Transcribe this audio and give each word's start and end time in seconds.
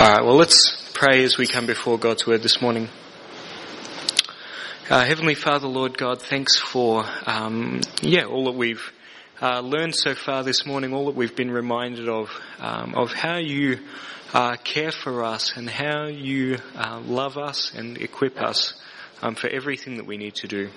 Alright, 0.00 0.24
well 0.24 0.36
let's 0.36 0.90
pray 0.94 1.22
as 1.24 1.36
we 1.36 1.46
come 1.46 1.66
before 1.66 1.98
God's 1.98 2.26
Word 2.26 2.42
this 2.42 2.62
morning. 2.62 2.88
Uh, 4.88 5.04
Heavenly 5.04 5.34
Father, 5.34 5.68
Lord 5.68 5.98
God, 5.98 6.22
thanks 6.22 6.58
for, 6.58 7.04
um, 7.26 7.82
yeah, 8.00 8.24
all 8.24 8.46
that 8.46 8.54
we've 8.54 8.94
uh, 9.42 9.60
learned 9.60 9.94
so 9.94 10.14
far 10.14 10.42
this 10.42 10.64
morning, 10.64 10.94
all 10.94 11.04
that 11.04 11.14
we've 11.14 11.36
been 11.36 11.50
reminded 11.50 12.08
of, 12.08 12.30
um, 12.60 12.94
of 12.94 13.12
how 13.12 13.36
you 13.36 13.80
uh, 14.32 14.56
care 14.64 14.90
for 14.90 15.22
us 15.22 15.58
and 15.58 15.68
how 15.68 16.06
you 16.06 16.56
uh, 16.76 17.02
love 17.04 17.36
us 17.36 17.74
and 17.74 17.98
equip 17.98 18.40
us 18.40 18.72
um, 19.20 19.34
for 19.34 19.48
everything 19.48 19.98
that 19.98 20.06
we 20.06 20.16
need 20.16 20.34
to 20.36 20.48
do. 20.48 20.70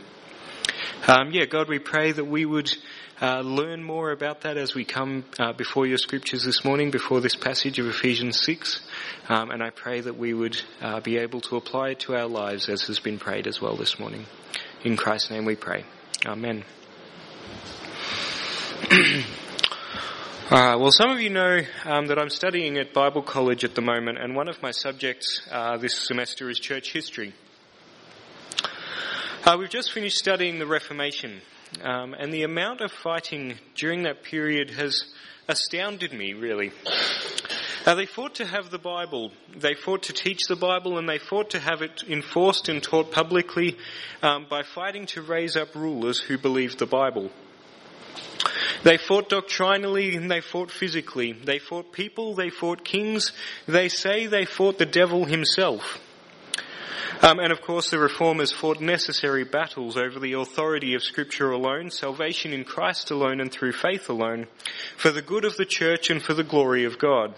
Um, 1.05 1.31
yeah, 1.31 1.43
God, 1.43 1.67
we 1.67 1.79
pray 1.79 2.13
that 2.13 2.23
we 2.23 2.45
would 2.45 2.73
uh, 3.21 3.41
learn 3.41 3.83
more 3.83 4.11
about 4.11 4.41
that 4.41 4.55
as 4.55 4.73
we 4.73 4.85
come 4.85 5.25
uh, 5.37 5.51
before 5.51 5.85
your 5.85 5.97
scriptures 5.97 6.45
this 6.45 6.63
morning, 6.63 6.91
before 6.91 7.19
this 7.19 7.35
passage 7.35 7.77
of 7.77 7.87
Ephesians 7.87 8.41
6. 8.45 8.79
Um, 9.27 9.51
and 9.51 9.61
I 9.61 9.69
pray 9.69 9.99
that 9.99 10.17
we 10.17 10.33
would 10.33 10.61
uh, 10.81 11.01
be 11.01 11.17
able 11.17 11.41
to 11.41 11.57
apply 11.57 11.89
it 11.89 11.99
to 12.01 12.15
our 12.15 12.27
lives 12.27 12.69
as 12.69 12.83
has 12.83 12.99
been 12.99 13.19
prayed 13.19 13.47
as 13.47 13.59
well 13.59 13.75
this 13.75 13.99
morning. 13.99 14.27
In 14.85 14.95
Christ's 14.95 15.29
name 15.29 15.43
we 15.43 15.57
pray. 15.57 15.83
Amen. 16.25 16.63
well, 20.49 20.89
some 20.91 21.09
of 21.09 21.19
you 21.19 21.31
know 21.31 21.63
um, 21.83 22.07
that 22.07 22.17
I'm 22.17 22.29
studying 22.29 22.77
at 22.77 22.93
Bible 22.93 23.23
College 23.23 23.65
at 23.65 23.75
the 23.75 23.81
moment, 23.81 24.19
and 24.19 24.37
one 24.37 24.47
of 24.47 24.61
my 24.61 24.71
subjects 24.71 25.41
uh, 25.51 25.75
this 25.75 26.07
semester 26.07 26.49
is 26.49 26.59
church 26.59 26.93
history. 26.93 27.33
Uh, 29.45 29.57
we've 29.59 29.69
just 29.69 29.91
finished 29.91 30.15
studying 30.15 30.57
the 30.57 30.65
Reformation, 30.65 31.41
um, 31.83 32.13
and 32.13 32.33
the 32.33 32.43
amount 32.43 32.79
of 32.79 32.93
fighting 32.93 33.55
during 33.75 34.03
that 34.03 34.23
period 34.23 34.69
has 34.69 35.03
astounded 35.49 36.13
me, 36.13 36.31
really. 36.31 36.71
Uh, 37.85 37.93
they 37.93 38.05
fought 38.05 38.35
to 38.35 38.45
have 38.45 38.69
the 38.69 38.77
Bible, 38.77 39.33
they 39.53 39.73
fought 39.73 40.03
to 40.03 40.13
teach 40.13 40.43
the 40.47 40.55
Bible, 40.55 40.97
and 40.97 41.09
they 41.09 41.17
fought 41.17 41.49
to 41.49 41.59
have 41.59 41.81
it 41.81 42.05
enforced 42.07 42.69
and 42.69 42.81
taught 42.81 43.11
publicly 43.11 43.75
um, 44.21 44.45
by 44.49 44.63
fighting 44.63 45.07
to 45.07 45.21
raise 45.21 45.57
up 45.57 45.75
rulers 45.75 46.21
who 46.21 46.37
believed 46.37 46.79
the 46.79 46.85
Bible. 46.85 47.29
They 48.83 48.95
fought 48.95 49.27
doctrinally 49.27 50.15
and 50.15 50.31
they 50.31 50.39
fought 50.39 50.71
physically. 50.71 51.33
They 51.33 51.59
fought 51.59 51.91
people, 51.91 52.33
they 52.33 52.49
fought 52.49 52.85
kings. 52.85 53.33
They 53.67 53.89
say 53.89 54.25
they 54.27 54.45
fought 54.45 54.77
the 54.77 54.85
devil 54.85 55.25
himself. 55.25 55.99
Um, 57.21 57.39
and 57.39 57.51
of 57.51 57.61
course, 57.61 57.89
the 57.89 57.99
reformers 57.99 58.51
fought 58.51 58.81
necessary 58.81 59.43
battles 59.43 59.97
over 59.97 60.19
the 60.19 60.33
authority 60.33 60.93
of 60.93 61.03
Scripture 61.03 61.51
alone, 61.51 61.89
salvation 61.89 62.53
in 62.53 62.63
Christ 62.63 63.11
alone, 63.11 63.39
and 63.39 63.51
through 63.51 63.73
faith 63.73 64.09
alone, 64.09 64.47
for 64.97 65.11
the 65.11 65.21
good 65.21 65.45
of 65.45 65.55
the 65.57 65.65
church 65.65 66.09
and 66.09 66.21
for 66.21 66.33
the 66.33 66.43
glory 66.43 66.85
of 66.85 66.99
God. 66.99 67.35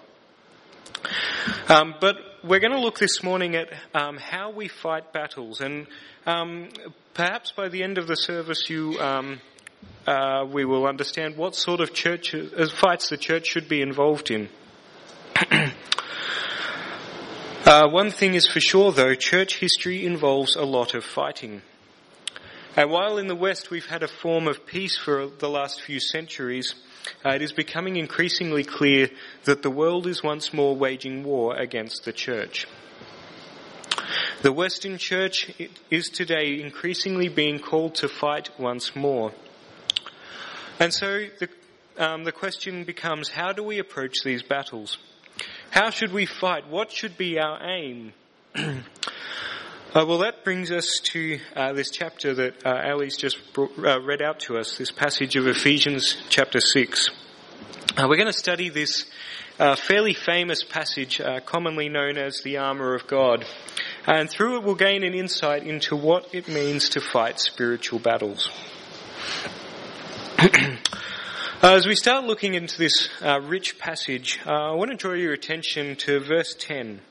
Um, 1.69 1.95
but 1.99 2.15
we're 2.43 2.59
going 2.59 2.73
to 2.73 2.79
look 2.79 2.99
this 2.99 3.23
morning 3.23 3.55
at 3.55 3.69
um, 3.93 4.17
how 4.17 4.51
we 4.51 4.67
fight 4.67 5.13
battles, 5.13 5.61
and 5.61 5.87
um, 6.25 6.69
perhaps 7.13 7.51
by 7.51 7.69
the 7.69 7.83
end 7.83 7.97
of 7.97 8.07
the 8.07 8.15
service, 8.15 8.69
you 8.69 8.99
um, 8.99 9.39
uh, 10.07 10.45
we 10.51 10.65
will 10.65 10.87
understand 10.87 11.37
what 11.37 11.55
sort 11.55 11.79
of 11.79 11.93
church 11.93 12.33
uh, 12.35 12.67
fights 12.67 13.09
the 13.09 13.17
church 13.17 13.47
should 13.47 13.67
be 13.67 13.81
involved 13.81 14.31
in. 14.31 14.49
Uh, 17.65 17.89
one 17.89 18.11
thing 18.11 18.35
is 18.35 18.45
for 18.45 18.59
sure 18.59 18.91
though, 18.91 19.15
church 19.15 19.57
history 19.57 20.05
involves 20.05 20.55
a 20.55 20.63
lot 20.63 20.93
of 20.93 21.03
fighting. 21.03 21.63
And 22.75 22.91
while 22.91 23.17
in 23.17 23.25
the 23.25 23.35
West 23.35 23.71
we've 23.71 23.87
had 23.87 24.03
a 24.03 24.07
form 24.07 24.47
of 24.47 24.67
peace 24.67 24.95
for 24.95 25.25
the 25.25 25.49
last 25.49 25.81
few 25.81 25.99
centuries, 25.99 26.75
uh, 27.25 27.29
it 27.29 27.41
is 27.41 27.53
becoming 27.53 27.95
increasingly 27.95 28.63
clear 28.63 29.09
that 29.45 29.63
the 29.63 29.71
world 29.71 30.05
is 30.05 30.21
once 30.21 30.53
more 30.53 30.75
waging 30.75 31.23
war 31.23 31.55
against 31.55 32.05
the 32.05 32.13
church. 32.13 32.67
The 34.43 34.51
Western 34.51 34.99
church 34.99 35.51
is 35.89 36.09
today 36.09 36.61
increasingly 36.61 37.29
being 37.29 37.57
called 37.57 37.95
to 37.95 38.07
fight 38.07 38.51
once 38.59 38.95
more. 38.95 39.31
And 40.79 40.93
so 40.93 41.25
the, 41.39 41.49
um, 41.97 42.25
the 42.25 42.31
question 42.31 42.83
becomes, 42.83 43.29
how 43.29 43.53
do 43.53 43.63
we 43.63 43.79
approach 43.79 44.17
these 44.23 44.43
battles? 44.43 44.99
How 45.71 45.89
should 45.89 46.13
we 46.13 46.25
fight? 46.25 46.67
What 46.67 46.91
should 46.91 47.17
be 47.17 47.39
our 47.39 47.61
aim? 47.61 48.13
uh, 48.55 48.73
well, 49.93 50.19
that 50.19 50.43
brings 50.43 50.71
us 50.71 50.99
to 51.11 51.39
uh, 51.55 51.73
this 51.73 51.89
chapter 51.91 52.33
that 52.33 52.65
uh, 52.65 52.91
Ali's 52.91 53.17
just 53.17 53.37
brought, 53.53 53.77
uh, 53.77 54.01
read 54.01 54.21
out 54.21 54.39
to 54.41 54.57
us, 54.57 54.77
this 54.77 54.91
passage 54.91 55.35
of 55.35 55.47
Ephesians 55.47 56.15
chapter 56.29 56.59
6. 56.59 57.09
Uh, 57.97 58.07
we're 58.07 58.15
going 58.15 58.27
to 58.27 58.33
study 58.33 58.69
this 58.69 59.05
uh, 59.59 59.75
fairly 59.75 60.13
famous 60.13 60.63
passage, 60.63 61.21
commonly 61.45 61.89
known 61.89 62.17
as 62.17 62.41
the 62.43 62.57
armour 62.57 62.93
of 62.93 63.07
God. 63.07 63.45
And 64.07 64.29
through 64.29 64.57
it, 64.57 64.63
we'll 64.63 64.75
gain 64.75 65.03
an 65.03 65.13
insight 65.13 65.63
into 65.63 65.95
what 65.95 66.33
it 66.33 66.47
means 66.47 66.89
to 66.89 67.01
fight 67.01 67.39
spiritual 67.39 67.99
battles. 67.99 68.49
Uh, 71.65 71.77
as 71.77 71.87
we 71.87 71.95
start 71.95 72.23
looking 72.25 72.53
into 72.53 72.77
this 72.77 73.09
uh, 73.23 73.41
rich 73.41 73.79
passage, 73.79 74.39
uh, 74.45 74.51
I 74.51 74.75
want 74.75 74.91
to 74.91 74.97
draw 74.97 75.13
your 75.13 75.33
attention 75.33 75.95
to 75.95 76.19
verse 76.19 76.55
10. 76.59 77.01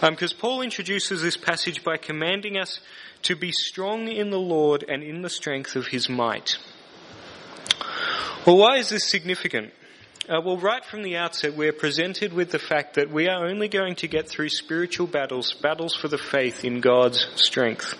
Because 0.00 0.32
um, 0.32 0.38
Paul 0.38 0.62
introduces 0.62 1.22
this 1.22 1.36
passage 1.36 1.82
by 1.82 1.96
commanding 1.96 2.56
us 2.56 2.78
to 3.22 3.34
be 3.34 3.50
strong 3.50 4.06
in 4.06 4.30
the 4.30 4.38
Lord 4.38 4.84
and 4.86 5.02
in 5.02 5.22
the 5.22 5.28
strength 5.28 5.74
of 5.74 5.88
his 5.88 6.08
might. 6.08 6.56
Well, 8.46 8.58
why 8.58 8.76
is 8.76 8.90
this 8.90 9.10
significant? 9.10 9.72
Uh, 10.28 10.40
well, 10.40 10.58
right 10.58 10.84
from 10.84 11.02
the 11.02 11.16
outset, 11.16 11.56
we're 11.56 11.72
presented 11.72 12.32
with 12.32 12.52
the 12.52 12.60
fact 12.60 12.94
that 12.94 13.10
we 13.10 13.26
are 13.26 13.44
only 13.44 13.66
going 13.66 13.96
to 13.96 14.06
get 14.06 14.28
through 14.28 14.50
spiritual 14.50 15.08
battles, 15.08 15.52
battles 15.60 15.96
for 15.96 16.06
the 16.06 16.16
faith 16.16 16.64
in 16.64 16.80
God's 16.80 17.26
strength. 17.34 17.98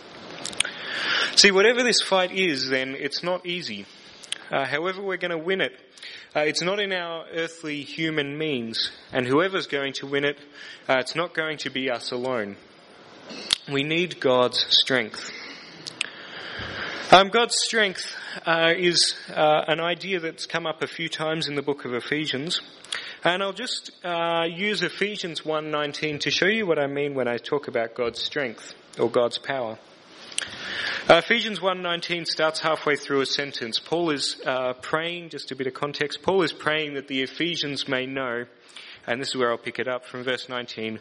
See, 1.34 1.50
whatever 1.50 1.82
this 1.82 2.00
fight 2.00 2.30
is, 2.30 2.68
then, 2.68 2.94
it's 2.96 3.24
not 3.24 3.44
easy. 3.44 3.86
Uh, 4.52 4.66
however, 4.66 5.00
we're 5.00 5.16
going 5.16 5.30
to 5.30 5.42
win 5.42 5.62
it. 5.62 5.72
Uh, 6.36 6.40
it's 6.40 6.60
not 6.60 6.78
in 6.78 6.92
our 6.92 7.24
earthly 7.32 7.80
human 7.82 8.36
means, 8.36 8.90
and 9.10 9.26
whoever's 9.26 9.66
going 9.66 9.94
to 9.94 10.06
win 10.06 10.26
it, 10.26 10.38
uh, 10.86 10.98
it's 10.98 11.16
not 11.16 11.32
going 11.32 11.56
to 11.56 11.70
be 11.70 11.90
us 11.90 12.12
alone. 12.12 12.56
We 13.72 13.82
need 13.82 14.20
God's 14.20 14.66
strength. 14.68 15.30
Um, 17.10 17.30
God's 17.30 17.54
strength 17.56 18.14
uh, 18.44 18.74
is 18.76 19.14
uh, 19.34 19.64
an 19.68 19.80
idea 19.80 20.20
that's 20.20 20.44
come 20.44 20.66
up 20.66 20.82
a 20.82 20.86
few 20.86 21.08
times 21.08 21.48
in 21.48 21.54
the 21.54 21.62
book 21.62 21.86
of 21.86 21.94
Ephesians, 21.94 22.60
and 23.24 23.42
I'll 23.42 23.54
just 23.54 23.90
uh, 24.04 24.44
use 24.50 24.82
Ephesians 24.82 25.42
1:19 25.42 26.20
to 26.20 26.30
show 26.30 26.46
you 26.46 26.66
what 26.66 26.78
I 26.78 26.88
mean 26.88 27.14
when 27.14 27.26
I 27.26 27.38
talk 27.38 27.68
about 27.68 27.94
God's 27.94 28.22
strength 28.22 28.74
or 28.98 29.10
God's 29.10 29.38
power. 29.38 29.78
Uh, 31.08 31.16
Ephesians 31.16 31.58
1.19 31.58 32.26
starts 32.26 32.60
halfway 32.60 32.96
through 32.96 33.20
a 33.20 33.26
sentence. 33.26 33.78
Paul 33.78 34.10
is 34.10 34.40
uh, 34.46 34.74
praying, 34.74 35.30
just 35.30 35.50
a 35.50 35.56
bit 35.56 35.66
of 35.66 35.74
context, 35.74 36.22
Paul 36.22 36.42
is 36.42 36.52
praying 36.52 36.94
that 36.94 37.08
the 37.08 37.22
Ephesians 37.22 37.88
may 37.88 38.06
know, 38.06 38.46
and 39.06 39.20
this 39.20 39.28
is 39.28 39.36
where 39.36 39.50
I'll 39.50 39.58
pick 39.58 39.78
it 39.78 39.88
up 39.88 40.06
from 40.06 40.22
verse 40.22 40.48
19, 40.48 41.00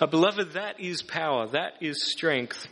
Uh, 0.00 0.06
beloved, 0.06 0.52
that 0.52 0.80
is 0.80 1.02
power, 1.02 1.46
that 1.48 1.74
is 1.82 2.10
strength. 2.10 2.66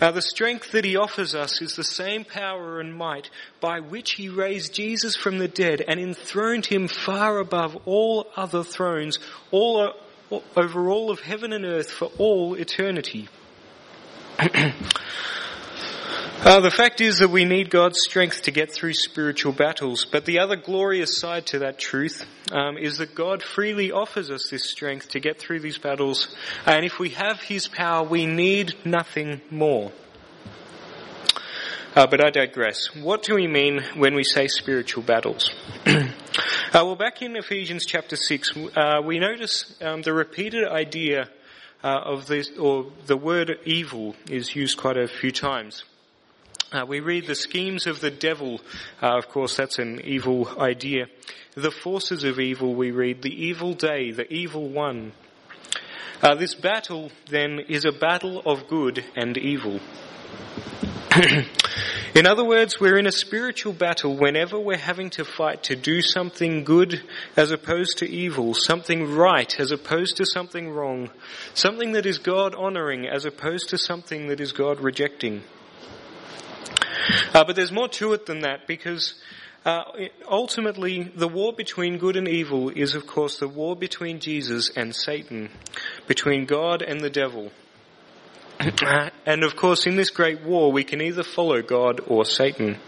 Now, 0.00 0.12
the 0.12 0.22
strength 0.22 0.70
that 0.72 0.84
he 0.84 0.96
offers 0.96 1.34
us 1.34 1.60
is 1.60 1.74
the 1.74 1.84
same 1.84 2.24
power 2.24 2.80
and 2.80 2.94
might 2.94 3.30
by 3.60 3.80
which 3.80 4.12
he 4.12 4.28
raised 4.28 4.72
Jesus 4.72 5.16
from 5.16 5.38
the 5.38 5.48
dead 5.48 5.82
and 5.86 5.98
enthroned 5.98 6.66
him 6.66 6.88
far 6.88 7.38
above 7.38 7.76
all 7.84 8.28
other 8.36 8.62
thrones, 8.62 9.18
all 9.50 9.92
over 10.56 10.88
all 10.88 11.10
of 11.10 11.20
heaven 11.20 11.52
and 11.52 11.64
earth 11.64 11.90
for 11.90 12.10
all 12.18 12.54
eternity. 12.54 13.28
Uh, 16.44 16.58
the 16.58 16.72
fact 16.72 17.00
is 17.00 17.20
that 17.20 17.30
we 17.30 17.44
need 17.44 17.70
God's 17.70 18.00
strength 18.00 18.42
to 18.42 18.50
get 18.50 18.72
through 18.72 18.94
spiritual 18.94 19.52
battles, 19.52 20.04
but 20.04 20.24
the 20.24 20.40
other 20.40 20.56
glorious 20.56 21.20
side 21.20 21.46
to 21.46 21.60
that 21.60 21.78
truth 21.78 22.26
um, 22.50 22.76
is 22.76 22.98
that 22.98 23.14
God 23.14 23.44
freely 23.44 23.92
offers 23.92 24.28
us 24.28 24.48
this 24.50 24.68
strength 24.68 25.10
to 25.10 25.20
get 25.20 25.38
through 25.38 25.60
these 25.60 25.78
battles, 25.78 26.34
and 26.66 26.84
if 26.84 26.98
we 26.98 27.10
have 27.10 27.40
His 27.42 27.68
power, 27.68 28.02
we 28.02 28.26
need 28.26 28.74
nothing 28.84 29.40
more. 29.52 29.92
Uh, 31.94 32.08
but 32.08 32.24
I 32.24 32.30
digress. 32.30 32.92
What 32.96 33.22
do 33.22 33.36
we 33.36 33.46
mean 33.46 33.80
when 33.94 34.16
we 34.16 34.24
say 34.24 34.48
spiritual 34.48 35.04
battles? 35.04 35.48
uh, 35.86 36.02
well, 36.74 36.96
back 36.96 37.22
in 37.22 37.36
Ephesians 37.36 37.84
chapter 37.86 38.16
6, 38.16 38.50
uh, 38.74 39.00
we 39.04 39.20
notice 39.20 39.80
um, 39.80 40.02
the 40.02 40.12
repeated 40.12 40.66
idea 40.66 41.28
uh, 41.84 42.00
of 42.04 42.26
this, 42.26 42.50
or 42.58 42.90
the 43.06 43.16
word 43.16 43.60
evil 43.64 44.16
is 44.28 44.56
used 44.56 44.76
quite 44.76 44.96
a 44.96 45.06
few 45.06 45.30
times. 45.30 45.84
Uh, 46.72 46.86
we 46.86 47.00
read 47.00 47.26
the 47.26 47.34
schemes 47.34 47.86
of 47.86 48.00
the 48.00 48.10
devil. 48.10 48.58
Uh, 49.02 49.18
of 49.18 49.28
course, 49.28 49.56
that's 49.56 49.78
an 49.78 50.00
evil 50.04 50.48
idea. 50.58 51.06
The 51.54 51.70
forces 51.70 52.24
of 52.24 52.40
evil, 52.40 52.74
we 52.74 52.92
read 52.92 53.20
the 53.20 53.44
evil 53.44 53.74
day, 53.74 54.10
the 54.10 54.32
evil 54.32 54.70
one. 54.70 55.12
Uh, 56.22 56.34
this 56.34 56.54
battle, 56.54 57.10
then, 57.28 57.60
is 57.68 57.84
a 57.84 57.92
battle 57.92 58.40
of 58.46 58.68
good 58.68 59.04
and 59.14 59.36
evil. 59.36 59.80
in 62.14 62.26
other 62.26 62.44
words, 62.44 62.80
we're 62.80 62.96
in 62.96 63.06
a 63.06 63.12
spiritual 63.12 63.74
battle 63.74 64.16
whenever 64.16 64.58
we're 64.58 64.78
having 64.78 65.10
to 65.10 65.26
fight 65.26 65.64
to 65.64 65.76
do 65.76 66.00
something 66.00 66.64
good 66.64 67.02
as 67.36 67.50
opposed 67.50 67.98
to 67.98 68.08
evil, 68.08 68.54
something 68.54 69.12
right 69.12 69.60
as 69.60 69.72
opposed 69.72 70.16
to 70.16 70.24
something 70.24 70.70
wrong, 70.70 71.10
something 71.52 71.92
that 71.92 72.06
is 72.06 72.16
God 72.16 72.54
honoring 72.54 73.06
as 73.06 73.26
opposed 73.26 73.68
to 73.68 73.76
something 73.76 74.28
that 74.28 74.40
is 74.40 74.52
God 74.52 74.80
rejecting. 74.80 75.42
Uh, 77.34 77.44
but 77.44 77.56
there's 77.56 77.72
more 77.72 77.88
to 77.88 78.12
it 78.12 78.26
than 78.26 78.40
that 78.40 78.66
because 78.66 79.14
uh, 79.64 79.84
ultimately 80.28 81.04
the 81.14 81.28
war 81.28 81.52
between 81.52 81.98
good 81.98 82.16
and 82.16 82.28
evil 82.28 82.68
is 82.70 82.94
of 82.94 83.06
course 83.06 83.38
the 83.38 83.48
war 83.48 83.76
between 83.76 84.20
Jesus 84.20 84.70
and 84.76 84.94
Satan, 84.94 85.50
between 86.06 86.46
God 86.46 86.82
and 86.82 87.00
the 87.00 87.10
devil. 87.10 87.52
and 89.26 89.44
of 89.44 89.56
course 89.56 89.86
in 89.86 89.96
this 89.96 90.10
great 90.10 90.42
war 90.42 90.72
we 90.72 90.84
can 90.84 91.00
either 91.00 91.22
follow 91.22 91.62
God 91.62 92.00
or 92.06 92.24
Satan. 92.24 92.78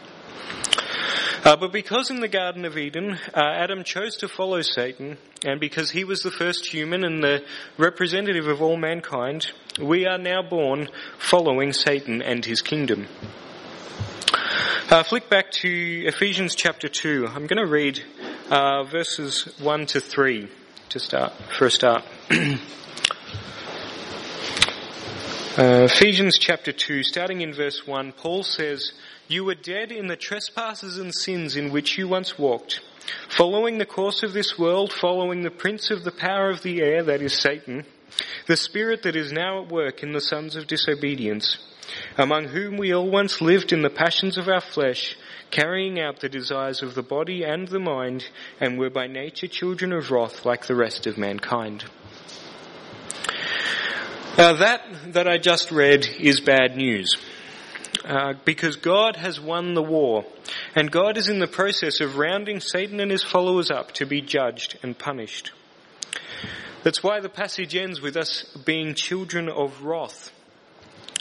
Uh, 1.44 1.56
but 1.56 1.72
because 1.72 2.10
in 2.10 2.20
the 2.20 2.28
Garden 2.28 2.64
of 2.64 2.78
Eden, 2.78 3.18
uh, 3.34 3.40
Adam 3.40 3.84
chose 3.84 4.16
to 4.16 4.28
follow 4.28 4.62
Satan, 4.62 5.18
and 5.44 5.60
because 5.60 5.90
he 5.90 6.02
was 6.02 6.22
the 6.22 6.30
first 6.30 6.66
human 6.72 7.04
and 7.04 7.22
the 7.22 7.44
representative 7.76 8.46
of 8.46 8.62
all 8.62 8.78
mankind, 8.78 9.52
we 9.78 10.06
are 10.06 10.16
now 10.16 10.40
born 10.40 10.88
following 11.18 11.74
Satan 11.74 12.22
and 12.22 12.42
his 12.46 12.62
kingdom. 12.62 13.08
Uh, 14.90 15.02
flick 15.02 15.30
back 15.30 15.50
to 15.50 16.04
Ephesians 16.04 16.54
chapter 16.54 16.88
2. 16.88 17.26
I'm 17.26 17.46
going 17.46 17.56
to 17.56 17.66
read 17.66 18.04
uh, 18.50 18.84
verses 18.84 19.44
1 19.58 19.86
to 19.86 20.00
3 20.00 20.46
to 20.90 20.98
start, 20.98 21.32
for 21.56 21.64
a 21.64 21.70
start. 21.70 22.04
uh, 22.30 22.36
Ephesians 25.56 26.36
chapter 26.38 26.70
2, 26.70 27.02
starting 27.02 27.40
in 27.40 27.54
verse 27.54 27.86
1, 27.86 28.12
Paul 28.12 28.42
says, 28.42 28.92
You 29.26 29.46
were 29.46 29.54
dead 29.54 29.90
in 29.90 30.06
the 30.06 30.16
trespasses 30.16 30.98
and 30.98 31.14
sins 31.14 31.56
in 31.56 31.72
which 31.72 31.96
you 31.96 32.06
once 32.06 32.38
walked, 32.38 32.82
following 33.30 33.78
the 33.78 33.86
course 33.86 34.22
of 34.22 34.34
this 34.34 34.58
world, 34.58 34.92
following 34.92 35.44
the 35.44 35.50
prince 35.50 35.90
of 35.90 36.04
the 36.04 36.12
power 36.12 36.50
of 36.50 36.60
the 36.60 36.82
air, 36.82 37.02
that 37.04 37.22
is 37.22 37.32
Satan, 37.32 37.86
the 38.48 38.56
spirit 38.56 39.02
that 39.04 39.16
is 39.16 39.32
now 39.32 39.62
at 39.62 39.72
work 39.72 40.02
in 40.02 40.12
the 40.12 40.20
sons 40.20 40.56
of 40.56 40.66
disobedience 40.66 41.56
among 42.16 42.48
whom 42.48 42.76
we 42.76 42.92
all 42.92 43.10
once 43.10 43.40
lived 43.40 43.72
in 43.72 43.82
the 43.82 43.90
passions 43.90 44.38
of 44.38 44.48
our 44.48 44.60
flesh, 44.60 45.16
carrying 45.50 46.00
out 46.00 46.20
the 46.20 46.28
desires 46.28 46.82
of 46.82 46.94
the 46.94 47.02
body 47.02 47.44
and 47.44 47.68
the 47.68 47.78
mind, 47.78 48.26
and 48.60 48.78
were 48.78 48.90
by 48.90 49.06
nature 49.06 49.46
children 49.46 49.92
of 49.92 50.10
wrath 50.10 50.44
like 50.44 50.66
the 50.66 50.74
rest 50.74 51.06
of 51.06 51.18
mankind. 51.18 51.84
Now 54.36 54.54
that 54.54 55.12
that 55.12 55.28
I 55.28 55.38
just 55.38 55.70
read 55.70 56.06
is 56.18 56.40
bad 56.40 56.76
news. 56.76 57.16
Uh, 58.04 58.34
because 58.44 58.76
God 58.76 59.16
has 59.16 59.40
won 59.40 59.72
the 59.72 59.82
war, 59.82 60.26
and 60.74 60.90
God 60.90 61.16
is 61.16 61.28
in 61.28 61.38
the 61.38 61.46
process 61.46 62.00
of 62.00 62.18
rounding 62.18 62.60
Satan 62.60 63.00
and 63.00 63.10
his 63.10 63.22
followers 63.22 63.70
up 63.70 63.92
to 63.92 64.04
be 64.04 64.20
judged 64.20 64.78
and 64.82 64.98
punished. 64.98 65.52
That's 66.82 67.02
why 67.02 67.20
the 67.20 67.30
passage 67.30 67.74
ends 67.74 68.02
with 68.02 68.18
us 68.18 68.44
being 68.66 68.94
children 68.94 69.48
of 69.48 69.84
wrath. 69.84 70.33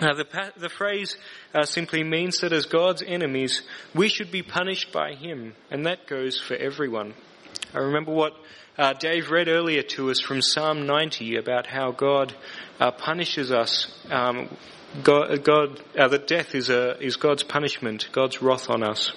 Uh, 0.02 0.14
the, 0.16 0.52
the, 0.58 0.70
phrase 0.70 1.18
uh, 1.54 1.64
simply 1.66 2.04
means 2.04 2.40
that 2.40 2.52
as 2.52 2.66
God's 2.66 3.04
enemies, 3.06 3.62
we 3.94 4.10
should 4.10 4.32
be 4.32 4.42
punished 4.42 4.92
by 4.92 5.14
Him, 5.14 5.54
and 5.70 5.86
that 5.86 6.08
goes 6.08 6.40
for 6.40 6.56
everyone. 6.56 7.14
I 7.76 7.78
remember 7.78 8.12
what 8.12 8.34
uh, 8.76 8.94
Dave 8.94 9.30
read 9.30 9.48
earlier 9.48 9.84
to 9.84 10.10
us 10.10 10.20
from 10.20 10.42
Psalm 10.42 10.88
90 10.88 11.36
about 11.36 11.68
how 11.68 11.92
God 11.92 12.34
uh, 12.80 12.90
punishes 12.90 13.52
us. 13.52 13.96
Um, 14.10 14.58
God, 15.04 15.44
God 15.44 15.80
uh, 15.96 16.08
that 16.08 16.26
death 16.26 16.56
is, 16.56 16.72
a, 16.72 17.00
is 17.00 17.16
God's 17.16 17.44
punishment, 17.44 18.10
God's 18.12 18.42
wrath 18.42 18.72
on 18.72 18.82
us. 18.82 19.12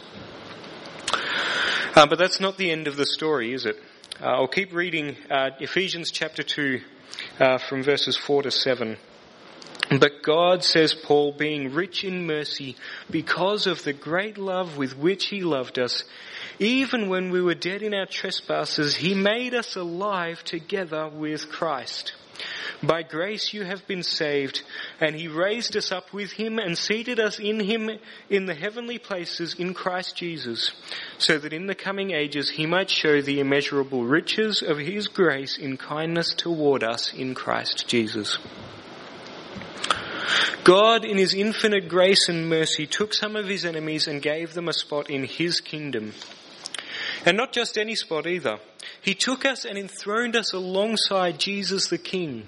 Uh, 1.95 2.07
but 2.07 2.19
that's 2.19 2.39
not 2.39 2.59
the 2.59 2.71
end 2.71 2.87
of 2.87 2.97
the 2.97 3.07
story, 3.07 3.55
is 3.55 3.65
it? 3.65 3.77
I'll 4.21 4.47
keep 4.47 4.75
reading 4.75 5.17
Ephesians 5.31 6.11
chapter 6.11 6.43
2 6.43 6.81
from 7.69 7.83
verses 7.83 8.19
4 8.19 8.43
to 8.43 8.51
7. 8.51 8.99
But 9.89 10.23
God, 10.23 10.65
says 10.65 10.95
Paul, 10.95 11.33
being 11.33 11.73
rich 11.73 12.03
in 12.03 12.27
mercy, 12.27 12.77
because 13.09 13.67
of 13.67 13.85
the 13.85 13.93
great 13.93 14.37
love 14.37 14.77
with 14.77 14.97
which 14.97 15.27
He 15.27 15.43
loved 15.43 15.79
us, 15.79 16.03
even 16.59 17.09
when 17.09 17.31
we 17.31 17.41
were 17.41 17.55
dead 17.55 17.83
in 17.83 17.95
our 17.95 18.07
trespasses, 18.07 18.97
He 18.97 19.15
made 19.15 19.55
us 19.55 19.77
alive 19.77 20.43
together 20.43 21.09
with 21.09 21.51
Christ. 21.51 22.15
By 22.83 23.03
grace 23.03 23.55
you 23.55 23.65
have 23.65 23.87
been 23.87 24.03
saved, 24.03 24.63
and 25.01 25.15
He 25.15 25.29
raised 25.29 25.77
us 25.77 25.93
up 25.93 26.13
with 26.13 26.33
Him 26.33 26.59
and 26.59 26.77
seated 26.77 27.21
us 27.21 27.39
in 27.39 27.61
Him 27.61 27.91
in 28.29 28.47
the 28.47 28.55
heavenly 28.55 28.99
places 28.99 29.55
in 29.55 29.73
Christ 29.73 30.17
Jesus, 30.17 30.73
so 31.19 31.39
that 31.39 31.53
in 31.53 31.67
the 31.67 31.75
coming 31.75 32.11
ages 32.11 32.51
He 32.51 32.67
might 32.67 32.91
show 32.91 33.23
the 33.23 33.41
immeasurable 33.41 34.05
riches 34.05 34.63
of 34.63 34.79
His 34.79 35.07
grace 35.09 35.57
in 35.57 35.77
kindness 35.77 36.35
toward 36.35 36.83
us 36.83 37.15
in 37.15 37.35
Christ 37.35 37.87
Jesus. 37.87 38.39
God, 40.65 41.05
in 41.05 41.17
His 41.17 41.35
infinite 41.35 41.89
grace 41.89 42.29
and 42.29 42.49
mercy, 42.49 42.87
took 42.87 43.15
some 43.15 43.37
of 43.37 43.49
His 43.49 43.65
enemies 43.65 44.07
and 44.07 44.21
gave 44.21 44.55
them 44.55 44.69
a 44.69 44.73
spot 44.73 45.11
in 45.11 45.25
His 45.25 45.61
kingdom. 45.61 46.13
And 47.25 47.37
not 47.37 47.53
just 47.53 47.79
any 47.79 47.95
spot 47.95 48.27
either. 48.27 48.59
He 49.01 49.15
took 49.15 49.45
us 49.45 49.65
and 49.65 49.79
enthroned 49.79 50.37
us 50.37 50.53
alongside 50.53 51.39
Jesus 51.39 51.89
the 51.89 51.99
King. 51.99 52.47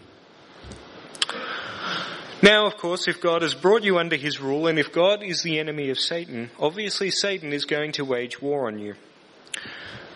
Now, 2.40 2.66
of 2.66 2.76
course, 2.76 3.08
if 3.08 3.20
God 3.20 3.42
has 3.42 3.54
brought 3.54 3.82
you 3.82 3.98
under 3.98 4.16
His 4.16 4.40
rule 4.40 4.68
and 4.68 4.78
if 4.78 4.92
God 4.92 5.22
is 5.24 5.42
the 5.42 5.58
enemy 5.58 5.90
of 5.90 5.98
Satan, 5.98 6.50
obviously 6.58 7.10
Satan 7.10 7.52
is 7.52 7.64
going 7.64 7.92
to 7.92 8.04
wage 8.04 8.40
war 8.40 8.68
on 8.68 8.78
you. 8.78 8.94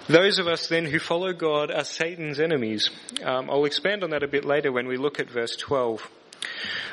Those 0.08 0.38
of 0.38 0.46
us 0.46 0.68
then 0.68 0.84
who 0.84 0.98
follow 0.98 1.32
God 1.32 1.70
are 1.70 1.84
Satan's 1.84 2.40
enemies. 2.40 2.90
Um, 3.24 3.48
I'll 3.50 3.64
expand 3.64 4.04
on 4.04 4.10
that 4.10 4.22
a 4.22 4.28
bit 4.28 4.44
later 4.44 4.70
when 4.72 4.86
we 4.86 4.96
look 4.96 5.18
at 5.18 5.30
verse 5.30 5.56
12. 5.56 6.08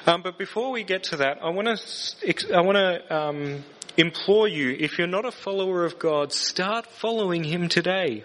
Um, 0.05 0.21
but 0.21 0.37
before 0.37 0.71
we 0.71 0.83
get 0.83 1.03
to 1.05 1.17
that, 1.17 1.39
I 1.41 1.49
want 1.49 1.67
to 1.67 2.55
I 2.55 2.61
want 2.61 2.77
to 2.77 3.15
um, 3.15 3.63
implore 3.97 4.47
you: 4.47 4.75
if 4.79 4.97
you're 4.97 5.07
not 5.07 5.25
a 5.25 5.31
follower 5.31 5.85
of 5.85 5.99
God, 5.99 6.33
start 6.33 6.87
following 6.87 7.43
Him 7.43 7.69
today. 7.69 8.23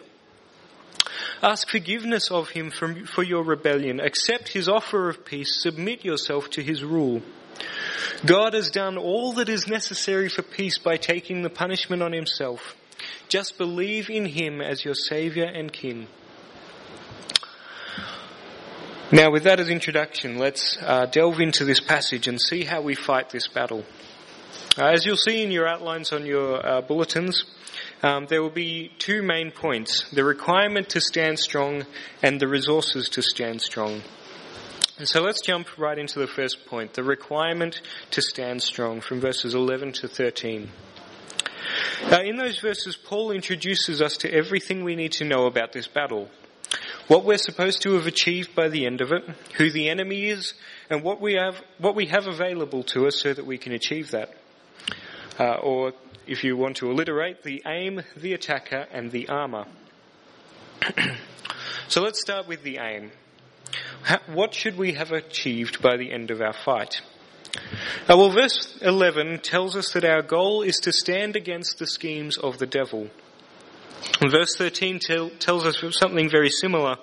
Ask 1.43 1.69
forgiveness 1.69 2.31
of 2.31 2.51
Him 2.51 2.71
for, 2.71 2.95
for 3.07 3.23
your 3.23 3.45
rebellion. 3.45 4.01
Accept 4.01 4.49
His 4.49 4.69
offer 4.69 5.09
of 5.09 5.25
peace. 5.25 5.63
Submit 5.63 6.05
yourself 6.05 6.51
to 6.51 6.63
His 6.63 6.83
rule. 6.83 7.23
God 8.25 8.55
has 8.55 8.71
done 8.71 8.97
all 8.97 9.35
that 9.35 9.49
is 9.49 9.69
necessary 9.69 10.29
for 10.29 10.43
peace 10.43 10.79
by 10.79 10.97
taking 10.97 11.43
the 11.43 11.51
punishment 11.51 12.03
on 12.03 12.13
Himself. 12.13 12.77
Just 13.29 13.59
believe 13.59 14.09
in 14.11 14.27
Him 14.27 14.61
as 14.61 14.85
your 14.85 14.95
Saviour 14.95 15.47
and 15.47 15.73
King. 15.73 16.09
Now, 19.15 19.31
with 19.31 19.45
that 19.45 19.61
as 19.61 19.69
introduction, 19.69 20.39
let's 20.39 20.77
uh, 20.83 21.07
delve 21.07 21.39
into 21.39 21.65
this 21.65 21.79
passage 21.79 22.27
and 22.27 22.41
see 22.41 22.65
how 22.65 22.81
we 22.81 22.97
fight 22.97 23.31
this 23.31 23.47
battle. 23.47 23.85
Uh, 24.77 24.87
as 24.87 25.07
you'll 25.07 25.17
see 25.17 25.41
in 25.41 25.53
your 25.53 25.69
outlines 25.69 26.13
on 26.13 26.27
your 26.27 26.67
uh, 26.67 26.81
bulletins, 26.81 27.45
um, 28.03 28.27
there 28.29 28.43
will 28.43 28.51
be 28.51 28.91
two 28.99 29.23
main 29.23 29.53
points 29.53 30.11
the 30.11 30.25
requirement 30.25 30.89
to 30.89 31.01
stand 31.01 31.39
strong 31.39 31.87
and 32.25 32.41
the 32.41 32.49
resources 32.49 33.09
to 33.11 33.23
stand 33.23 33.63
strong. 33.63 34.03
And 34.99 35.07
so 35.07 35.23
let's 35.23 35.43
jump 35.43 35.79
right 35.79 35.97
into 35.97 36.19
the 36.19 36.27
first 36.27 36.67
point 36.67 36.95
the 36.95 37.05
requirement 37.05 37.83
to 38.11 38.21
stand 38.21 38.65
strong 38.65 39.01
from 39.01 39.21
verses 39.21 39.55
11 39.55 39.93
to 39.93 40.09
13. 40.09 40.71
Uh, 42.11 42.21
in 42.25 42.35
those 42.35 42.59
verses, 42.59 42.97
Paul 42.97 43.31
introduces 43.31 44.03
us 44.03 44.17
to 44.17 44.35
everything 44.35 44.83
we 44.83 44.97
need 44.97 45.13
to 45.13 45.25
know 45.25 45.47
about 45.47 45.73
this 45.73 45.87
battle 45.87 46.31
what 47.09 47.25
we're 47.25 47.37
supposed 47.37 47.83
to 47.83 47.95
have 47.95 48.07
achieved 48.07 48.55
by 48.55 48.69
the 48.69 48.87
end 48.87 49.01
of 49.01 49.13
it, 49.13 49.25
who 49.57 49.71
the 49.71 49.89
enemy 49.89 50.27
is, 50.27 50.55
and 50.89 51.03
what 51.03 51.21
we 51.21 51.35
have, 51.35 51.63
what 51.79 51.95
we 51.95 52.07
have 52.07 52.27
available 52.27 52.83
to 52.83 53.07
us 53.07 53.21
so 53.21 53.33
that 53.33 53.47
we 53.47 53.59
can 53.59 53.73
achieve 53.73 54.11
that. 54.13 54.35
Uh, 55.39 55.55
or, 55.55 55.93
if 56.27 56.45
you 56.45 56.57
want 56.57 56.77
to 56.77 56.91
alliterate, 56.91 57.43
the 57.43 57.63
aim, 57.67 58.03
the 58.17 58.33
attacker, 58.33 58.87
and 58.91 59.11
the 59.11 59.29
armor. 59.29 59.67
so 61.89 62.03
let's 62.03 62.21
start 62.21 62.49
with 62.49 62.63
the 62.63 62.79
aim. 62.79 63.11
what 64.29 64.55
should 64.55 64.79
we 64.79 64.95
have 64.95 65.13
achieved 65.13 65.83
by 65.83 65.97
the 65.97 66.13
end 66.13 66.31
of 66.31 66.41
our 66.41 66.53
fight? 66.53 67.03
Uh, 68.09 68.17
well, 68.17 68.31
verse 68.31 68.79
11 68.81 69.41
tells 69.41 69.77
us 69.77 69.93
that 69.93 70.05
our 70.05 70.23
goal 70.23 70.63
is 70.63 70.77
to 70.77 70.93
stand 70.93 71.37
against 71.37 71.79
the 71.79 71.87
schemes 71.87 72.37
of 72.39 72.59
the 72.59 72.67
devil. 72.67 73.11
Verse 74.21 74.55
13 74.57 74.99
tell, 74.99 75.31
tells 75.31 75.67
us 75.67 75.83
something 75.99 76.29
very 76.31 76.51
similar. 76.51 76.97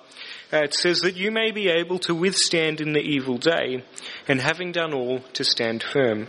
uh, 0.52 0.58
it 0.58 0.74
says 0.74 1.00
that 1.00 1.16
you 1.16 1.30
may 1.30 1.50
be 1.50 1.68
able 1.68 1.98
to 2.00 2.14
withstand 2.14 2.80
in 2.80 2.92
the 2.92 3.00
evil 3.00 3.38
day, 3.38 3.84
and 4.28 4.40
having 4.40 4.72
done 4.72 4.92
all, 4.92 5.20
to 5.34 5.44
stand 5.44 5.82
firm. 5.82 6.26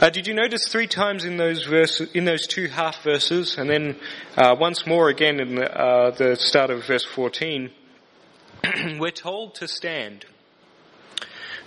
Uh, 0.00 0.10
did 0.10 0.26
you 0.26 0.34
notice 0.34 0.68
three 0.68 0.86
times 0.86 1.24
in 1.24 1.36
those 1.36 1.66
in 2.14 2.24
those 2.24 2.46
two 2.46 2.68
half 2.68 3.02
verses, 3.02 3.56
and 3.58 3.68
then 3.68 3.96
uh, 4.36 4.54
once 4.58 4.86
more 4.86 5.08
again 5.08 5.40
in 5.40 5.54
the, 5.56 5.70
uh, 5.70 6.10
the 6.10 6.36
start 6.36 6.70
of 6.70 6.86
verse 6.86 7.04
14, 7.04 7.70
we're 8.98 9.10
told 9.10 9.54
to 9.56 9.68
stand. 9.68 10.24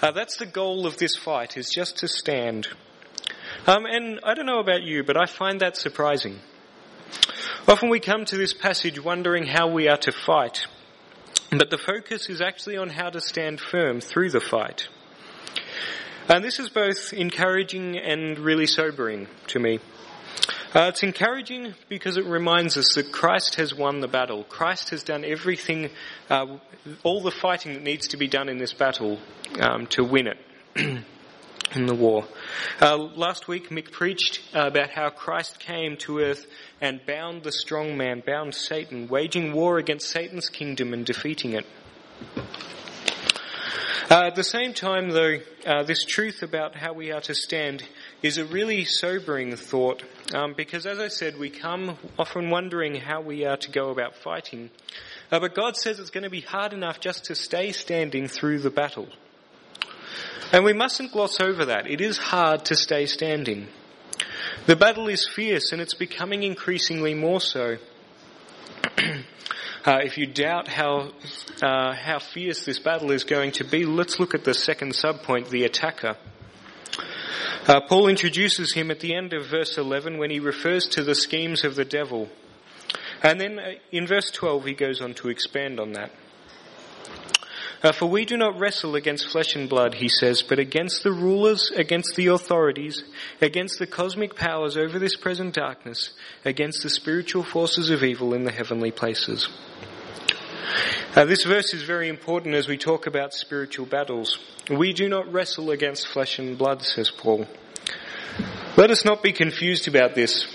Uh, 0.02 0.12
that's 0.12 0.38
the 0.38 0.46
goal 0.46 0.86
of 0.86 0.98
this 0.98 1.16
fight, 1.16 1.58
is 1.58 1.70
just 1.70 1.98
to 1.98 2.08
stand. 2.08 2.68
Um, 3.68 3.86
and 3.86 4.20
I 4.24 4.34
don't 4.34 4.48
know 4.48 4.60
about 4.60 4.82
you, 4.82 5.04
but 5.04 5.16
I 5.16 5.26
find 5.26 5.60
that 5.62 5.78
surprising. 5.78 6.40
Often 7.68 7.90
we 7.90 8.00
come 8.00 8.26
to 8.26 8.38
this 8.38 8.54
passage 8.54 9.00
wondering 9.00 9.46
how 9.46 9.68
we 9.68 9.88
are 9.88 9.98
to 9.98 10.12
fight, 10.12 10.66
but 11.52 11.70
the 11.70 11.78
focus 11.78 12.28
is 12.28 12.42
actually 12.42 12.76
on 12.76 12.90
how 12.90 13.12
to 13.12 13.22
stand 13.22 13.60
firm 13.62 14.02
through 14.02 14.32
the 14.32 14.40
fight. 14.40 14.88
And 16.28 16.44
this 16.44 16.60
is 16.60 16.70
both 16.70 17.14
encouraging 17.14 18.00
and 18.00 18.40
really 18.40 18.66
sobering 18.66 19.28
to 19.48 19.60
me. 19.60 19.80
Uh, 20.74 20.90
it's 20.90 21.04
encouraging 21.04 21.76
because 21.88 22.18
it 22.18 22.26
reminds 22.26 22.78
us 22.78 22.96
that 22.96 23.12
Christ 23.12 23.56
has 23.56 23.76
won 23.76 24.00
the 24.00 24.08
battle. 24.08 24.44
Christ 24.44 24.90
has 24.90 25.04
done 25.04 25.24
everything, 25.24 25.92
uh, 26.32 26.58
all 27.04 27.22
the 27.22 27.30
fighting 27.30 27.74
that 27.74 27.84
needs 27.84 28.08
to 28.08 28.18
be 28.18 28.28
done 28.28 28.50
in 28.50 28.58
this 28.58 28.74
battle 28.74 29.20
um, 29.60 29.86
to 29.88 30.04
win 30.04 30.28
it. 30.28 31.04
in 31.74 31.86
the 31.86 31.96
war. 31.96 32.26
Uh, 32.82 32.98
last 32.98 33.48
week, 33.48 33.70
Mick 33.70 33.92
preached 33.92 34.42
about 34.54 34.90
how 34.90 35.10
Christ 35.10 35.60
came 35.60 35.98
to 35.98 36.20
earth 36.20 36.46
and 36.80 37.06
bound 37.06 37.44
the 37.44 37.52
strong 37.52 37.98
man, 37.98 38.24
bound 38.26 38.54
Satan, 38.54 39.08
waging 39.08 39.54
war 39.54 39.78
against 39.78 40.10
Satan's 40.10 40.50
kingdom 40.50 40.94
and 40.94 41.06
defeating 41.06 41.54
it. 41.54 41.66
Uh, 44.10 44.26
at 44.26 44.36
the 44.36 44.44
same 44.44 44.74
time, 44.74 45.10
though, 45.12 45.38
uh, 45.66 45.84
this 45.84 46.04
truth 46.04 46.44
about 46.44 46.76
how 46.76 46.92
we 46.92 47.12
are 47.12 47.22
to 47.22 47.34
stand 47.34 47.82
is 48.22 48.38
a 48.38 48.44
really 48.44 48.84
sobering 48.84 49.56
thought 49.56 50.04
um, 50.34 50.54
because, 50.54 50.86
as 50.86 51.00
I 51.00 51.08
said, 51.08 51.40
we 51.40 51.50
come 51.50 51.98
often 52.20 52.50
wondering 52.50 52.96
how 52.96 53.22
we 53.22 53.46
are 53.46 53.56
to 53.56 53.72
go 53.72 53.90
about 53.90 54.16
fighting. 54.16 54.70
Uh, 55.32 55.40
but 55.40 55.56
God 55.56 55.78
says 55.78 55.98
it's 55.98 56.10
going 56.10 56.26
to 56.26 56.30
be 56.30 56.42
hard 56.42 56.74
enough 56.74 57.00
just 57.00 57.26
to 57.26 57.36
stay 57.36 57.72
standing 57.72 58.28
through 58.28 58.60
the 58.60 58.70
battle. 58.70 59.08
And 60.52 60.66
we 60.66 60.74
mustn't 60.74 61.14
gloss 61.14 61.40
over 61.40 61.66
that. 61.66 61.90
It 61.90 62.02
is 62.02 62.18
hard 62.18 62.66
to 62.66 62.76
stay 62.76 63.06
standing. 63.06 63.68
The 64.66 64.76
battle 64.76 65.08
is 65.08 65.28
fierce 65.28 65.72
and 65.72 65.82
it's 65.82 65.94
becoming 65.94 66.44
increasingly 66.44 67.14
more 67.14 67.40
so. 67.40 67.78
uh, 68.98 70.00
if 70.04 70.18
you 70.18 70.28
doubt 70.28 70.68
how, 70.68 71.12
uh, 71.62 71.94
how 71.94 72.20
fierce 72.20 72.66
this 72.66 72.80
battle 72.80 73.12
is 73.12 73.24
going 73.24 73.54
to 73.54 73.64
be, 73.64 73.86
let's 73.86 74.20
look 74.20 74.36
at 74.36 74.44
the 74.44 74.54
second 74.54 74.92
subpoint, 74.92 75.50
the 75.50 75.64
attacker. 75.64 76.18
Uh, 77.66 77.80
Paul 77.88 78.10
introduces 78.10 78.74
him 78.74 78.92
at 78.92 79.00
the 79.00 79.16
end 79.16 79.34
of 79.34 79.46
verse 79.46 79.78
11 79.78 80.18
when 80.18 80.32
he 80.32 80.40
refers 80.40 80.86
to 80.88 81.04
the 81.04 81.16
schemes 81.16 81.64
of 81.64 81.76
the 81.76 81.86
devil. 81.86 82.28
And 83.24 83.40
then 83.40 83.58
uh, 83.58 83.72
in 83.92 84.06
verse 84.06 84.30
12 84.32 84.66
he 84.66 84.74
goes 84.74 85.00
on 85.00 85.14
to 85.16 85.30
expand 85.30 85.80
on 85.80 85.94
that. 85.94 86.12
Uh, 87.84 87.92
for 87.92 88.06
we 88.06 88.26
do 88.26 88.38
not 88.38 88.60
wrestle 88.60 88.96
against 88.96 89.28
flesh 89.30 89.56
and 89.56 89.68
blood, 89.68 89.96
he 89.96 90.08
says, 90.08 90.44
but 90.44 90.60
against 90.60 91.04
the 91.04 91.12
rulers, 91.12 91.72
against 91.76 92.16
the 92.16 92.28
authorities, 92.28 93.04
against 93.42 93.80
the 93.80 93.88
cosmic 93.88 94.36
powers 94.36 94.78
over 94.78 95.00
this 95.00 95.16
present 95.16 95.56
darkness, 95.56 96.12
against 96.46 96.84
the 96.84 96.90
spiritual 96.90 97.44
forces 97.44 97.90
of 97.90 98.04
evil 98.04 98.36
in 98.36 98.44
the 98.44 98.52
heavenly 98.52 98.92
places. 98.92 99.50
Uh, 101.16 101.26
this 101.26 101.44
verse 101.44 101.74
is 101.74 101.84
very 101.84 102.08
important 102.08 102.54
as 102.56 102.68
we 102.68 102.78
talk 102.78 103.08
about 103.08 103.34
spiritual 103.34 103.86
battles. 103.86 104.38
We 104.70 104.94
do 104.94 105.10
not 105.10 105.32
wrestle 105.34 105.72
against 105.72 106.08
flesh 106.08 106.38
and 106.40 106.58
blood, 106.58 106.84
says 106.84 107.10
Paul. 107.10 107.48
Let 108.78 108.92
us 108.92 109.04
not 109.04 109.22
be 109.22 109.34
confused 109.34 109.88
about 109.88 110.16
this. 110.16 110.48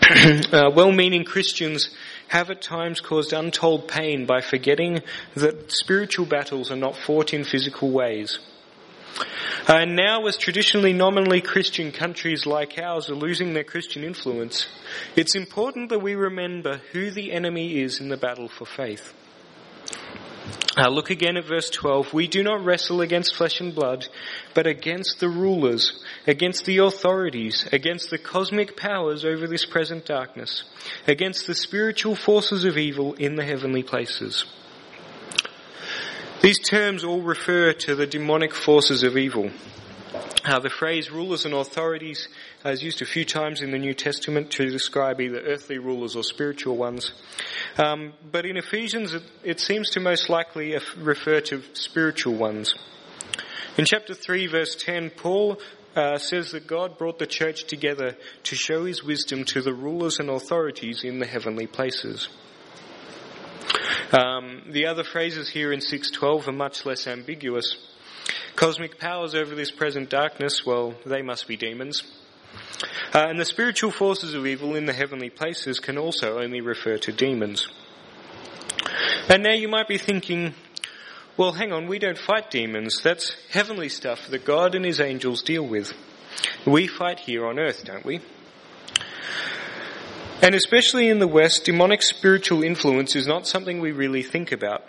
uh, 0.52 0.70
well-meaning 0.74 1.24
Christians 1.24 1.90
have 2.28 2.50
at 2.50 2.62
times 2.62 3.00
caused 3.00 3.32
untold 3.32 3.88
pain 3.88 4.26
by 4.26 4.40
forgetting 4.40 5.02
that 5.34 5.70
spiritual 5.72 6.26
battles 6.26 6.70
are 6.70 6.76
not 6.76 6.96
fought 6.96 7.32
in 7.32 7.44
physical 7.44 7.90
ways. 7.90 8.38
Uh, 9.68 9.78
and 9.78 9.96
now, 9.96 10.26
as 10.26 10.36
traditionally 10.36 10.92
nominally 10.92 11.40
Christian 11.40 11.90
countries 11.90 12.46
like 12.46 12.78
ours 12.78 13.10
are 13.10 13.14
losing 13.14 13.54
their 13.54 13.64
Christian 13.64 14.04
influence, 14.04 14.66
it's 15.16 15.34
important 15.34 15.88
that 15.88 16.02
we 16.02 16.14
remember 16.14 16.80
who 16.92 17.10
the 17.10 17.32
enemy 17.32 17.80
is 17.80 18.00
in 18.00 18.08
the 18.08 18.16
battle 18.16 18.48
for 18.48 18.66
faith. 18.66 19.14
Uh, 20.78 20.88
look 20.88 21.10
again 21.10 21.36
at 21.36 21.46
verse 21.46 21.70
12. 21.70 22.12
We 22.12 22.28
do 22.28 22.42
not 22.42 22.64
wrestle 22.64 23.00
against 23.00 23.34
flesh 23.34 23.60
and 23.60 23.74
blood, 23.74 24.06
but 24.52 24.66
against 24.66 25.20
the 25.20 25.28
rulers, 25.28 26.04
against 26.26 26.66
the 26.66 26.78
authorities, 26.78 27.66
against 27.72 28.10
the 28.10 28.18
cosmic 28.18 28.76
powers 28.76 29.24
over 29.24 29.46
this 29.46 29.64
present 29.64 30.04
darkness, 30.04 30.64
against 31.06 31.46
the 31.46 31.54
spiritual 31.54 32.14
forces 32.14 32.64
of 32.64 32.76
evil 32.76 33.14
in 33.14 33.36
the 33.36 33.44
heavenly 33.44 33.82
places. 33.82 34.44
These 36.42 36.58
terms 36.58 37.04
all 37.04 37.22
refer 37.22 37.72
to 37.72 37.94
the 37.94 38.06
demonic 38.06 38.54
forces 38.54 39.02
of 39.02 39.16
evil. 39.16 39.50
Uh, 40.44 40.60
the 40.60 40.70
phrase 40.70 41.10
rulers 41.10 41.44
and 41.44 41.54
authorities 41.54 42.28
is 42.64 42.82
used 42.82 43.02
a 43.02 43.04
few 43.04 43.24
times 43.24 43.62
in 43.62 43.72
the 43.72 43.78
New 43.78 43.94
Testament 43.94 44.50
to 44.52 44.70
describe 44.70 45.20
either 45.20 45.40
earthly 45.40 45.78
rulers 45.78 46.14
or 46.14 46.22
spiritual 46.22 46.76
ones. 46.76 47.12
Um, 47.78 48.12
but 48.30 48.46
in 48.46 48.56
Ephesians, 48.56 49.14
it, 49.14 49.22
it, 49.42 49.60
seems 49.60 49.90
to 49.90 50.00
most 50.00 50.28
likely 50.28 50.78
refer 50.96 51.40
to 51.40 51.62
spiritual 51.72 52.34
ones. 52.34 52.74
In 53.76 53.84
chapter 53.84 54.14
3, 54.14 54.46
verse 54.46 54.76
10, 54.76 55.10
Paul 55.10 55.58
uh, 55.96 56.18
says 56.18 56.52
that 56.52 56.66
God 56.66 56.96
brought 56.96 57.18
the 57.18 57.26
church 57.26 57.64
together 57.64 58.16
to 58.44 58.54
show 58.54 58.84
his 58.84 59.02
wisdom 59.02 59.44
to 59.46 59.62
the 59.62 59.74
rulers 59.74 60.20
and 60.20 60.30
authorities 60.30 61.02
in 61.04 61.18
the 61.18 61.26
heavenly 61.26 61.66
places. 61.66 62.28
Um, 64.12 64.62
the 64.70 64.86
other 64.86 65.02
phrases 65.02 65.48
here 65.48 65.72
in 65.72 65.80
612 65.80 66.48
are 66.48 66.52
much 66.52 66.86
less 66.86 67.06
ambiguous. 67.06 67.76
Cosmic 68.56 68.98
powers 68.98 69.34
over 69.34 69.54
this 69.54 69.70
present 69.70 70.08
darkness, 70.08 70.64
well, 70.64 70.94
they 71.04 71.20
must 71.20 71.46
be 71.46 71.58
demons. 71.58 72.02
Uh, 73.14 73.26
and 73.28 73.38
the 73.38 73.44
spiritual 73.44 73.90
forces 73.90 74.32
of 74.32 74.46
evil 74.46 74.74
in 74.74 74.86
the 74.86 74.94
heavenly 74.94 75.28
places 75.28 75.78
can 75.78 75.98
also 75.98 76.40
only 76.40 76.62
refer 76.62 76.96
to 76.96 77.12
demons. 77.12 77.68
And 79.28 79.42
now 79.42 79.52
you 79.52 79.68
might 79.68 79.88
be 79.88 79.98
thinking, 79.98 80.54
well, 81.36 81.52
hang 81.52 81.70
on, 81.70 81.86
we 81.86 81.98
don't 81.98 82.16
fight 82.16 82.50
demons. 82.50 83.02
That's 83.02 83.36
heavenly 83.50 83.90
stuff 83.90 84.28
that 84.28 84.46
God 84.46 84.74
and 84.74 84.86
his 84.86 85.00
angels 85.00 85.42
deal 85.42 85.66
with. 85.66 85.92
We 86.66 86.86
fight 86.86 87.20
here 87.20 87.46
on 87.46 87.58
earth, 87.58 87.84
don't 87.84 88.06
we? 88.06 88.20
And 90.40 90.54
especially 90.54 91.08
in 91.08 91.18
the 91.18 91.28
West, 91.28 91.64
demonic 91.64 92.02
spiritual 92.02 92.62
influence 92.62 93.16
is 93.16 93.26
not 93.26 93.46
something 93.46 93.80
we 93.80 93.92
really 93.92 94.22
think 94.22 94.50
about 94.50 94.82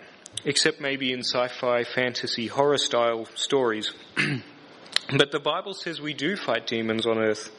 except 0.48 0.80
maybe 0.80 1.12
in 1.12 1.18
sci-fi, 1.20 1.84
fantasy, 1.84 2.46
horror 2.46 2.78
style 2.78 3.26
stories. 3.34 3.92
but 5.18 5.30
the 5.30 5.38
Bible 5.38 5.74
says 5.74 6.00
we 6.00 6.14
do 6.14 6.36
fight 6.36 6.66
demons 6.66 7.04
on 7.04 7.18
earth, 7.18 7.50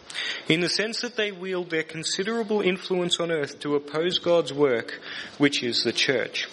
in 0.47 0.59
the 0.59 0.69
sense 0.69 1.01
that 1.01 1.15
they 1.15 1.31
wield 1.31 1.69
their 1.69 1.83
considerable 1.83 2.61
influence 2.61 3.19
on 3.19 3.29
earth 3.29 3.59
to 3.59 3.75
oppose 3.75 4.17
God's 4.17 4.51
work, 4.51 4.99
which 5.37 5.61
is 5.61 5.83
the 5.83 5.93
church. 5.93 6.47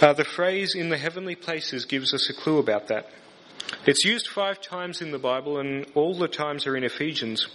Uh, 0.00 0.12
the 0.12 0.24
phrase 0.24 0.76
in 0.76 0.90
the 0.90 0.98
heavenly 0.98 1.34
places 1.34 1.86
gives 1.86 2.14
us 2.14 2.30
a 2.30 2.32
clue 2.32 2.58
about 2.58 2.86
that. 2.86 3.10
It's 3.86 4.04
used 4.04 4.28
five 4.28 4.60
times 4.60 5.02
in 5.02 5.10
the 5.10 5.18
Bible 5.18 5.58
and 5.58 5.86
all 5.96 6.14
the 6.14 6.28
times 6.28 6.68
are 6.68 6.76
in 6.76 6.84
Ephesians. 6.84 7.48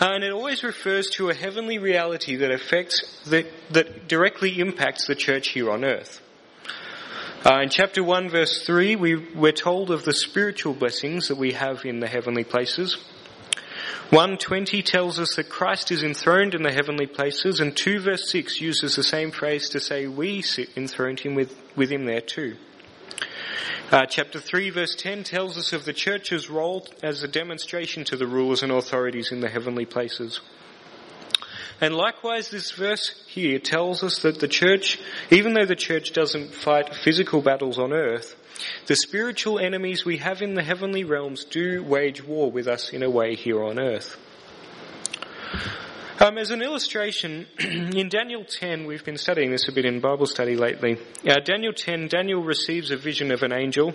Uh, 0.00 0.12
and 0.12 0.22
it 0.22 0.30
always 0.30 0.62
refers 0.62 1.10
to 1.10 1.28
a 1.28 1.34
heavenly 1.34 1.78
reality 1.78 2.36
that 2.36 2.52
affects, 2.52 3.20
that, 3.26 3.46
that 3.70 4.06
directly 4.06 4.60
impacts 4.60 5.08
the 5.08 5.14
church 5.14 5.48
here 5.48 5.70
on 5.70 5.84
earth. 5.84 6.20
Uh, 7.44 7.62
in 7.62 7.68
chapter 7.68 8.02
1 8.04 8.30
verse 8.30 8.64
3, 8.64 8.94
we, 8.94 9.16
we're 9.34 9.50
told 9.50 9.90
of 9.90 10.04
the 10.04 10.12
spiritual 10.12 10.74
blessings 10.74 11.28
that 11.28 11.36
we 11.36 11.52
have 11.52 11.84
in 11.84 11.98
the 11.98 12.06
heavenly 12.06 12.44
places. 12.44 12.96
120 14.10 14.82
tells 14.82 15.18
us 15.18 15.34
that 15.34 15.48
Christ 15.48 15.90
is 15.90 16.02
enthroned 16.02 16.54
in 16.54 16.62
the 16.62 16.72
heavenly 16.72 17.06
places, 17.06 17.58
and 17.58 17.76
2 17.76 18.00
verse 18.00 18.30
6 18.30 18.60
uses 18.60 18.94
the 18.94 19.02
same 19.02 19.32
phrase 19.32 19.68
to 19.70 19.80
say 19.80 20.06
we 20.06 20.42
sit 20.42 20.68
enthroned 20.76 21.20
him 21.20 21.34
with, 21.34 21.54
with 21.76 21.90
him 21.90 22.04
there 22.04 22.20
too. 22.20 22.56
Uh, 23.90 24.06
chapter 24.06 24.40
3 24.40 24.70
verse 24.70 24.94
10 24.94 25.24
tells 25.24 25.56
us 25.56 25.72
of 25.72 25.84
the 25.84 25.92
church's 25.92 26.50
role 26.50 26.86
as 27.02 27.22
a 27.22 27.28
demonstration 27.28 28.04
to 28.04 28.16
the 28.16 28.26
rulers 28.26 28.62
and 28.62 28.72
authorities 28.72 29.32
in 29.32 29.40
the 29.40 29.48
heavenly 29.48 29.86
places. 29.86 30.40
And 31.80 31.94
likewise, 31.94 32.50
this 32.50 32.72
verse 32.72 33.14
here 33.28 33.60
tells 33.60 34.02
us 34.02 34.22
that 34.22 34.40
the 34.40 34.48
church, 34.48 34.98
even 35.30 35.54
though 35.54 35.64
the 35.64 35.76
church 35.76 36.12
doesn't 36.12 36.52
fight 36.52 36.94
physical 36.94 37.40
battles 37.40 37.78
on 37.78 37.92
earth, 37.92 38.34
the 38.86 38.96
spiritual 38.96 39.60
enemies 39.60 40.04
we 40.04 40.16
have 40.16 40.42
in 40.42 40.54
the 40.54 40.62
heavenly 40.62 41.04
realms 41.04 41.44
do 41.44 41.84
wage 41.84 42.24
war 42.24 42.50
with 42.50 42.66
us 42.66 42.90
in 42.90 43.04
a 43.04 43.10
way 43.10 43.36
here 43.36 43.62
on 43.62 43.78
earth. 43.78 44.18
Um, 46.20 46.36
as 46.36 46.50
an 46.50 46.62
illustration, 46.62 47.46
in 47.60 48.08
Daniel 48.08 48.44
10, 48.44 48.86
we've 48.86 49.04
been 49.04 49.18
studying 49.18 49.52
this 49.52 49.68
a 49.68 49.72
bit 49.72 49.84
in 49.84 50.00
Bible 50.00 50.26
study 50.26 50.56
lately. 50.56 50.98
Uh, 51.24 51.38
Daniel 51.44 51.72
10, 51.72 52.08
Daniel 52.08 52.42
receives 52.42 52.90
a 52.90 52.96
vision 52.96 53.30
of 53.30 53.44
an 53.44 53.52
angel. 53.52 53.94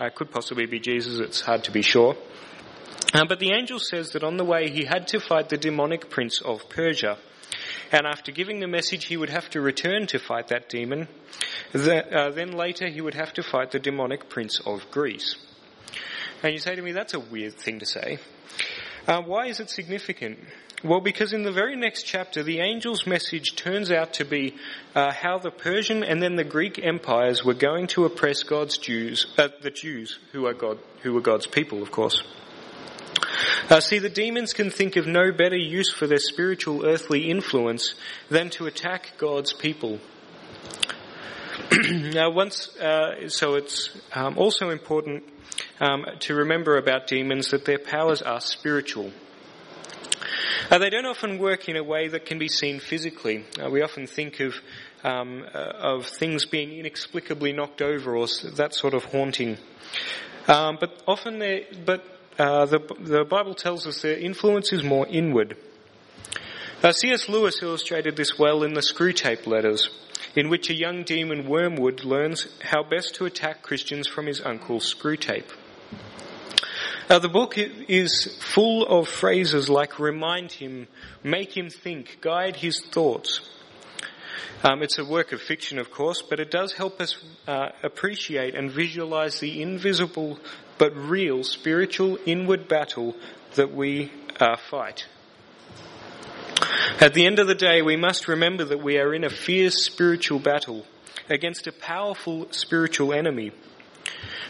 Uh, 0.00 0.10
could 0.12 0.32
possibly 0.32 0.66
be 0.66 0.80
Jesus, 0.80 1.20
it's 1.20 1.40
hard 1.40 1.62
to 1.64 1.70
be 1.70 1.82
sure. 1.82 2.16
Uh, 3.14 3.24
but 3.24 3.38
the 3.38 3.52
angel 3.52 3.78
says 3.78 4.10
that 4.10 4.24
on 4.24 4.36
the 4.36 4.44
way 4.44 4.68
he 4.68 4.84
had 4.84 5.06
to 5.06 5.20
fight 5.20 5.48
the 5.48 5.56
demonic 5.56 6.10
prince 6.10 6.42
of 6.44 6.68
Persia. 6.68 7.18
And 7.92 8.04
after 8.04 8.32
giving 8.32 8.58
the 8.58 8.66
message, 8.66 9.04
he 9.04 9.16
would 9.16 9.30
have 9.30 9.48
to 9.50 9.60
return 9.60 10.08
to 10.08 10.18
fight 10.18 10.48
that 10.48 10.68
demon. 10.68 11.06
Uh, 11.72 12.30
then 12.30 12.50
later, 12.50 12.88
he 12.88 13.00
would 13.00 13.14
have 13.14 13.32
to 13.34 13.44
fight 13.44 13.70
the 13.70 13.78
demonic 13.78 14.28
prince 14.28 14.60
of 14.66 14.90
Greece. 14.90 15.36
And 16.42 16.52
you 16.52 16.58
say 16.58 16.74
to 16.74 16.82
me, 16.82 16.90
that's 16.90 17.14
a 17.14 17.20
weird 17.20 17.54
thing 17.54 17.78
to 17.78 17.86
say. 17.86 18.18
Uh, 19.06 19.22
why 19.22 19.46
is 19.46 19.60
it 19.60 19.70
significant? 19.70 20.38
Well, 20.82 21.00
because 21.00 21.34
in 21.34 21.42
the 21.42 21.52
very 21.52 21.76
next 21.76 22.04
chapter, 22.04 22.42
the 22.42 22.60
angel's 22.62 23.06
message 23.06 23.54
turns 23.54 23.90
out 23.90 24.14
to 24.14 24.24
be 24.24 24.54
uh, 24.94 25.12
how 25.12 25.36
the 25.36 25.50
Persian 25.50 26.02
and 26.02 26.22
then 26.22 26.36
the 26.36 26.44
Greek 26.44 26.78
empires 26.82 27.44
were 27.44 27.52
going 27.52 27.86
to 27.88 28.06
oppress 28.06 28.44
God's 28.44 28.78
Jews, 28.78 29.26
uh, 29.36 29.48
the 29.60 29.70
Jews, 29.70 30.18
who 30.32 30.46
are 30.46 30.54
God, 30.54 30.78
who 31.02 31.12
were 31.12 31.20
God's 31.20 31.46
people, 31.46 31.82
of 31.82 31.90
course. 31.90 32.22
Uh, 33.68 33.80
see, 33.80 33.98
the 33.98 34.08
demons 34.08 34.54
can 34.54 34.70
think 34.70 34.96
of 34.96 35.06
no 35.06 35.32
better 35.32 35.56
use 35.56 35.92
for 35.92 36.06
their 36.06 36.18
spiritual 36.18 36.86
earthly 36.86 37.30
influence 37.30 37.94
than 38.30 38.48
to 38.50 38.64
attack 38.64 39.12
God's 39.18 39.52
people. 39.52 40.00
now, 41.90 42.30
once, 42.30 42.74
uh, 42.78 43.28
so 43.28 43.54
it's 43.54 43.90
um, 44.14 44.38
also 44.38 44.70
important 44.70 45.24
um, 45.78 46.06
to 46.20 46.34
remember 46.34 46.78
about 46.78 47.06
demons 47.06 47.50
that 47.50 47.66
their 47.66 47.78
powers 47.78 48.22
are 48.22 48.40
spiritual. 48.40 49.12
Uh, 50.70 50.78
they 50.78 50.90
don't 50.90 51.06
often 51.06 51.38
work 51.38 51.68
in 51.68 51.76
a 51.76 51.82
way 51.82 52.08
that 52.08 52.26
can 52.26 52.38
be 52.38 52.48
seen 52.48 52.80
physically. 52.80 53.44
Uh, 53.62 53.68
we 53.70 53.82
often 53.82 54.06
think 54.06 54.40
of 54.40 54.54
um, 55.02 55.44
uh, 55.54 55.58
of 55.58 56.06
things 56.06 56.46
being 56.46 56.72
inexplicably 56.72 57.52
knocked 57.52 57.82
over 57.82 58.16
or 58.16 58.26
that 58.56 58.74
sort 58.74 58.94
of 58.94 59.04
haunting. 59.04 59.56
Um, 60.46 60.78
but 60.80 61.02
often, 61.06 61.38
but 61.84 62.04
uh, 62.38 62.66
the 62.66 62.78
the 63.00 63.24
Bible 63.24 63.54
tells 63.54 63.86
us 63.86 64.02
their 64.02 64.18
influence 64.18 64.72
is 64.72 64.82
more 64.82 65.06
inward. 65.06 65.56
Uh, 66.82 66.92
C.S. 66.92 67.28
Lewis 67.28 67.62
illustrated 67.62 68.16
this 68.16 68.38
well 68.38 68.62
in 68.62 68.72
the 68.72 68.80
Screwtape 68.80 69.46
Letters, 69.46 69.90
in 70.34 70.48
which 70.48 70.70
a 70.70 70.74
young 70.74 71.02
demon 71.02 71.46
Wormwood 71.46 72.04
learns 72.04 72.48
how 72.62 72.82
best 72.82 73.14
to 73.16 73.26
attack 73.26 73.62
Christians 73.62 74.08
from 74.08 74.26
his 74.26 74.40
uncle 74.40 74.80
Screwtape. 74.80 75.52
Uh, 77.10 77.18
the 77.18 77.28
book 77.28 77.58
is 77.58 78.38
full 78.54 78.86
of 78.86 79.08
phrases 79.08 79.68
like 79.68 79.98
remind 79.98 80.52
him, 80.52 80.86
make 81.24 81.56
him 81.56 81.68
think, 81.68 82.18
guide 82.20 82.54
his 82.54 82.80
thoughts. 82.80 83.40
Um, 84.62 84.80
it's 84.80 84.96
a 84.96 85.04
work 85.04 85.32
of 85.32 85.40
fiction, 85.40 85.80
of 85.80 85.90
course, 85.90 86.22
but 86.22 86.38
it 86.38 86.52
does 86.52 86.72
help 86.72 87.00
us 87.00 87.16
uh, 87.48 87.70
appreciate 87.82 88.54
and 88.54 88.70
visualize 88.70 89.40
the 89.40 89.60
invisible 89.60 90.38
but 90.78 90.94
real 90.94 91.42
spiritual 91.42 92.16
inward 92.26 92.68
battle 92.68 93.16
that 93.56 93.74
we 93.74 94.12
uh, 94.38 94.54
fight. 94.70 95.06
At 97.00 97.14
the 97.14 97.26
end 97.26 97.40
of 97.40 97.48
the 97.48 97.56
day, 97.56 97.82
we 97.82 97.96
must 97.96 98.28
remember 98.28 98.64
that 98.66 98.84
we 98.84 98.98
are 98.98 99.12
in 99.12 99.24
a 99.24 99.30
fierce 99.30 99.84
spiritual 99.84 100.38
battle 100.38 100.86
against 101.28 101.66
a 101.66 101.72
powerful 101.72 102.46
spiritual 102.52 103.12
enemy. 103.12 103.50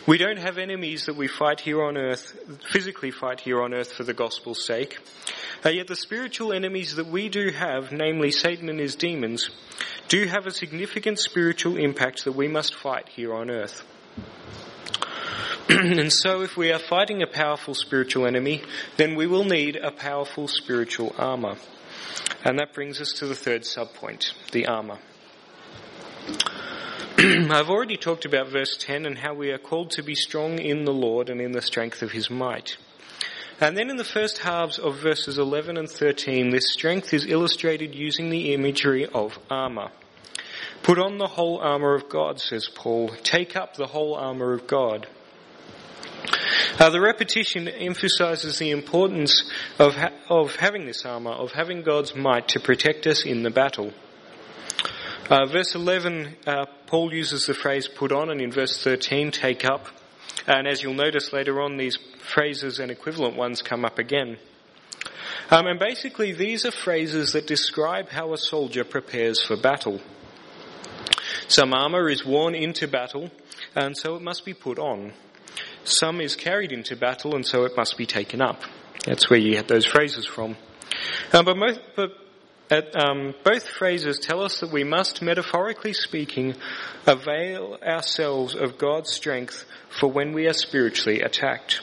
We 0.06 0.16
don't 0.16 0.38
have 0.38 0.56
enemies 0.56 1.06
that 1.06 1.16
we 1.16 1.28
fight 1.28 1.60
here 1.60 1.82
on 1.82 1.96
earth, 1.96 2.34
physically 2.70 3.10
fight 3.10 3.40
here 3.40 3.62
on 3.62 3.74
earth 3.74 3.92
for 3.92 4.02
the 4.02 4.14
gospel's 4.14 4.64
sake. 4.64 4.98
Uh, 5.64 5.68
yet 5.68 5.88
the 5.88 5.96
spiritual 5.96 6.52
enemies 6.52 6.96
that 6.96 7.06
we 7.06 7.28
do 7.28 7.50
have, 7.50 7.92
namely 7.92 8.30
Satan 8.30 8.70
and 8.70 8.80
his 8.80 8.94
demons, 8.94 9.50
do 10.08 10.24
have 10.24 10.46
a 10.46 10.50
significant 10.50 11.18
spiritual 11.18 11.76
impact 11.76 12.24
that 12.24 12.32
we 12.32 12.48
must 12.48 12.74
fight 12.74 13.10
here 13.10 13.34
on 13.34 13.50
earth. 13.50 13.84
and 15.68 16.12
so 16.12 16.40
if 16.40 16.56
we 16.56 16.72
are 16.72 16.78
fighting 16.78 17.22
a 17.22 17.26
powerful 17.26 17.74
spiritual 17.74 18.26
enemy, 18.26 18.62
then 18.96 19.16
we 19.16 19.26
will 19.26 19.44
need 19.44 19.76
a 19.76 19.90
powerful 19.90 20.48
spiritual 20.48 21.14
armor. 21.18 21.56
And 22.42 22.58
that 22.58 22.72
brings 22.72 23.00
us 23.02 23.12
to 23.18 23.26
the 23.26 23.34
third 23.34 23.62
subpoint, 23.62 24.32
the 24.50 24.66
armor. 24.66 24.98
I've 27.50 27.68
already 27.68 27.98
talked 27.98 28.24
about 28.24 28.48
verse 28.48 28.78
10 28.78 29.04
and 29.04 29.18
how 29.18 29.34
we 29.34 29.50
are 29.50 29.58
called 29.58 29.90
to 29.90 30.02
be 30.02 30.14
strong 30.14 30.58
in 30.58 30.84
the 30.86 30.92
Lord 30.92 31.28
and 31.28 31.38
in 31.38 31.52
the 31.52 31.60
strength 31.60 32.00
of 32.00 32.12
his 32.12 32.30
might. 32.30 32.78
And 33.60 33.76
then 33.76 33.90
in 33.90 33.96
the 33.96 34.04
first 34.04 34.38
halves 34.38 34.78
of 34.78 35.02
verses 35.02 35.36
11 35.36 35.76
and 35.76 35.90
13, 35.90 36.48
this 36.48 36.72
strength 36.72 37.12
is 37.12 37.26
illustrated 37.26 37.94
using 37.94 38.30
the 38.30 38.54
imagery 38.54 39.04
of 39.04 39.38
armor. 39.50 39.90
Put 40.82 40.98
on 40.98 41.18
the 41.18 41.26
whole 41.26 41.58
armor 41.58 41.94
of 41.94 42.08
God, 42.08 42.40
says 42.40 42.70
Paul. 42.74 43.10
Take 43.22 43.54
up 43.54 43.76
the 43.76 43.88
whole 43.88 44.14
armor 44.14 44.54
of 44.54 44.66
God. 44.66 45.06
Uh, 46.78 46.88
the 46.88 47.02
repetition 47.02 47.68
emphasizes 47.68 48.58
the 48.58 48.70
importance 48.70 49.44
of, 49.78 49.94
ha- 49.94 50.12
of 50.30 50.56
having 50.56 50.86
this 50.86 51.04
armor, 51.04 51.32
of 51.32 51.52
having 51.52 51.82
God's 51.82 52.14
might 52.14 52.48
to 52.48 52.60
protect 52.60 53.06
us 53.06 53.26
in 53.26 53.42
the 53.42 53.50
battle. 53.50 53.92
Uh, 55.30 55.46
verse 55.46 55.76
11, 55.76 56.36
uh, 56.44 56.66
Paul 56.88 57.14
uses 57.14 57.46
the 57.46 57.54
phrase 57.54 57.86
put 57.86 58.10
on, 58.10 58.30
and 58.30 58.40
in 58.40 58.50
verse 58.50 58.82
13, 58.82 59.30
take 59.30 59.64
up. 59.64 59.86
And 60.48 60.66
as 60.66 60.82
you'll 60.82 60.94
notice 60.94 61.32
later 61.32 61.60
on, 61.60 61.76
these 61.76 61.96
phrases 62.34 62.80
and 62.80 62.90
equivalent 62.90 63.36
ones 63.36 63.62
come 63.62 63.84
up 63.84 64.00
again. 64.00 64.38
Um, 65.48 65.68
and 65.68 65.78
basically, 65.78 66.32
these 66.32 66.66
are 66.66 66.72
phrases 66.72 67.34
that 67.34 67.46
describe 67.46 68.08
how 68.08 68.32
a 68.32 68.36
soldier 68.36 68.82
prepares 68.82 69.40
for 69.40 69.56
battle. 69.56 70.00
Some 71.46 71.74
armour 71.74 72.08
is 72.08 72.26
worn 72.26 72.56
into 72.56 72.88
battle, 72.88 73.30
and 73.76 73.96
so 73.96 74.16
it 74.16 74.22
must 74.22 74.44
be 74.44 74.54
put 74.54 74.80
on. 74.80 75.12
Some 75.84 76.20
is 76.20 76.34
carried 76.34 76.72
into 76.72 76.96
battle, 76.96 77.36
and 77.36 77.46
so 77.46 77.66
it 77.66 77.76
must 77.76 77.96
be 77.96 78.06
taken 78.06 78.42
up. 78.42 78.62
That's 79.06 79.30
where 79.30 79.38
you 79.38 79.52
get 79.52 79.68
those 79.68 79.86
phrases 79.86 80.26
from. 80.26 80.56
Um, 81.32 81.44
but, 81.44 81.56
most, 81.56 81.80
but 81.94 82.10
um, 82.94 83.34
both 83.42 83.66
phrases 83.68 84.18
tell 84.18 84.42
us 84.42 84.60
that 84.60 84.70
we 84.70 84.84
must, 84.84 85.22
metaphorically 85.22 85.92
speaking, 85.92 86.54
avail 87.06 87.78
ourselves 87.82 88.54
of 88.54 88.78
God's 88.78 89.12
strength 89.12 89.64
for 89.88 90.10
when 90.10 90.32
we 90.32 90.46
are 90.46 90.52
spiritually 90.52 91.20
attacked. 91.20 91.80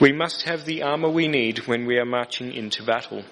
We 0.00 0.12
must 0.12 0.42
have 0.42 0.64
the 0.64 0.82
armour 0.82 1.08
we 1.08 1.28
need 1.28 1.66
when 1.66 1.86
we 1.86 1.98
are 1.98 2.04
marching 2.04 2.52
into 2.52 2.82
battle. 2.82 3.24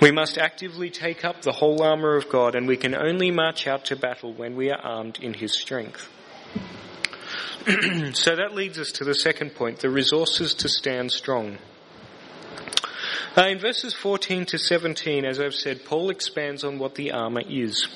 We 0.00 0.12
must 0.12 0.38
actively 0.38 0.90
take 0.90 1.24
up 1.24 1.42
the 1.42 1.52
whole 1.52 1.82
armour 1.82 2.16
of 2.16 2.28
God, 2.28 2.54
and 2.54 2.68
we 2.68 2.76
can 2.76 2.94
only 2.94 3.30
march 3.30 3.66
out 3.66 3.86
to 3.86 3.96
battle 3.96 4.34
when 4.34 4.54
we 4.54 4.70
are 4.70 4.78
armed 4.78 5.18
in 5.20 5.34
His 5.34 5.52
strength. 5.52 6.08
so 8.12 8.36
that 8.36 8.54
leads 8.54 8.78
us 8.78 8.92
to 8.92 9.04
the 9.04 9.14
second 9.14 9.54
point 9.54 9.80
the 9.80 9.90
resources 9.90 10.54
to 10.54 10.68
stand 10.68 11.10
strong. 11.10 11.58
Uh, 13.36 13.48
in 13.48 13.58
verses 13.58 13.92
14 13.92 14.46
to 14.46 14.58
17, 14.58 15.26
as 15.26 15.38
I've 15.38 15.54
said, 15.54 15.84
Paul 15.84 16.08
expands 16.08 16.64
on 16.64 16.78
what 16.78 16.94
the 16.94 17.12
armour 17.12 17.42
is. 17.46 17.86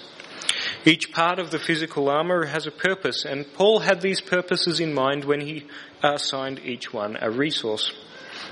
Each 0.85 1.11
part 1.13 1.39
of 1.39 1.51
the 1.51 1.59
physical 1.59 2.11
armour 2.11 2.45
has 2.45 2.67
a 2.67 2.71
purpose, 2.71 3.25
and 3.25 3.51
Paul 3.55 3.79
had 3.79 4.03
these 4.03 4.21
purposes 4.21 4.81
in 4.81 4.93
mind 4.93 5.25
when 5.25 5.41
he 5.41 5.67
assigned 6.03 6.61
each 6.63 6.93
one 6.93 7.17
a 7.23 7.31
resource 7.31 7.91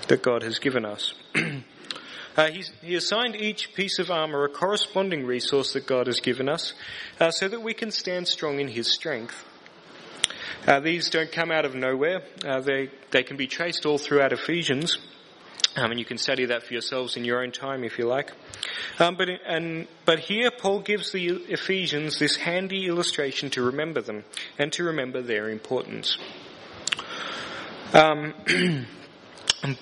that 0.06 0.22
God 0.22 0.42
has 0.42 0.58
given 0.60 0.86
us. 0.86 1.12
uh, 2.38 2.48
he 2.80 2.94
assigned 2.94 3.36
each 3.36 3.74
piece 3.74 3.98
of 3.98 4.10
armour 4.10 4.44
a 4.44 4.48
corresponding 4.48 5.26
resource 5.26 5.74
that 5.74 5.86
God 5.86 6.06
has 6.06 6.20
given 6.20 6.48
us 6.48 6.72
uh, 7.20 7.30
so 7.30 7.48
that 7.48 7.60
we 7.60 7.74
can 7.74 7.90
stand 7.90 8.26
strong 8.26 8.60
in 8.60 8.68
his 8.68 8.94
strength. 8.94 9.44
Uh, 10.66 10.80
these 10.80 11.10
don't 11.10 11.32
come 11.32 11.50
out 11.50 11.66
of 11.66 11.74
nowhere. 11.74 12.22
Uh, 12.46 12.60
they, 12.60 12.88
they 13.10 13.24
can 13.24 13.36
be 13.36 13.46
traced 13.46 13.84
all 13.84 13.98
throughout 13.98 14.32
Ephesians. 14.32 14.96
Um, 15.78 15.92
and 15.92 16.00
you 16.00 16.04
can 16.04 16.18
study 16.18 16.46
that 16.46 16.64
for 16.64 16.72
yourselves 16.72 17.16
in 17.16 17.24
your 17.24 17.40
own 17.40 17.52
time 17.52 17.84
if 17.84 17.98
you 17.98 18.06
like. 18.06 18.32
Um, 18.98 19.14
but, 19.14 19.28
and, 19.46 19.86
but 20.04 20.18
here 20.18 20.50
Paul 20.50 20.80
gives 20.80 21.12
the 21.12 21.28
Ephesians 21.28 22.18
this 22.18 22.34
handy 22.34 22.86
illustration 22.86 23.50
to 23.50 23.62
remember 23.62 24.00
them 24.00 24.24
and 24.58 24.72
to 24.72 24.82
remember 24.82 25.22
their 25.22 25.48
importance. 25.48 26.18
Um, 27.92 28.34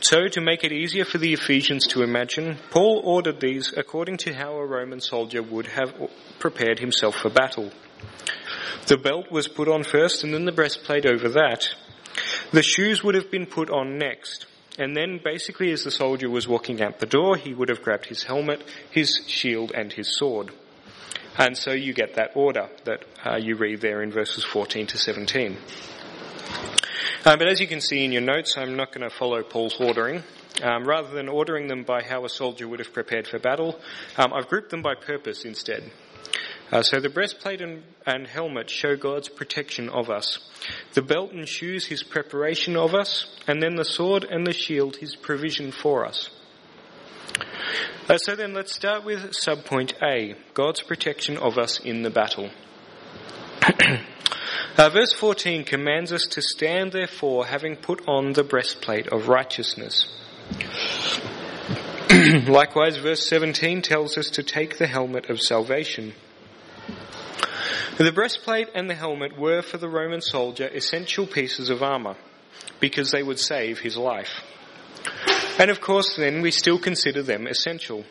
so, 0.02 0.28
to 0.28 0.40
make 0.42 0.64
it 0.64 0.72
easier 0.72 1.06
for 1.06 1.16
the 1.16 1.32
Ephesians 1.32 1.86
to 1.88 2.02
imagine, 2.02 2.58
Paul 2.70 3.00
ordered 3.02 3.40
these 3.40 3.72
according 3.74 4.18
to 4.18 4.34
how 4.34 4.52
a 4.52 4.66
Roman 4.66 5.00
soldier 5.00 5.42
would 5.42 5.68
have 5.68 5.94
prepared 6.38 6.78
himself 6.78 7.16
for 7.16 7.30
battle. 7.30 7.72
The 8.86 8.98
belt 8.98 9.32
was 9.32 9.48
put 9.48 9.66
on 9.66 9.82
first 9.82 10.24
and 10.24 10.34
then 10.34 10.44
the 10.44 10.52
breastplate 10.52 11.06
over 11.06 11.30
that. 11.30 11.70
The 12.52 12.62
shoes 12.62 13.02
would 13.02 13.14
have 13.14 13.30
been 13.30 13.46
put 13.46 13.70
on 13.70 13.96
next. 13.96 14.46
And 14.78 14.96
then 14.96 15.20
basically 15.22 15.72
as 15.72 15.84
the 15.84 15.90
soldier 15.90 16.28
was 16.28 16.46
walking 16.46 16.82
out 16.82 16.98
the 16.98 17.06
door, 17.06 17.36
he 17.36 17.54
would 17.54 17.68
have 17.68 17.82
grabbed 17.82 18.06
his 18.06 18.24
helmet, 18.24 18.62
his 18.90 19.22
shield 19.26 19.72
and 19.74 19.92
his 19.92 20.16
sword. 20.16 20.50
And 21.38 21.56
so 21.56 21.72
you 21.72 21.92
get 21.92 22.14
that 22.14 22.32
order 22.34 22.68
that 22.84 23.04
uh, 23.24 23.36
you 23.36 23.56
read 23.56 23.80
there 23.80 24.02
in 24.02 24.10
verses 24.10 24.44
14 24.44 24.86
to 24.88 24.98
17. 24.98 25.56
Uh, 27.24 27.36
but 27.36 27.48
as 27.48 27.60
you 27.60 27.66
can 27.66 27.80
see 27.80 28.04
in 28.04 28.12
your 28.12 28.22
notes, 28.22 28.56
I'm 28.56 28.76
not 28.76 28.92
going 28.92 29.08
to 29.08 29.14
follow 29.14 29.42
Paul's 29.42 29.80
ordering. 29.80 30.22
Um, 30.62 30.84
rather 30.84 31.10
than 31.10 31.28
ordering 31.28 31.66
them 31.66 31.82
by 31.82 32.02
how 32.02 32.24
a 32.24 32.30
soldier 32.30 32.66
would 32.66 32.78
have 32.78 32.92
prepared 32.92 33.26
for 33.26 33.38
battle, 33.38 33.78
um, 34.16 34.32
I've 34.32 34.48
grouped 34.48 34.70
them 34.70 34.80
by 34.80 34.94
purpose 34.94 35.44
instead. 35.44 35.90
Uh, 36.72 36.82
so 36.82 36.98
the 36.98 37.08
breastplate 37.08 37.60
and, 37.60 37.84
and, 38.04 38.26
helmet 38.26 38.68
show 38.68 38.96
God's 38.96 39.28
protection 39.28 39.88
of 39.88 40.10
us. 40.10 40.40
The 40.94 41.02
belt 41.02 41.30
and 41.30 41.48
shoes, 41.48 41.86
His 41.86 42.02
preparation 42.02 42.76
of 42.76 42.92
us, 42.92 43.26
and 43.46 43.62
then 43.62 43.76
the 43.76 43.84
sword 43.84 44.24
and 44.24 44.44
the 44.44 44.52
shield, 44.52 44.96
His 44.96 45.14
provision 45.14 45.70
for 45.70 46.04
us. 46.04 46.30
Uh, 48.08 48.18
so 48.18 48.34
then 48.34 48.52
let's 48.52 48.74
start 48.74 49.04
with 49.04 49.32
subpoint 49.32 49.92
A, 50.02 50.34
God's 50.54 50.82
protection 50.82 51.36
of 51.36 51.56
us 51.56 51.78
in 51.78 52.02
the 52.02 52.10
battle. 52.10 52.50
uh, 54.76 54.88
verse 54.90 55.12
14 55.12 55.64
commands 55.64 56.12
us 56.12 56.24
to 56.30 56.42
stand 56.42 56.90
therefore 56.90 57.46
having 57.46 57.76
put 57.76 58.08
on 58.08 58.32
the 58.32 58.44
breastplate 58.44 59.06
of 59.08 59.28
righteousness. 59.28 60.08
Likewise, 62.48 62.96
verse 62.96 63.28
17 63.28 63.82
tells 63.82 64.18
us 64.18 64.30
to 64.30 64.42
take 64.42 64.78
the 64.78 64.86
helmet 64.86 65.30
of 65.30 65.40
salvation. 65.40 66.12
The 67.98 68.12
breastplate 68.12 68.68
and 68.74 68.90
the 68.90 68.94
helmet 68.94 69.38
were 69.38 69.62
for 69.62 69.78
the 69.78 69.88
Roman 69.88 70.20
soldier 70.20 70.66
essential 70.66 71.26
pieces 71.26 71.70
of 71.70 71.82
armour 71.82 72.16
because 72.78 73.10
they 73.10 73.22
would 73.22 73.38
save 73.38 73.78
his 73.78 73.96
life. 73.96 74.42
And 75.58 75.70
of 75.70 75.80
course, 75.80 76.14
then 76.16 76.42
we 76.42 76.50
still 76.50 76.78
consider 76.78 77.22
them 77.22 77.46
essential. 77.46 78.04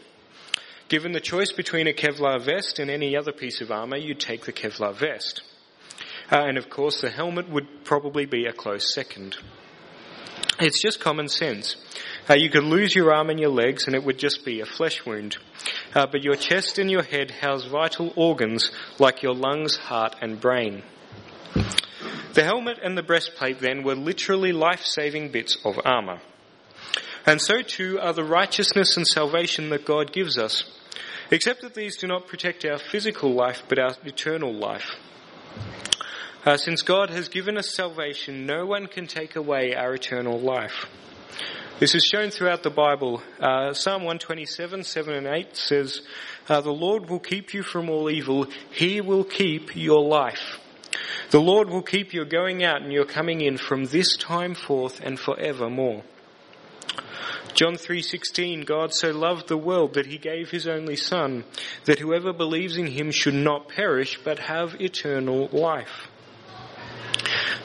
Given 0.87 1.11
the 1.11 1.19
choice 1.19 1.51
between 1.51 1.87
a 1.87 1.93
Kevlar 1.93 2.43
vest 2.43 2.79
and 2.79 2.89
any 2.89 3.15
other 3.15 3.31
piece 3.31 3.61
of 3.61 3.69
armour, 3.69 3.97
you'd 3.97 4.19
take 4.19 4.45
the 4.45 4.53
Kevlar 4.53 4.95
vest. 4.95 5.43
Uh, 6.31 6.45
and 6.47 6.57
of 6.57 6.67
course, 6.67 7.01
the 7.01 7.11
helmet 7.11 7.47
would 7.47 7.85
probably 7.85 8.25
be 8.25 8.47
a 8.47 8.53
close 8.53 8.91
second. 8.91 9.37
It's 10.59 10.81
just 10.81 10.99
common 10.99 11.27
sense. 11.27 11.75
Uh, 12.27 12.33
you 12.33 12.49
could 12.49 12.63
lose 12.63 12.95
your 12.95 13.13
arm 13.13 13.29
and 13.29 13.39
your 13.39 13.51
legs 13.51 13.85
and 13.85 13.95
it 13.95 14.03
would 14.03 14.17
just 14.17 14.43
be 14.45 14.61
a 14.61 14.65
flesh 14.65 15.05
wound. 15.05 15.37
Uh, 15.95 16.05
but 16.05 16.23
your 16.23 16.35
chest 16.35 16.77
and 16.77 16.91
your 16.91 17.03
head 17.03 17.31
house 17.31 17.65
vital 17.65 18.11
organs 18.17 18.69
like 18.99 19.23
your 19.23 19.33
lungs, 19.33 19.77
heart 19.77 20.15
and 20.21 20.41
brain. 20.41 20.83
The 22.33 22.43
helmet 22.43 22.79
and 22.83 22.97
the 22.97 23.03
breastplate 23.03 23.59
then 23.59 23.83
were 23.83 23.95
literally 23.95 24.51
life-saving 24.51 25.31
bits 25.31 25.57
of 25.63 25.79
armour. 25.85 26.19
And 27.25 27.41
so 27.41 27.61
too 27.61 27.97
are 27.99 28.11
the 28.11 28.25
righteousness 28.25 28.97
and 28.97 29.07
salvation 29.07 29.69
that 29.69 29.85
God 29.85 30.11
gives 30.11 30.37
us, 30.37 30.65
except 31.31 31.61
that 31.61 31.73
these 31.73 31.95
do 31.95 32.07
not 32.07 32.27
protect 32.27 32.65
our 32.65 32.77
physical 32.77 33.33
life 33.33 33.63
but 33.69 33.79
our 33.79 33.95
eternal 34.03 34.53
life. 34.53 34.95
Uh, 36.45 36.57
since 36.57 36.83
God 36.83 37.09
has 37.09 37.29
given 37.29 37.57
us 37.57 37.73
salvation, 37.73 38.45
no 38.45 38.65
one 38.65 38.87
can 38.87 39.07
take 39.07 39.35
away 39.35 39.73
our 39.73 39.95
eternal 39.95 40.39
life. 40.39 40.85
This 41.77 41.93
is 41.93 42.05
shown 42.05 42.29
throughout 42.29 42.63
the 42.63 42.69
Bible. 42.69 43.21
Uh, 43.37 43.73
Psalm 43.73 44.03
127, 44.05 44.85
7 44.85 45.13
and 45.13 45.27
8 45.27 45.57
says, 45.57 46.03
uh, 46.47 46.61
The 46.61 46.71
Lord 46.71 47.09
will 47.09 47.19
keep 47.19 47.53
you 47.53 47.63
from 47.63 47.89
all 47.89 48.09
evil. 48.09 48.47
He 48.71 49.01
will 49.01 49.25
keep 49.25 49.75
your 49.75 50.01
life. 50.01 50.57
The 51.31 51.41
Lord 51.41 51.69
will 51.69 51.81
keep 51.81 52.13
your 52.13 52.23
going 52.23 52.63
out 52.63 52.81
and 52.81 52.93
your 52.93 53.03
coming 53.03 53.41
in 53.41 53.57
from 53.57 53.87
this 53.87 54.15
time 54.15 54.55
forth 54.55 55.01
and 55.03 55.19
forevermore. 55.19 56.03
John 57.53 57.75
3:16 57.75 58.61
God 58.63 58.93
so 58.93 59.11
loved 59.11 59.49
the 59.49 59.57
world 59.57 59.95
that 59.95 60.05
he 60.05 60.17
gave 60.17 60.51
his 60.51 60.69
only 60.69 60.95
son 60.95 61.43
that 61.83 61.99
whoever 61.99 62.31
believes 62.31 62.77
in 62.77 62.87
him 62.87 63.11
should 63.11 63.33
not 63.33 63.67
perish 63.67 64.17
but 64.23 64.39
have 64.39 64.79
eternal 64.79 65.49
life. 65.51 66.07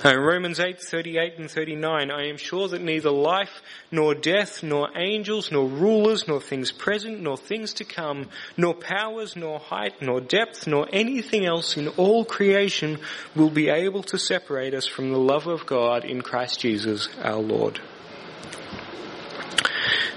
Uh, 0.03 0.17
Romans 0.17 0.59
8:38 0.59 1.39
and 1.39 1.51
39 1.51 2.11
I 2.11 2.29
am 2.29 2.39
sure 2.39 2.69
that 2.69 2.81
neither 2.81 3.11
life 3.11 3.61
nor 3.91 4.15
death 4.15 4.63
nor 4.63 4.89
angels 4.97 5.53
nor 5.53 5.67
rulers 5.67 6.27
nor 6.27 6.41
things 6.41 6.73
present 6.73 7.21
nor 7.21 7.37
things 7.37 7.75
to 7.75 7.85
come 7.85 8.29
nor 8.57 8.75
powers 8.75 9.37
nor 9.37 9.59
height 9.59 10.01
nor 10.01 10.21
depth 10.21 10.67
nor 10.67 10.89
anything 10.91 11.45
else 11.45 11.77
in 11.77 11.89
all 11.89 12.25
creation 12.25 12.99
will 13.37 13.51
be 13.51 13.69
able 13.69 14.03
to 14.03 14.19
separate 14.19 14.73
us 14.73 14.87
from 14.87 15.11
the 15.13 15.19
love 15.19 15.47
of 15.47 15.67
God 15.67 16.07
in 16.07 16.23
Christ 16.23 16.61
Jesus 16.61 17.09
our 17.23 17.37
Lord. 17.41 17.79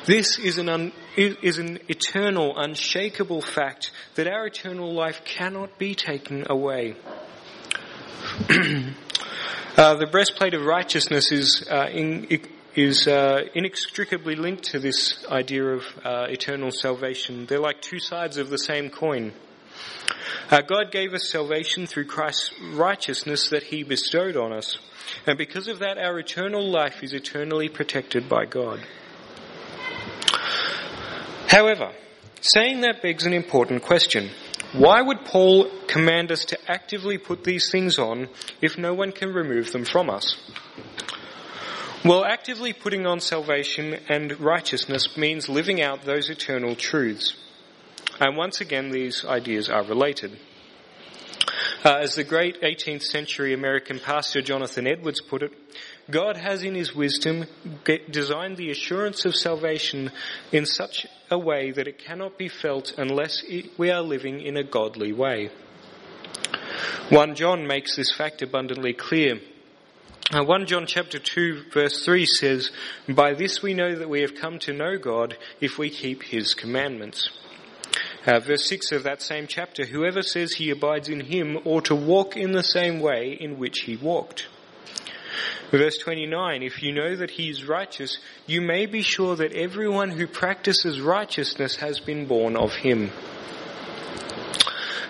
This 0.06 0.38
is 0.38 0.58
an, 0.58 0.68
un, 0.68 0.92
is 1.16 1.60
an 1.60 1.80
eternal, 1.88 2.58
unshakable 2.58 3.42
fact 3.42 3.92
that 4.16 4.28
our 4.28 4.48
eternal 4.48 4.94
life 4.94 5.24
cannot 5.24 5.78
be 5.78 5.96
taken 5.96 6.46
away. 6.50 6.96
Uh, 9.76 9.96
the 9.96 10.06
breastplate 10.06 10.54
of 10.54 10.62
righteousness 10.62 11.32
is 11.32 11.68
uh, 11.68 11.88
in, 11.92 12.28
is 12.76 13.08
uh, 13.08 13.42
inextricably 13.56 14.36
linked 14.36 14.66
to 14.66 14.78
this 14.78 15.26
idea 15.32 15.66
of 15.66 15.84
uh, 16.06 16.28
eternal 16.30 16.70
salvation. 16.70 17.48
They're 17.48 17.60
like 17.60 17.82
two 17.82 17.98
sides 17.98 18.38
of 18.38 18.52
the 18.52 18.60
same 18.60 18.92
coin. 18.92 19.34
Uh, 20.52 20.62
God 20.62 20.92
gave 20.92 21.16
us 21.16 21.28
salvation 21.28 21.88
through 21.88 22.06
Christ's 22.06 22.54
righteousness 22.74 23.50
that 23.50 23.64
He 23.64 23.82
bestowed 23.82 24.38
on 24.38 24.54
us, 24.54 24.78
and 25.26 25.40
because 25.40 25.68
of 25.68 25.80
that, 25.80 25.98
our 25.98 26.20
eternal 26.20 26.70
life 26.70 27.02
is 27.02 27.14
eternally 27.14 27.68
protected 27.68 28.30
by 28.30 28.46
God. 28.46 28.80
However, 31.48 31.94
saying 32.42 32.82
that 32.82 33.02
begs 33.02 33.26
an 33.26 33.34
important 33.34 33.82
question. 33.82 34.30
Why 34.74 35.02
would 35.02 35.24
Paul 35.26 35.70
command 35.88 36.32
us 36.32 36.46
to 36.46 36.72
actively 36.72 37.20
put 37.20 37.44
these 37.44 37.70
things 37.72 38.00
on 38.00 38.28
if 38.60 38.78
no 38.78 38.94
one 38.94 39.12
can 39.12 39.32
remove 39.32 39.72
them 39.72 39.86
from 39.86 40.10
us? 40.10 40.36
Well, 42.04 42.26
actively 42.26 42.74
putting 42.74 43.06
on 43.06 43.20
salvation 43.20 43.98
and 44.10 44.40
righteousness 44.42 45.16
means 45.16 45.48
living 45.48 45.82
out 45.82 46.04
those 46.04 46.30
eternal 46.30 46.76
truths. 46.76 47.36
And 48.20 48.36
once 48.36 48.62
again, 48.62 48.90
these 48.90 49.24
ideas 49.24 49.70
are 49.70 49.84
related. 49.84 50.40
Uh, 51.86 51.98
as 52.02 52.16
the 52.16 52.24
great 52.24 52.62
18th 52.62 53.04
century 53.04 53.54
American 53.54 54.00
pastor 54.00 54.42
Jonathan 54.42 54.88
Edwards 54.88 55.22
put 55.22 55.44
it, 55.44 55.52
God 56.10 56.36
has 56.36 56.64
in 56.64 56.76
his 56.76 56.94
wisdom 56.94 57.46
designed 58.10 58.58
the 58.58 58.72
assurance 58.72 59.24
of 59.24 59.36
salvation 59.36 60.12
in 60.52 60.66
such 60.66 61.08
a 61.32 61.38
way 61.38 61.72
that 61.72 61.88
it 61.88 61.98
cannot 61.98 62.38
be 62.38 62.50
felt 62.50 62.94
unless 62.98 63.42
we 63.78 63.90
are 63.90 64.02
living 64.02 64.42
in 64.42 64.58
a 64.58 64.64
godly 64.64 65.14
way. 65.14 65.50
1 67.10 67.36
John 67.36 67.68
makes 67.68 67.96
this 67.96 68.12
fact 68.12 68.42
abundantly 68.42 68.94
clear. 68.94 69.40
Uh, 70.32 70.44
1 70.44 70.66
John 70.66 70.86
chapter 70.88 71.20
2 71.20 71.66
verse 71.74 72.04
3 72.04 72.26
says, 72.26 72.72
By 73.08 73.34
this 73.34 73.62
we 73.62 73.74
know 73.74 73.96
that 73.96 74.10
we 74.10 74.22
have 74.22 74.36
come 74.36 74.60
to 74.60 74.74
know 74.74 74.98
God 74.98 75.38
if 75.62 75.78
we 75.78 75.90
keep 75.90 76.24
his 76.24 76.54
commandments. 76.54 77.30
Uh, 78.26 78.40
verse 78.40 78.68
6 78.68 78.92
of 78.94 79.04
that 79.04 79.22
same 79.22 79.48
chapter, 79.48 79.86
whoever 79.86 80.22
says 80.22 80.54
he 80.54 80.70
abides 80.70 81.10
in 81.10 81.20
him 81.22 81.58
ought 81.66 81.86
to 81.86 81.96
walk 81.96 82.36
in 82.36 82.54
the 82.54 82.64
same 82.64 83.00
way 83.00 83.38
in 83.40 83.58
which 83.58 83.82
he 83.82 83.96
walked. 83.98 84.48
Verse 85.72 85.98
29, 85.98 86.64
if 86.64 86.84
you 86.84 86.92
know 86.92 87.16
that 87.16 87.32
he 87.32 87.50
is 87.50 87.66
righteous, 87.66 88.18
you 88.46 88.62
may 88.62 88.86
be 88.86 89.02
sure 89.02 89.36
that 89.36 89.54
everyone 89.54 90.12
who 90.12 90.28
practices 90.28 91.02
righteousness 91.02 91.78
has 91.78 92.00
been 92.00 92.26
born 92.26 92.56
of 92.56 92.74
him. 92.74 93.12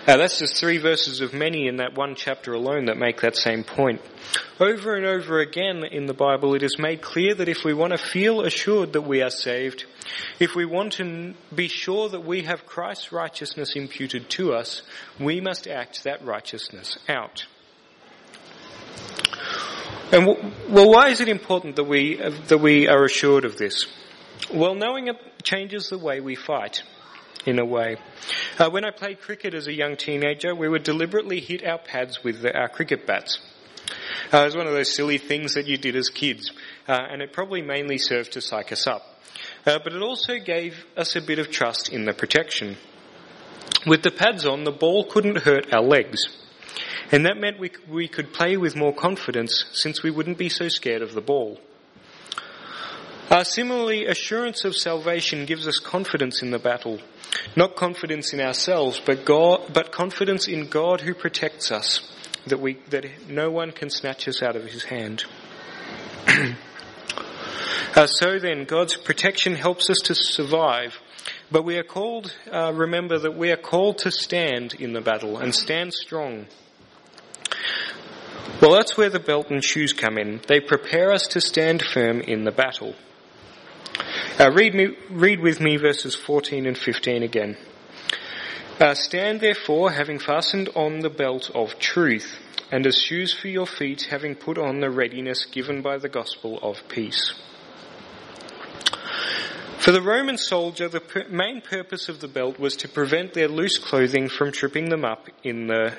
Now 0.06 0.18
that's 0.18 0.38
just 0.38 0.60
three 0.60 0.76
verses 0.76 1.22
of 1.22 1.32
many 1.32 1.66
in 1.66 1.76
that 1.76 1.96
one 1.96 2.14
chapter 2.14 2.52
alone 2.52 2.86
that 2.86 2.98
make 2.98 3.22
that 3.22 3.36
same 3.36 3.64
point. 3.64 4.02
Over 4.60 4.96
and 4.96 5.06
over 5.06 5.40
again 5.40 5.82
in 5.82 6.04
the 6.04 6.12
Bible 6.12 6.54
it 6.54 6.62
is 6.62 6.78
made 6.78 7.00
clear 7.00 7.34
that 7.34 7.48
if 7.48 7.64
we 7.64 7.72
want 7.72 7.92
to 7.92 7.98
feel 7.98 8.42
assured 8.42 8.92
that 8.92 9.00
we 9.00 9.22
are 9.22 9.30
saved, 9.30 9.86
if 10.38 10.54
we 10.54 10.66
want 10.66 10.92
to 10.94 11.32
be 11.54 11.68
sure 11.68 12.10
that 12.10 12.24
we 12.24 12.42
have 12.42 12.66
Christ's 12.66 13.12
righteousness 13.12 13.76
imputed 13.76 14.28
to 14.30 14.52
us, 14.52 14.82
we 15.18 15.40
must 15.40 15.66
act 15.66 16.04
that 16.04 16.22
righteousness 16.22 16.98
out. 17.08 17.46
And 20.14 20.26
well, 20.70 20.88
why 20.88 21.08
is 21.08 21.20
it 21.20 21.28
important 21.28 21.74
that 21.74 21.88
we, 21.88 22.14
that 22.46 22.58
we 22.58 22.86
are 22.86 23.04
assured 23.04 23.44
of 23.44 23.56
this? 23.56 23.86
Well, 24.52 24.76
knowing 24.76 25.08
it 25.08 25.16
changes 25.42 25.88
the 25.88 25.98
way 25.98 26.20
we 26.20 26.36
fight 26.36 26.84
in 27.44 27.58
a 27.58 27.64
way. 27.64 27.96
Uh, 28.56 28.70
when 28.70 28.84
I 28.84 28.92
played 28.92 29.20
cricket 29.20 29.54
as 29.54 29.66
a 29.66 29.72
young 29.72 29.96
teenager, 29.96 30.54
we 30.54 30.68
would 30.68 30.84
deliberately 30.84 31.40
hit 31.40 31.64
our 31.64 31.78
pads 31.78 32.22
with 32.22 32.42
the, 32.42 32.56
our 32.56 32.68
cricket 32.68 33.08
bats. 33.08 33.40
Uh, 34.32 34.42
it 34.42 34.44
was 34.44 34.56
one 34.56 34.68
of 34.68 34.72
those 34.72 34.94
silly 34.94 35.18
things 35.18 35.54
that 35.54 35.66
you 35.66 35.76
did 35.76 35.96
as 35.96 36.10
kids, 36.10 36.52
uh, 36.86 36.92
and 37.10 37.20
it 37.20 37.32
probably 37.32 37.60
mainly 37.60 37.98
served 37.98 38.34
to 38.34 38.40
psych 38.40 38.70
us 38.70 38.86
up. 38.86 39.02
Uh, 39.66 39.80
but 39.82 39.92
it 39.92 40.00
also 40.00 40.38
gave 40.38 40.86
us 40.96 41.16
a 41.16 41.20
bit 41.20 41.40
of 41.40 41.50
trust 41.50 41.88
in 41.88 42.04
the 42.04 42.14
protection. 42.14 42.76
With 43.84 44.04
the 44.04 44.12
pads 44.12 44.46
on, 44.46 44.62
the 44.62 44.70
ball 44.70 45.06
couldn't 45.06 45.38
hurt 45.38 45.74
our 45.74 45.82
legs. 45.82 46.20
And 47.12 47.26
that 47.26 47.36
meant 47.36 47.58
we, 47.58 47.70
we 47.88 48.08
could 48.08 48.32
play 48.32 48.56
with 48.56 48.76
more 48.76 48.94
confidence 48.94 49.64
since 49.72 50.02
we 50.02 50.10
wouldn't 50.10 50.38
be 50.38 50.48
so 50.48 50.68
scared 50.68 51.02
of 51.02 51.14
the 51.14 51.20
ball. 51.20 51.60
Uh, 53.30 53.42
similarly, 53.42 54.06
assurance 54.06 54.64
of 54.64 54.76
salvation 54.76 55.46
gives 55.46 55.66
us 55.66 55.78
confidence 55.78 56.42
in 56.42 56.50
the 56.50 56.58
battle. 56.58 57.00
Not 57.56 57.74
confidence 57.74 58.32
in 58.32 58.40
ourselves, 58.40 59.00
but 59.04 59.24
God, 59.24 59.72
but 59.72 59.92
confidence 59.92 60.46
in 60.46 60.68
God 60.68 61.00
who 61.00 61.14
protects 61.14 61.72
us, 61.72 62.00
that 62.46 62.60
we, 62.60 62.74
that 62.90 63.06
no 63.28 63.50
one 63.50 63.72
can 63.72 63.90
snatch 63.90 64.28
us 64.28 64.42
out 64.42 64.56
of 64.56 64.64
his 64.64 64.84
hand. 64.84 65.24
Uh, 67.96 68.08
so 68.08 68.40
then, 68.40 68.64
God's 68.64 68.96
protection 68.96 69.54
helps 69.54 69.88
us 69.88 69.98
to 70.06 70.16
survive, 70.16 70.98
but 71.52 71.62
we 71.62 71.76
are 71.76 71.84
called, 71.84 72.34
uh, 72.52 72.72
remember 72.74 73.20
that 73.20 73.36
we 73.36 73.52
are 73.52 73.56
called 73.56 73.98
to 73.98 74.10
stand 74.10 74.74
in 74.74 74.94
the 74.94 75.00
battle 75.00 75.38
and 75.38 75.54
stand 75.54 75.94
strong. 75.94 76.46
Well, 78.64 78.72
that's 78.72 78.96
where 78.96 79.10
the 79.10 79.20
belt 79.20 79.50
and 79.50 79.62
shoes 79.62 79.92
come 79.92 80.16
in. 80.16 80.40
They 80.48 80.58
prepare 80.58 81.12
us 81.12 81.26
to 81.32 81.40
stand 81.42 81.82
firm 81.82 82.22
in 82.22 82.44
the 82.44 82.50
battle. 82.50 82.94
Uh, 84.40 84.50
read, 84.52 84.74
me, 84.74 84.96
read 85.10 85.40
with 85.40 85.60
me 85.60 85.76
verses 85.76 86.14
14 86.14 86.64
and 86.64 86.78
15 86.78 87.22
again. 87.22 87.58
Uh, 88.80 88.94
stand 88.94 89.42
therefore, 89.42 89.90
having 89.90 90.18
fastened 90.18 90.70
on 90.74 91.00
the 91.00 91.10
belt 91.10 91.50
of 91.54 91.78
truth, 91.78 92.38
and 92.72 92.86
as 92.86 92.98
shoes 92.98 93.34
for 93.34 93.48
your 93.48 93.66
feet, 93.66 94.06
having 94.08 94.34
put 94.34 94.56
on 94.56 94.80
the 94.80 94.88
readiness 94.88 95.44
given 95.44 95.82
by 95.82 95.98
the 95.98 96.08
gospel 96.08 96.58
of 96.62 96.88
peace. 96.88 97.34
For 99.76 99.92
the 99.92 100.00
Roman 100.00 100.38
soldier, 100.38 100.88
the 100.88 101.02
main 101.28 101.60
purpose 101.60 102.08
of 102.08 102.20
the 102.20 102.28
belt 102.28 102.58
was 102.58 102.76
to 102.76 102.88
prevent 102.88 103.34
their 103.34 103.48
loose 103.48 103.76
clothing 103.76 104.30
from 104.30 104.52
tripping 104.52 104.88
them 104.88 105.04
up 105.04 105.28
in 105.42 105.66
the, 105.66 105.92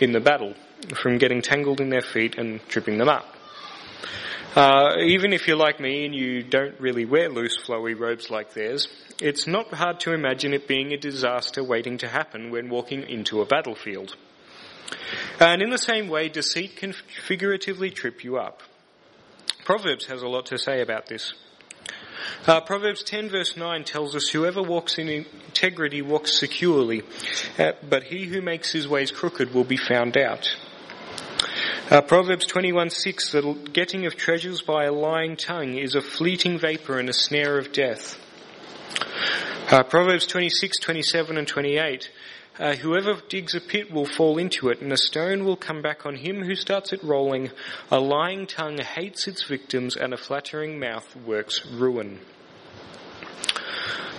in 0.00 0.12
the 0.12 0.20
battle, 0.20 0.54
from 0.94 1.18
getting 1.18 1.42
tangled 1.42 1.80
in 1.80 1.90
their 1.90 2.02
feet 2.02 2.36
and 2.38 2.60
tripping 2.68 2.98
them 2.98 3.08
up. 3.08 3.34
Uh, 4.56 4.96
even 5.00 5.32
if 5.32 5.46
you're 5.46 5.56
like 5.56 5.78
me 5.78 6.06
and 6.06 6.14
you 6.14 6.42
don't 6.42 6.80
really 6.80 7.04
wear 7.04 7.28
loose 7.28 7.56
flowy 7.58 7.98
robes 7.98 8.30
like 8.30 8.54
theirs, 8.54 8.88
it's 9.20 9.46
not 9.46 9.72
hard 9.72 10.00
to 10.00 10.12
imagine 10.12 10.54
it 10.54 10.66
being 10.66 10.92
a 10.92 10.96
disaster 10.96 11.62
waiting 11.62 11.98
to 11.98 12.08
happen 12.08 12.50
when 12.50 12.68
walking 12.68 13.02
into 13.02 13.40
a 13.40 13.46
battlefield. 13.46 14.16
And 15.38 15.62
in 15.62 15.70
the 15.70 15.78
same 15.78 16.08
way, 16.08 16.28
deceit 16.28 16.76
can 16.76 16.92
figuratively 16.92 17.90
trip 17.90 18.24
you 18.24 18.38
up. 18.38 18.62
Proverbs 19.64 20.06
has 20.06 20.22
a 20.22 20.28
lot 20.28 20.46
to 20.46 20.58
say 20.58 20.80
about 20.80 21.06
this. 21.06 21.34
Uh, 22.46 22.60
Proverbs 22.60 23.02
10 23.02 23.28
verse 23.28 23.56
9 23.56 23.84
tells 23.84 24.16
us 24.16 24.28
whoever 24.28 24.62
walks 24.62 24.98
in 24.98 25.08
integrity 25.08 26.02
walks 26.02 26.38
securely, 26.38 27.02
uh, 27.58 27.72
but 27.88 28.04
he 28.04 28.24
who 28.24 28.40
makes 28.40 28.72
his 28.72 28.88
ways 28.88 29.10
crooked 29.10 29.54
will 29.54 29.64
be 29.64 29.76
found 29.76 30.16
out. 30.16 30.48
Uh, 31.90 32.02
Proverbs 32.02 32.44
21 32.44 32.90
6 32.90 33.32
the 33.32 33.70
getting 33.72 34.04
of 34.04 34.14
treasures 34.14 34.60
by 34.60 34.84
a 34.84 34.92
lying 34.92 35.36
tongue 35.36 35.78
is 35.78 35.94
a 35.94 36.02
fleeting 36.02 36.58
vapor 36.58 36.98
and 36.98 37.08
a 37.08 37.14
snare 37.14 37.56
of 37.56 37.72
death. 37.72 38.18
Uh, 39.70 39.82
Proverbs 39.84 40.26
26, 40.26 40.80
27 40.80 41.38
and 41.38 41.48
28 41.48 42.10
uh, 42.58 42.74
whoever 42.74 43.14
digs 43.30 43.54
a 43.54 43.60
pit 43.60 43.90
will 43.90 44.04
fall 44.04 44.36
into 44.36 44.68
it, 44.68 44.82
and 44.82 44.92
a 44.92 44.98
stone 44.98 45.46
will 45.46 45.56
come 45.56 45.80
back 45.80 46.04
on 46.04 46.16
him 46.16 46.42
who 46.42 46.54
starts 46.54 46.92
it 46.92 47.02
rolling. 47.02 47.50
A 47.90 47.98
lying 47.98 48.46
tongue 48.46 48.78
hates 48.78 49.26
its 49.26 49.44
victims, 49.44 49.96
and 49.96 50.12
a 50.12 50.18
flattering 50.18 50.78
mouth 50.78 51.16
works 51.16 51.64
ruin. 51.64 52.20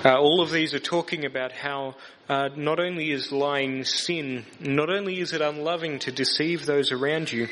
Uh, 0.05 0.17
all 0.17 0.39
of 0.39 0.49
these 0.49 0.73
are 0.73 0.79
talking 0.79 1.25
about 1.25 1.51
how 1.51 1.93
uh, 2.29 2.47
not 2.55 2.79
only 2.79 3.11
is 3.11 3.33
lying 3.33 3.83
sin, 3.83 4.45
not 4.61 4.89
only 4.89 5.19
is 5.19 5.33
it 5.33 5.41
unloving 5.41 5.99
to 5.99 6.09
deceive 6.09 6.65
those 6.65 6.93
around 6.93 7.29
you, 7.29 7.49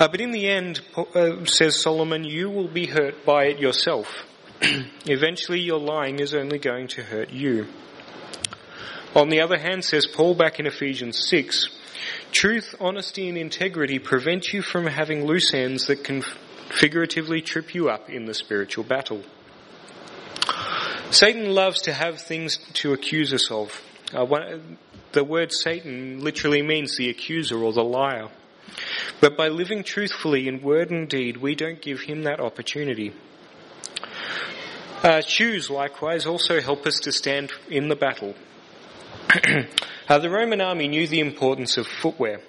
uh, 0.00 0.08
but 0.08 0.20
in 0.20 0.32
the 0.32 0.48
end, 0.48 0.80
uh, 0.96 1.44
says 1.44 1.80
Solomon, 1.80 2.24
you 2.24 2.50
will 2.50 2.66
be 2.66 2.86
hurt 2.86 3.24
by 3.24 3.44
it 3.44 3.60
yourself. 3.60 4.24
Eventually, 5.06 5.60
your 5.60 5.78
lying 5.78 6.18
is 6.18 6.34
only 6.34 6.58
going 6.58 6.88
to 6.88 7.04
hurt 7.04 7.30
you. 7.30 7.68
On 9.14 9.28
the 9.28 9.40
other 9.40 9.58
hand, 9.58 9.84
says 9.84 10.08
Paul 10.08 10.34
back 10.34 10.58
in 10.58 10.66
Ephesians 10.66 11.24
6, 11.28 11.68
truth, 12.32 12.74
honesty, 12.80 13.28
and 13.28 13.38
integrity 13.38 14.00
prevent 14.00 14.52
you 14.52 14.62
from 14.62 14.86
having 14.86 15.24
loose 15.24 15.54
ends 15.54 15.86
that 15.86 16.02
can 16.02 16.22
figuratively 16.68 17.42
trip 17.42 17.76
you 17.76 17.90
up 17.90 18.10
in 18.10 18.24
the 18.24 18.34
spiritual 18.34 18.82
battle. 18.82 19.22
Satan 21.10 21.54
loves 21.54 21.82
to 21.82 21.92
have 21.92 22.20
things 22.20 22.58
to 22.74 22.92
accuse 22.92 23.32
us 23.32 23.50
of. 23.50 23.82
Uh, 24.12 24.26
the 25.12 25.24
word 25.24 25.52
Satan 25.52 26.20
literally 26.20 26.62
means 26.62 26.96
the 26.96 27.10
accuser 27.10 27.58
or 27.58 27.72
the 27.72 27.84
liar. 27.84 28.28
But 29.20 29.36
by 29.36 29.48
living 29.48 29.82
truthfully 29.82 30.46
in 30.46 30.62
word 30.62 30.90
and 30.90 31.08
deed, 31.08 31.38
we 31.38 31.54
don't 31.54 31.82
give 31.82 32.00
him 32.00 32.22
that 32.22 32.40
opportunity. 32.40 33.12
Uh, 35.02 35.20
shoes, 35.20 35.68
likewise, 35.70 36.26
also 36.26 36.60
help 36.60 36.86
us 36.86 37.00
to 37.00 37.12
stand 37.12 37.52
in 37.68 37.88
the 37.88 37.96
battle 37.96 38.34
uh, 40.08 40.18
the 40.18 40.30
Roman 40.30 40.60
army 40.60 40.88
knew 40.88 41.06
the 41.06 41.20
importance 41.20 41.76
of 41.76 41.86
footwear, 41.86 42.40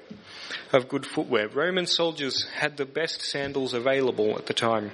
of 0.74 0.90
good 0.90 1.06
footwear. 1.06 1.48
Roman 1.48 1.86
soldiers 1.86 2.48
had 2.56 2.78
the 2.78 2.86
best 2.86 3.22
sandals 3.22 3.74
available 3.74 4.38
at 4.38 4.48
the 4.48 4.54
time. 4.54 4.92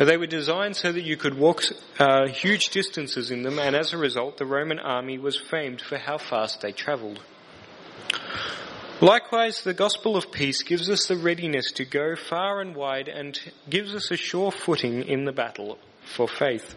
They 0.00 0.16
were 0.16 0.26
designed 0.26 0.76
so 0.76 0.92
that 0.92 1.04
you 1.04 1.18
could 1.18 1.36
walk 1.36 1.62
uh, 1.98 2.26
huge 2.26 2.70
distances 2.70 3.30
in 3.30 3.42
them, 3.42 3.58
and 3.58 3.76
as 3.76 3.92
a 3.92 3.98
result, 3.98 4.38
the 4.38 4.46
Roman 4.46 4.78
army 4.78 5.18
was 5.18 5.38
famed 5.38 5.82
for 5.82 5.98
how 5.98 6.16
fast 6.16 6.62
they 6.62 6.72
travelled. 6.72 7.20
Likewise, 9.02 9.62
the 9.62 9.74
gospel 9.74 10.16
of 10.16 10.32
peace 10.32 10.62
gives 10.62 10.88
us 10.88 11.06
the 11.06 11.16
readiness 11.16 11.70
to 11.72 11.84
go 11.84 12.16
far 12.16 12.62
and 12.62 12.74
wide 12.74 13.08
and 13.08 13.38
gives 13.68 13.94
us 13.94 14.10
a 14.10 14.16
sure 14.16 14.50
footing 14.50 15.02
in 15.02 15.26
the 15.26 15.32
battle 15.32 15.78
for 16.16 16.26
faith. 16.26 16.74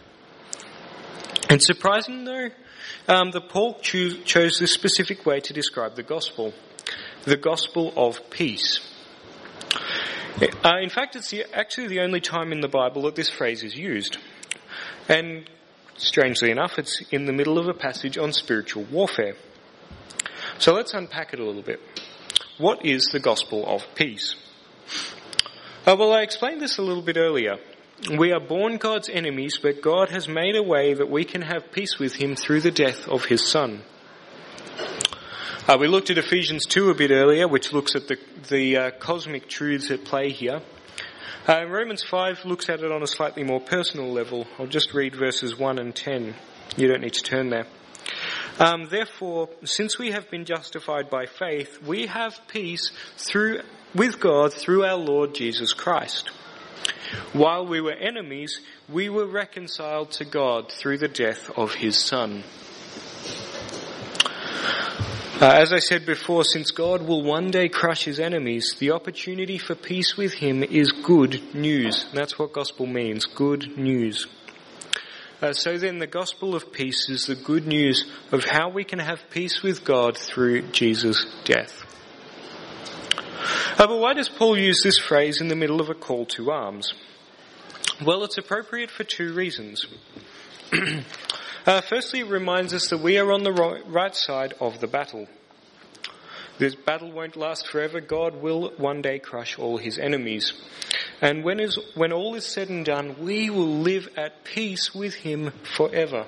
And 1.49 1.61
surprising 1.61 2.25
though, 2.25 2.49
um, 3.07 3.31
that 3.31 3.47
Paul 3.47 3.75
cho- 3.81 4.21
chose 4.25 4.57
this 4.59 4.73
specific 4.73 5.25
way 5.25 5.39
to 5.41 5.53
describe 5.53 5.95
the 5.95 6.03
gospel, 6.03 6.53
the 7.23 7.37
gospel 7.37 7.93
of 7.95 8.29
peace. 8.29 8.81
Uh, 10.41 10.77
in 10.81 10.89
fact, 10.89 11.15
it's 11.15 11.29
the, 11.29 11.45
actually 11.53 11.87
the 11.87 11.99
only 11.99 12.19
time 12.19 12.51
in 12.51 12.61
the 12.61 12.67
Bible 12.67 13.03
that 13.03 13.15
this 13.15 13.29
phrase 13.29 13.63
is 13.63 13.75
used. 13.75 14.17
And 15.07 15.49
strangely 15.97 16.49
enough, 16.49 16.79
it's 16.79 17.03
in 17.11 17.25
the 17.25 17.33
middle 17.33 17.59
of 17.59 17.67
a 17.67 17.73
passage 17.73 18.17
on 18.17 18.33
spiritual 18.33 18.83
warfare. 18.85 19.35
So 20.57 20.73
let's 20.73 20.93
unpack 20.93 21.33
it 21.33 21.39
a 21.39 21.45
little 21.45 21.61
bit. 21.61 21.79
What 22.57 22.85
is 22.85 23.09
the 23.11 23.19
gospel 23.19 23.65
of 23.65 23.83
peace? 23.95 24.35
Uh, 25.85 25.95
well, 25.97 26.13
I 26.13 26.21
explained 26.21 26.61
this 26.61 26.77
a 26.77 26.81
little 26.81 27.03
bit 27.03 27.17
earlier. 27.17 27.57
We 28.17 28.31
are 28.31 28.39
born 28.39 28.77
God's 28.77 29.09
enemies, 29.09 29.59
but 29.61 29.81
God 29.81 30.09
has 30.09 30.27
made 30.27 30.55
a 30.55 30.63
way 30.63 30.93
that 30.93 31.09
we 31.09 31.25
can 31.25 31.41
have 31.41 31.71
peace 31.71 31.99
with 31.99 32.15
Him 32.15 32.35
through 32.35 32.61
the 32.61 32.71
death 32.71 33.07
of 33.07 33.25
His 33.25 33.47
Son. 33.47 33.83
Uh, 35.67 35.77
we 35.79 35.87
looked 35.87 36.09
at 36.09 36.17
Ephesians 36.17 36.65
2 36.65 36.89
a 36.89 36.93
bit 36.93 37.11
earlier, 37.11 37.47
which 37.47 37.71
looks 37.71 37.95
at 37.95 38.07
the, 38.07 38.17
the 38.49 38.77
uh, 38.77 38.91
cosmic 38.91 39.47
truths 39.47 39.91
at 39.91 40.03
play 40.03 40.29
here. 40.29 40.61
Uh, 41.47 41.65
Romans 41.65 42.03
5 42.03 42.45
looks 42.45 42.69
at 42.69 42.81
it 42.81 42.91
on 42.91 43.01
a 43.01 43.07
slightly 43.07 43.43
more 43.43 43.61
personal 43.61 44.11
level. 44.11 44.45
I'll 44.59 44.67
just 44.67 44.93
read 44.93 45.15
verses 45.15 45.57
1 45.57 45.79
and 45.79 45.95
10. 45.95 46.35
You 46.75 46.87
don't 46.87 47.01
need 47.01 47.13
to 47.13 47.23
turn 47.23 47.49
there. 47.49 47.65
Um, 48.59 48.87
therefore, 48.89 49.49
since 49.63 49.97
we 49.97 50.11
have 50.11 50.29
been 50.29 50.45
justified 50.45 51.09
by 51.09 51.27
faith, 51.27 51.81
we 51.81 52.07
have 52.07 52.39
peace 52.47 52.91
through, 53.17 53.61
with 53.95 54.19
God 54.19 54.53
through 54.53 54.83
our 54.83 54.97
Lord 54.97 55.33
Jesus 55.33 55.71
Christ 55.71 56.29
while 57.33 57.65
we 57.65 57.81
were 57.81 57.93
enemies, 57.93 58.59
we 58.89 59.09
were 59.09 59.25
reconciled 59.25 60.11
to 60.11 60.25
God 60.25 60.71
through 60.71 60.97
the 60.99 61.07
death 61.07 61.49
of 61.55 61.73
his 61.73 61.97
Son. 61.97 62.43
Uh, 65.43 65.57
as 65.59 65.73
I 65.73 65.79
said 65.79 66.05
before, 66.05 66.45
since 66.45 66.71
God 66.71 67.01
will 67.01 67.21
one 67.21 67.51
day 67.51 67.67
crush 67.67 68.05
his 68.05 68.17
enemies, 68.17 68.77
the 68.79 68.91
opportunity 68.91 69.57
for 69.57 69.75
peace 69.75 70.15
with 70.15 70.31
him 70.35 70.63
is 70.63 70.93
good 71.03 71.53
news. 71.53 72.05
That's 72.13 72.39
what 72.39 72.53
gospel 72.53 72.85
means, 72.85 73.25
good 73.25 73.77
news. 73.77 74.25
Uh, 75.41 75.51
so 75.51 75.77
then 75.77 75.97
the 75.97 76.07
gospel 76.07 76.55
of 76.55 76.71
peace 76.71 77.09
is 77.09 77.25
the 77.25 77.35
good 77.35 77.67
news 77.67 78.09
of 78.31 78.45
how 78.45 78.69
we 78.69 78.85
can 78.85 78.99
have 78.99 79.19
peace 79.31 79.61
with 79.61 79.83
God 79.83 80.17
through 80.17 80.71
Jesus' 80.71 81.25
death. 81.43 81.73
Uh, 83.77 83.87
but 83.87 83.99
why 83.99 84.13
does 84.13 84.29
Paul 84.29 84.57
use 84.57 84.81
this 84.81 84.97
phrase 84.97 85.41
in 85.41 85.49
the 85.49 85.57
middle 85.57 85.81
of 85.81 85.89
a 85.89 85.93
call 85.93 86.25
to 86.37 86.51
arms? 86.51 86.93
Well, 88.01 88.23
it's 88.23 88.37
appropriate 88.37 88.91
for 88.91 89.03
two 89.03 89.33
reasons. 89.33 89.85
uh, 91.65 91.81
firstly, 91.81 92.21
it 92.21 92.27
reminds 92.27 92.73
us 92.73 92.89
that 92.89 92.99
we 92.99 93.17
are 93.17 93.31
on 93.31 93.43
the 93.43 93.51
right 93.87 94.15
side 94.15 94.53
of 94.59 94.79
the 94.79 94.87
battle. 94.87 95.27
This 96.59 96.75
battle 96.75 97.11
won't 97.11 97.35
last 97.35 97.67
forever. 97.67 97.99
God 97.99 98.41
will 98.41 98.71
one 98.77 99.01
day 99.01 99.19
crush 99.19 99.57
all 99.57 99.77
his 99.77 99.97
enemies. 99.97 100.53
And 101.21 101.43
when, 101.43 101.59
is, 101.59 101.79
when 101.95 102.13
all 102.13 102.35
is 102.35 102.45
said 102.45 102.69
and 102.69 102.85
done, 102.85 103.15
we 103.19 103.49
will 103.49 103.79
live 103.79 104.07
at 104.15 104.43
peace 104.43 104.93
with 104.93 105.15
him 105.15 105.51
forever. 105.75 106.27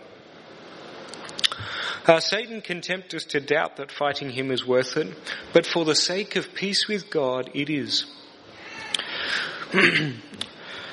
Uh, 2.07 2.19
Satan 2.19 2.61
can 2.61 2.81
tempt 2.81 3.13
us 3.13 3.23
to 3.25 3.39
doubt 3.39 3.77
that 3.77 3.91
fighting 3.91 4.29
him 4.29 4.51
is 4.51 4.65
worth 4.65 4.95
it, 4.95 5.15
but 5.53 5.65
for 5.65 5.85
the 5.85 5.95
sake 5.95 6.35
of 6.35 6.53
peace 6.53 6.87
with 6.87 7.09
God, 7.09 7.49
it 7.53 7.69
is. 7.69 8.05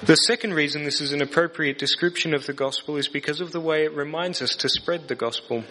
the 0.04 0.16
second 0.16 0.54
reason 0.54 0.82
this 0.82 1.00
is 1.00 1.12
an 1.12 1.22
appropriate 1.22 1.78
description 1.78 2.34
of 2.34 2.44
the 2.46 2.52
gospel 2.52 2.96
is 2.96 3.06
because 3.06 3.40
of 3.40 3.52
the 3.52 3.60
way 3.60 3.84
it 3.84 3.94
reminds 3.94 4.42
us 4.42 4.56
to 4.56 4.68
spread 4.68 5.06
the 5.06 5.14
gospel. 5.14 5.62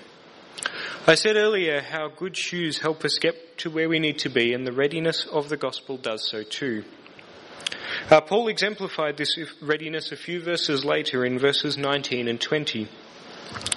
I 1.06 1.16
said 1.16 1.36
earlier 1.36 1.82
how 1.82 2.08
good 2.08 2.38
shoes 2.38 2.80
help 2.80 3.04
us 3.04 3.18
get 3.20 3.58
to 3.58 3.70
where 3.70 3.90
we 3.90 4.00
need 4.00 4.20
to 4.20 4.30
be, 4.30 4.54
and 4.54 4.66
the 4.66 4.72
readiness 4.72 5.26
of 5.26 5.50
the 5.50 5.58
gospel 5.58 5.98
does 5.98 6.30
so 6.30 6.44
too. 6.44 6.86
Uh, 8.10 8.22
Paul 8.22 8.48
exemplified 8.48 9.18
this 9.18 9.38
readiness 9.62 10.14
a 10.14 10.18
few 10.18 10.42
verses 10.42 10.86
later 10.86 11.26
in 11.26 11.38
verses 11.38 11.78
19 11.78 12.30
and 12.30 12.40
20. 12.40 12.88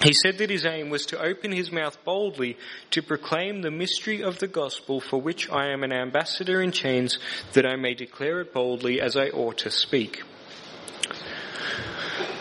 He 0.03 0.13
said 0.13 0.37
that 0.37 0.49
his 0.49 0.65
aim 0.65 0.89
was 0.89 1.05
to 1.07 1.21
open 1.21 1.51
his 1.51 1.69
mouth 1.69 1.97
boldly 2.05 2.57
to 2.91 3.01
proclaim 3.01 3.61
the 3.61 3.71
mystery 3.71 4.23
of 4.23 4.39
the 4.39 4.47
gospel 4.47 5.01
for 5.01 5.21
which 5.21 5.49
I 5.49 5.73
am 5.73 5.83
an 5.83 5.91
ambassador 5.91 6.61
in 6.61 6.71
chains 6.71 7.19
that 7.51 7.65
I 7.65 7.75
may 7.75 7.93
declare 7.93 8.39
it 8.39 8.53
boldly 8.53 9.01
as 9.01 9.17
I 9.17 9.27
ought 9.29 9.57
to 9.59 9.69
speak. 9.69 10.23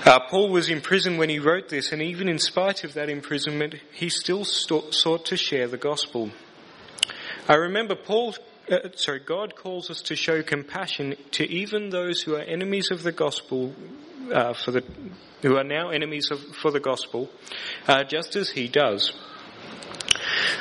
Uh, 0.04 0.20
Paul 0.28 0.50
was 0.50 0.68
in 0.68 0.82
prison 0.82 1.16
when 1.16 1.30
he 1.30 1.38
wrote 1.38 1.70
this, 1.70 1.90
and 1.90 2.02
even 2.02 2.28
in 2.28 2.38
spite 2.38 2.84
of 2.84 2.92
that 2.92 3.08
imprisonment, 3.08 3.76
he 3.90 4.10
still 4.10 4.44
sought 4.44 5.24
to 5.24 5.36
share 5.36 5.66
the 5.66 5.78
gospel. 5.78 6.30
I 7.48 7.54
remember 7.54 7.94
Paul, 7.94 8.34
uh, 8.70 8.90
sorry, 8.96 9.20
God 9.20 9.56
calls 9.56 9.88
us 9.88 10.02
to 10.02 10.14
show 10.14 10.42
compassion 10.42 11.16
to 11.32 11.50
even 11.50 11.88
those 11.88 12.20
who 12.20 12.34
are 12.34 12.42
enemies 12.42 12.90
of 12.90 13.02
the 13.02 13.12
gospel, 13.12 13.74
uh, 14.30 14.52
for 14.52 14.72
the, 14.72 14.84
who 15.40 15.56
are 15.56 15.64
now 15.64 15.88
enemies 15.88 16.30
of, 16.30 16.38
for 16.54 16.70
the 16.70 16.80
gospel, 16.80 17.30
uh, 17.88 18.04
just 18.04 18.36
as 18.36 18.50
he 18.50 18.68
does. 18.68 19.10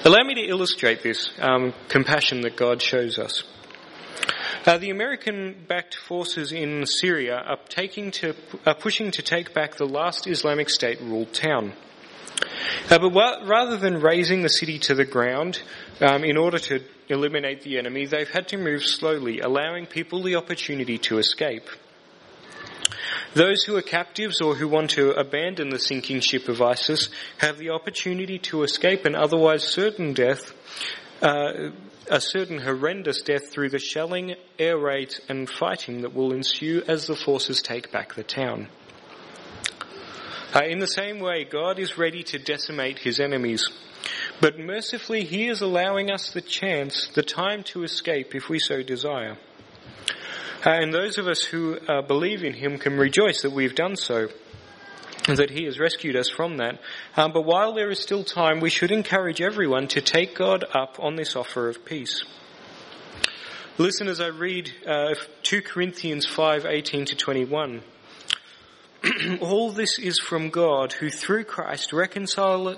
Allow 0.06 0.23
me 0.23 0.36
to 0.36 0.47
illustrate 0.47 1.03
this 1.03 1.29
um, 1.39 1.73
compassion 1.89 2.41
that 2.41 2.56
God 2.56 2.82
shows 2.82 3.19
us. 3.19 3.43
Uh, 4.65 4.78
the 4.78 4.91
American-backed 4.91 5.93
forces 5.93 6.54
in 6.54 6.86
Syria 6.86 7.36
are, 7.36 7.60
taking 7.67 8.12
to, 8.12 8.34
are 8.65 8.76
pushing 8.76 9.12
to 9.12 9.21
take 9.21 9.54
back 9.54 9.76
the 9.76 9.86
last 9.86 10.26
Islamic 10.26 10.69
State-ruled 10.69 11.34
town. 11.34 11.73
Uh, 12.89 12.97
but 12.97 13.45
rather 13.45 13.76
than 13.76 13.99
razing 13.99 14.41
the 14.41 14.47
city 14.47 14.80
to 14.80 14.95
the 14.95 15.04
ground 15.04 15.62
um, 15.99 16.23
in 16.23 16.38
order 16.38 16.60
to 16.60 16.80
eliminate 17.10 17.63
the 17.63 17.78
enemy, 17.78 18.06
they've 18.06 18.30
had 18.30 18.47
to 18.47 18.58
move 18.58 18.84
slowly, 18.84 19.41
allowing 19.41 19.86
people 19.86 20.23
the 20.23 20.36
opportunity 20.36 20.97
to 20.97 21.17
escape. 21.17 21.67
Those 23.34 23.63
who 23.63 23.76
are 23.76 23.82
captives 23.82 24.39
or 24.39 24.56
who 24.56 24.69
want 24.69 24.91
to 24.91 25.12
abandon 25.12 25.71
the 25.71 25.80
sinking 25.80 26.21
ship 26.21 26.47
of 26.47 26.62
ISIS 26.62 27.10
have 27.39 27.58
the 27.58 27.71
opportunity 27.71 28.39
to 28.39 28.63
escape 28.63 29.04
an 29.04 29.15
otherwise 29.15 29.63
certain 29.63 30.13
death 30.13 30.54
uh, 31.21 31.71
a 32.10 32.20
certain 32.20 32.60
horrendous 32.60 33.22
death 33.22 33.50
through 33.50 33.70
the 33.70 33.80
shelling, 33.80 34.36
air 34.60 34.78
raids, 34.78 35.22
and 35.30 35.50
fighting 35.50 36.02
that 36.02 36.13
will 36.13 36.34
ensue 36.34 36.84
as 36.88 37.08
the 37.08 37.16
forces 37.16 37.62
take 37.62 37.92
back 37.92 38.16
the 38.16 38.24
town. 38.24 38.68
Uh, 40.54 40.66
in 40.66 40.80
the 40.80 40.88
same 40.88 41.20
way, 41.20 41.46
God 41.46 41.80
is 41.80 41.98
ready 41.98 42.24
to 42.24 42.38
decimate 42.38 43.00
his 43.00 43.20
enemies. 43.20 43.68
But 44.39 44.60
mercifully, 44.60 45.24
he 45.24 45.48
is 45.48 45.62
allowing 45.62 46.12
us 46.12 46.32
the 46.32 46.42
chance, 46.42 47.08
the 47.16 47.24
time 47.24 47.63
to 47.66 47.84
escape 47.84 48.36
if 48.36 48.50
we 48.50 48.60
so 48.60 48.84
desire. 48.84 49.38
Uh, 50.66 50.70
and 50.70 50.94
those 50.94 51.18
of 51.18 51.28
us 51.28 51.42
who 51.42 51.78
uh, 51.88 52.02
believe 52.02 52.44
in 52.44 52.54
him 52.54 52.78
can 52.78 52.98
rejoice 52.98 53.42
that 53.42 53.52
we've 53.52 53.76
done 53.76 53.96
so 53.96 54.28
that 55.28 55.50
he 55.50 55.66
has 55.66 55.80
rescued 55.80 56.16
us 56.16 56.30
from 56.30 56.58
that. 56.58 56.80
Um, 57.16 57.32
but 57.32 57.44
while 57.44 57.74
there 57.74 57.90
is 57.90 58.00
still 58.00 58.24
time, 58.24 58.60
we 58.60 58.70
should 58.70 58.92
encourage 58.92 59.42
everyone 59.42 59.88
to 59.90 60.02
take 60.02 60.36
God 60.36 60.66
up 60.74 60.98
on 61.00 61.16
this 61.16 61.36
offer 61.36 61.70
of 61.70 61.86
peace. 61.86 62.24
Listen 63.78 64.08
as 64.08 64.22
I 64.22 64.28
read 64.28 64.72
uh, 64.86 65.16
2 65.44 65.62
Corinthians 65.62 66.28
5:18 66.28 67.08
to 67.08 67.16
21. 67.16 67.82
All 69.42 69.72
this 69.72 69.98
is 69.98 70.20
from 70.20 70.50
God, 70.50 70.94
who 70.94 71.10
through 71.10 71.46
Christ 71.46 71.92
reconciled, 71.92 72.78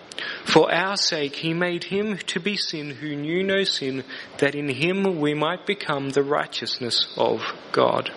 For 0.45 0.73
our 0.73 0.97
sake 0.97 1.35
he 1.35 1.53
made 1.53 1.85
him 1.85 2.17
to 2.17 2.39
be 2.39 2.57
sin 2.57 2.91
who 2.91 3.15
knew 3.15 3.43
no 3.43 3.63
sin, 3.63 4.03
that 4.39 4.55
in 4.55 4.69
him 4.69 5.19
we 5.19 5.33
might 5.33 5.65
become 5.65 6.09
the 6.09 6.23
righteousness 6.23 7.13
of 7.17 7.41
God. 7.71 8.11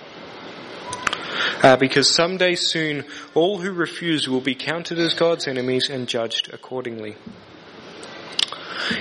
Uh, 1.62 1.76
because 1.76 2.14
someday 2.14 2.54
soon 2.54 3.04
all 3.34 3.58
who 3.58 3.72
refuse 3.72 4.28
will 4.28 4.40
be 4.40 4.54
counted 4.54 4.98
as 4.98 5.14
God's 5.14 5.46
enemies 5.46 5.88
and 5.90 6.08
judged 6.08 6.52
accordingly. 6.52 7.16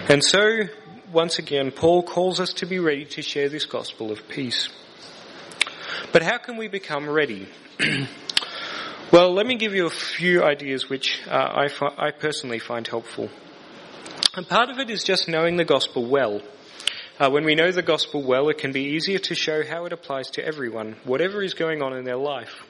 And 0.07 0.23
so, 0.23 0.61
once 1.11 1.39
again, 1.39 1.71
Paul 1.71 2.03
calls 2.03 2.39
us 2.39 2.53
to 2.53 2.65
be 2.65 2.79
ready 2.79 3.05
to 3.05 3.21
share 3.21 3.49
this 3.49 3.65
gospel 3.65 4.11
of 4.11 4.27
peace. 4.27 4.69
But 6.11 6.23
how 6.23 6.37
can 6.37 6.57
we 6.57 6.67
become 6.67 7.09
ready? 7.09 7.47
Well, 9.13 9.31
let 9.31 9.45
me 9.45 9.57
give 9.57 9.75
you 9.75 9.85
a 9.85 9.91
few 9.91 10.43
ideas 10.43 10.89
which 10.89 11.21
uh, 11.27 11.35
I, 11.35 11.67
fi- 11.67 11.93
I 11.99 12.09
personally 12.09 12.57
find 12.57 12.87
helpful. 12.87 13.29
And 14.35 14.47
part 14.47 14.71
of 14.71 14.79
it 14.79 14.89
is 14.89 15.03
just 15.03 15.27
knowing 15.27 15.55
the 15.55 15.65
gospel 15.65 16.09
well. 16.09 16.41
Uh, 17.19 17.29
when 17.29 17.45
we 17.45 17.53
know 17.53 17.71
the 17.71 17.83
gospel 17.83 18.23
well, 18.23 18.49
it 18.49 18.57
can 18.57 18.71
be 18.71 18.95
easier 18.95 19.19
to 19.19 19.35
show 19.35 19.63
how 19.63 19.85
it 19.85 19.93
applies 19.93 20.31
to 20.31 20.43
everyone, 20.43 20.95
whatever 21.03 21.43
is 21.43 21.53
going 21.53 21.83
on 21.83 21.95
in 21.95 22.05
their 22.05 22.17
life. 22.17 22.63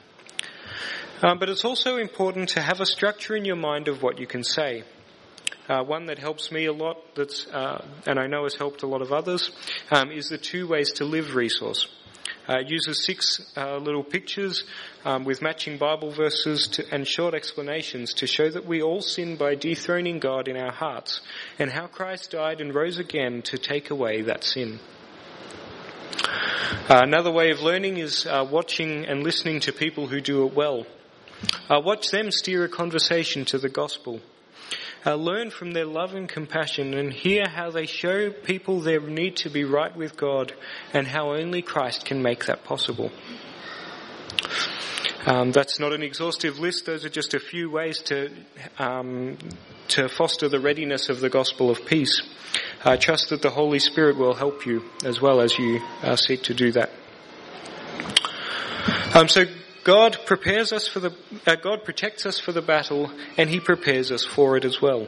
Um, 1.22 1.38
but 1.38 1.48
it's 1.48 1.64
also 1.64 1.96
important 1.96 2.50
to 2.50 2.60
have 2.60 2.82
a 2.82 2.84
structure 2.84 3.34
in 3.34 3.46
your 3.46 3.56
mind 3.56 3.88
of 3.88 4.02
what 4.02 4.18
you 4.18 4.26
can 4.26 4.44
say. 4.44 4.82
Uh, 5.66 5.82
one 5.82 6.04
that 6.08 6.18
helps 6.18 6.52
me 6.52 6.66
a 6.66 6.74
lot, 6.74 6.98
that's, 7.14 7.46
uh, 7.46 7.82
and 8.06 8.18
I 8.18 8.26
know 8.26 8.42
has 8.42 8.54
helped 8.54 8.82
a 8.82 8.86
lot 8.86 9.00
of 9.00 9.12
others, 9.12 9.50
um, 9.90 10.10
is 10.10 10.28
the 10.28 10.36
two 10.36 10.66
ways 10.68 10.92
to 10.96 11.06
live 11.06 11.34
resource. 11.34 11.88
Uh, 12.46 12.58
uses 12.66 13.04
six 13.04 13.40
uh, 13.56 13.78
little 13.78 14.04
pictures 14.04 14.64
um, 15.04 15.24
with 15.24 15.40
matching 15.40 15.78
Bible 15.78 16.10
verses 16.10 16.68
to, 16.68 16.84
and 16.92 17.08
short 17.08 17.32
explanations 17.32 18.12
to 18.14 18.26
show 18.26 18.50
that 18.50 18.66
we 18.66 18.82
all 18.82 19.00
sin 19.00 19.36
by 19.36 19.54
dethroning 19.54 20.18
God 20.18 20.46
in 20.46 20.56
our 20.56 20.72
hearts 20.72 21.22
and 21.58 21.72
how 21.72 21.86
Christ 21.86 22.32
died 22.32 22.60
and 22.60 22.74
rose 22.74 22.98
again 22.98 23.40
to 23.42 23.56
take 23.56 23.90
away 23.90 24.22
that 24.22 24.44
sin. 24.44 24.78
Uh, 26.86 27.00
another 27.02 27.30
way 27.30 27.50
of 27.50 27.62
learning 27.62 27.96
is 27.96 28.26
uh, 28.26 28.46
watching 28.48 29.06
and 29.06 29.22
listening 29.22 29.60
to 29.60 29.72
people 29.72 30.06
who 30.06 30.20
do 30.20 30.46
it 30.46 30.54
well. 30.54 30.84
Uh, 31.70 31.80
watch 31.80 32.10
them 32.10 32.30
steer 32.30 32.64
a 32.64 32.68
conversation 32.68 33.44
to 33.46 33.58
the 33.58 33.68
gospel 33.68 34.20
uh, 35.06 35.14
learn 35.14 35.50
from 35.50 35.72
their 35.72 35.84
love 35.84 36.14
and 36.14 36.28
compassion 36.28 36.94
and 36.94 37.12
hear 37.12 37.46
how 37.48 37.70
they 37.70 37.86
show 37.86 38.30
people 38.30 38.80
their 38.80 39.00
need 39.00 39.36
to 39.36 39.50
be 39.50 39.64
right 39.64 39.94
with 39.96 40.16
God 40.16 40.52
and 40.92 41.06
how 41.06 41.34
only 41.34 41.62
Christ 41.62 42.04
can 42.04 42.22
make 42.22 42.46
that 42.46 42.64
possible. 42.64 43.10
Um, 45.26 45.52
that's 45.52 45.80
not 45.80 45.92
an 45.92 46.02
exhaustive 46.02 46.58
list. 46.58 46.84
Those 46.86 47.04
are 47.04 47.10
just 47.10 47.32
a 47.32 47.40
few 47.40 47.70
ways 47.70 48.02
to 48.02 48.30
um, 48.78 49.38
to 49.88 50.08
foster 50.08 50.48
the 50.48 50.60
readiness 50.60 51.08
of 51.08 51.20
the 51.20 51.30
gospel 51.30 51.70
of 51.70 51.84
peace. 51.86 52.22
I 52.84 52.96
trust 52.96 53.30
that 53.30 53.40
the 53.40 53.50
Holy 53.50 53.78
Spirit 53.78 54.16
will 54.16 54.34
help 54.34 54.66
you 54.66 54.84
as 55.04 55.20
well 55.20 55.40
as 55.40 55.58
you 55.58 55.80
uh, 56.02 56.16
seek 56.16 56.42
to 56.44 56.54
do 56.54 56.72
that. 56.72 56.90
Um, 59.14 59.28
so 59.28 59.44
God 59.84 60.18
prepares 60.24 60.72
us 60.72 60.88
for 60.88 61.00
the, 61.00 61.14
uh, 61.46 61.56
God 61.56 61.84
protects 61.84 62.24
us 62.24 62.38
for 62.38 62.52
the 62.52 62.62
battle 62.62 63.12
and 63.36 63.50
He 63.50 63.60
prepares 63.60 64.10
us 64.10 64.24
for 64.24 64.56
it 64.56 64.64
as 64.64 64.80
well. 64.80 65.06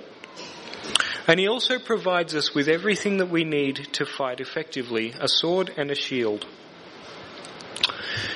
And 1.27 1.41
He 1.41 1.49
also 1.49 1.79
provides 1.79 2.35
us 2.35 2.55
with 2.55 2.69
everything 2.69 3.17
that 3.17 3.31
we 3.31 3.45
need 3.45 3.89
to 3.95 4.05
fight 4.05 4.41
effectively, 4.41 5.15
a 5.19 5.29
sword 5.29 5.73
and 5.77 5.91
a 5.91 5.95
shield. 5.95 6.47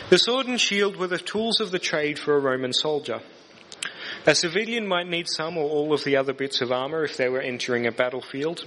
The 0.09 0.18
sword 0.18 0.46
and 0.46 0.59
shield 0.59 0.96
were 0.96 1.07
the 1.07 1.18
tools 1.18 1.61
of 1.61 1.70
the 1.70 1.79
trade 1.79 2.18
for 2.18 2.35
a 2.35 2.40
Roman 2.40 2.72
soldier. 2.72 3.20
A 4.26 4.35
civilian 4.35 4.87
might 4.87 5.09
need 5.09 5.29
some 5.29 5.57
or 5.57 5.68
all 5.68 5.92
of 5.92 6.05
the 6.05 6.16
other 6.16 6.33
bits 6.33 6.61
of 6.61 6.72
armor 6.72 7.05
if 7.05 7.16
they 7.16 7.29
were 7.29 7.40
entering 7.40 7.87
a 7.87 7.92
battlefield, 7.92 8.64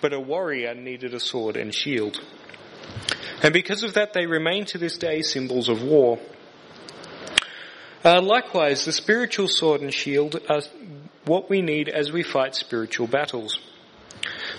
but 0.00 0.12
a 0.12 0.20
warrior 0.20 0.74
needed 0.74 1.14
a 1.14 1.20
sword 1.20 1.56
and 1.56 1.74
shield. 1.74 2.20
And 3.42 3.52
because 3.52 3.82
of 3.82 3.94
that, 3.94 4.12
they 4.12 4.26
remain 4.26 4.66
to 4.66 4.78
this 4.78 4.96
day 4.96 5.22
symbols 5.22 5.68
of 5.68 5.82
war. 5.82 6.18
Uh, 8.04 8.20
likewise, 8.20 8.84
the 8.84 8.92
spiritual 8.92 9.48
sword 9.48 9.80
and 9.80 9.94
shield 9.94 10.38
are 10.50 10.60
what 11.24 11.48
we 11.48 11.62
need 11.62 11.88
as 11.88 12.12
we 12.12 12.22
fight 12.22 12.54
spiritual 12.54 13.06
battles. 13.06 13.58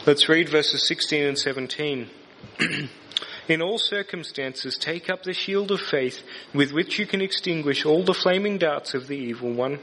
Let's 0.08 0.28
read 0.28 0.50
verses 0.50 0.88
16 0.88 1.24
and 1.24 1.38
17. 1.38 2.10
In 3.48 3.62
all 3.62 3.78
circumstances, 3.78 4.80
take 4.80 5.12
up 5.12 5.22
the 5.22 5.34
shield 5.34 5.70
of 5.70 5.80
faith 5.80 6.24
with 6.56 6.72
which 6.72 6.98
you 6.98 7.06
can 7.06 7.22
extinguish 7.22 7.86
all 7.86 8.04
the 8.04 8.16
flaming 8.16 8.58
darts 8.58 8.96
of 8.96 9.06
the 9.06 9.18
evil 9.18 9.54
one, 9.54 9.78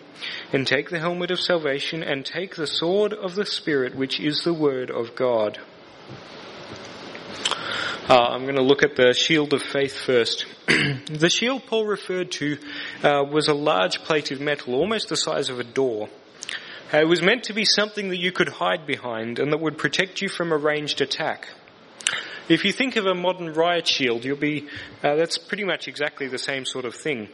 and 0.52 0.66
take 0.66 0.90
the 0.90 0.98
helmet 0.98 1.30
of 1.30 1.38
salvation, 1.38 2.02
and 2.02 2.26
take 2.26 2.56
the 2.56 2.66
sword 2.66 3.12
of 3.12 3.36
the 3.36 3.46
Spirit, 3.46 3.94
which 3.94 4.18
is 4.18 4.42
the 4.42 4.52
word 4.52 4.90
of 4.90 5.14
God. 5.14 5.60
Uh, 8.08 8.14
I'm 8.14 8.42
going 8.42 8.56
to 8.56 8.62
look 8.62 8.82
at 8.82 8.96
the 8.96 9.14
shield 9.14 9.52
of 9.52 9.62
faith 9.62 9.96
first. 9.96 10.44
the 10.66 11.30
shield 11.30 11.66
Paul 11.66 11.86
referred 11.86 12.32
to 12.32 12.58
uh, 13.04 13.22
was 13.30 13.46
a 13.46 13.54
large 13.54 14.00
plate 14.00 14.32
of 14.32 14.40
metal, 14.40 14.74
almost 14.74 15.08
the 15.08 15.16
size 15.16 15.50
of 15.50 15.60
a 15.60 15.64
door. 15.64 16.08
Uh, 16.92 16.98
it 16.98 17.08
was 17.08 17.22
meant 17.22 17.44
to 17.44 17.52
be 17.52 17.64
something 17.64 18.08
that 18.08 18.18
you 18.18 18.32
could 18.32 18.48
hide 18.48 18.88
behind 18.88 19.38
and 19.38 19.52
that 19.52 19.60
would 19.60 19.78
protect 19.78 20.20
you 20.20 20.28
from 20.28 20.50
a 20.50 20.56
ranged 20.56 21.00
attack. 21.00 21.48
If 22.48 22.64
you 22.64 22.72
think 22.72 22.96
of 22.96 23.06
a 23.06 23.14
modern 23.14 23.52
riot 23.52 23.86
shield, 23.86 24.24
you'll 24.24 24.36
be, 24.36 24.66
uh, 25.04 25.14
that's 25.14 25.38
pretty 25.38 25.62
much 25.62 25.86
exactly 25.86 26.26
the 26.26 26.38
same 26.38 26.64
sort 26.64 26.84
of 26.84 26.96
thing. 26.96 27.28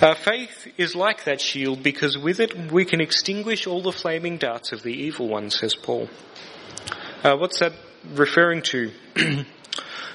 Uh, 0.00 0.14
faith 0.14 0.66
is 0.78 0.96
like 0.96 1.24
that 1.24 1.42
shield 1.42 1.82
because 1.82 2.16
with 2.16 2.40
it 2.40 2.72
we 2.72 2.86
can 2.86 3.02
extinguish 3.02 3.66
all 3.66 3.82
the 3.82 3.92
flaming 3.92 4.38
darts 4.38 4.72
of 4.72 4.82
the 4.82 4.94
evil 4.94 5.28
one, 5.28 5.50
says 5.50 5.74
Paul. 5.74 6.08
Uh, 7.22 7.36
what's 7.36 7.60
that 7.60 7.74
referring 8.14 8.62
to? 8.62 8.90
uh, 9.16 9.44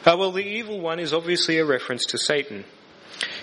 well, 0.06 0.32
the 0.32 0.46
evil 0.46 0.80
one 0.80 1.00
is 1.00 1.14
obviously 1.14 1.58
a 1.58 1.66
reference 1.66 2.06
to 2.08 2.18
Satan. 2.18 2.66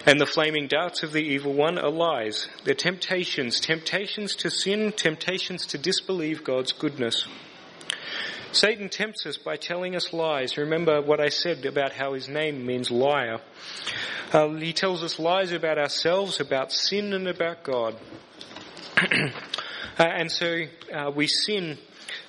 And 0.07 0.21
the 0.21 0.27
flaming 0.27 0.69
darts 0.69 1.03
of 1.03 1.13
the 1.13 1.23
evil 1.23 1.55
one 1.55 1.79
are 1.79 1.91
lies. 1.91 2.49
They're 2.65 2.75
temptations, 2.75 3.59
temptations 3.59 4.37
to 4.37 4.51
sin, 4.51 4.93
temptations 4.93 5.67
to 5.69 5.79
disbelieve 5.79 6.45
God's 6.45 6.73
goodness. 6.73 7.27
Satan 8.53 8.89
tempts 8.89 9.27
us 9.27 9.37
by 9.37 9.57
telling 9.57 9.97
us 9.97 10.13
lies. 10.13 10.57
Remember 10.57 11.03
what 11.03 11.21
I 11.21 11.29
said 11.29 11.67
about 11.67 11.93
how 11.93 12.13
his 12.13 12.29
name 12.29 12.65
means 12.65 12.91
liar. 12.91 13.41
Uh, 14.33 14.51
he 14.51 14.73
tells 14.73 15.03
us 15.03 15.19
lies 15.19 15.51
about 15.51 15.79
ourselves, 15.79 16.39
about 16.39 16.71
sin, 16.71 17.15
and 17.15 17.27
about 17.27 17.65
God. 17.65 17.97
uh, 18.99 19.31
and 19.99 20.31
so 20.31 20.65
uh, 20.93 21.11
we 21.11 21.27
sin 21.27 21.79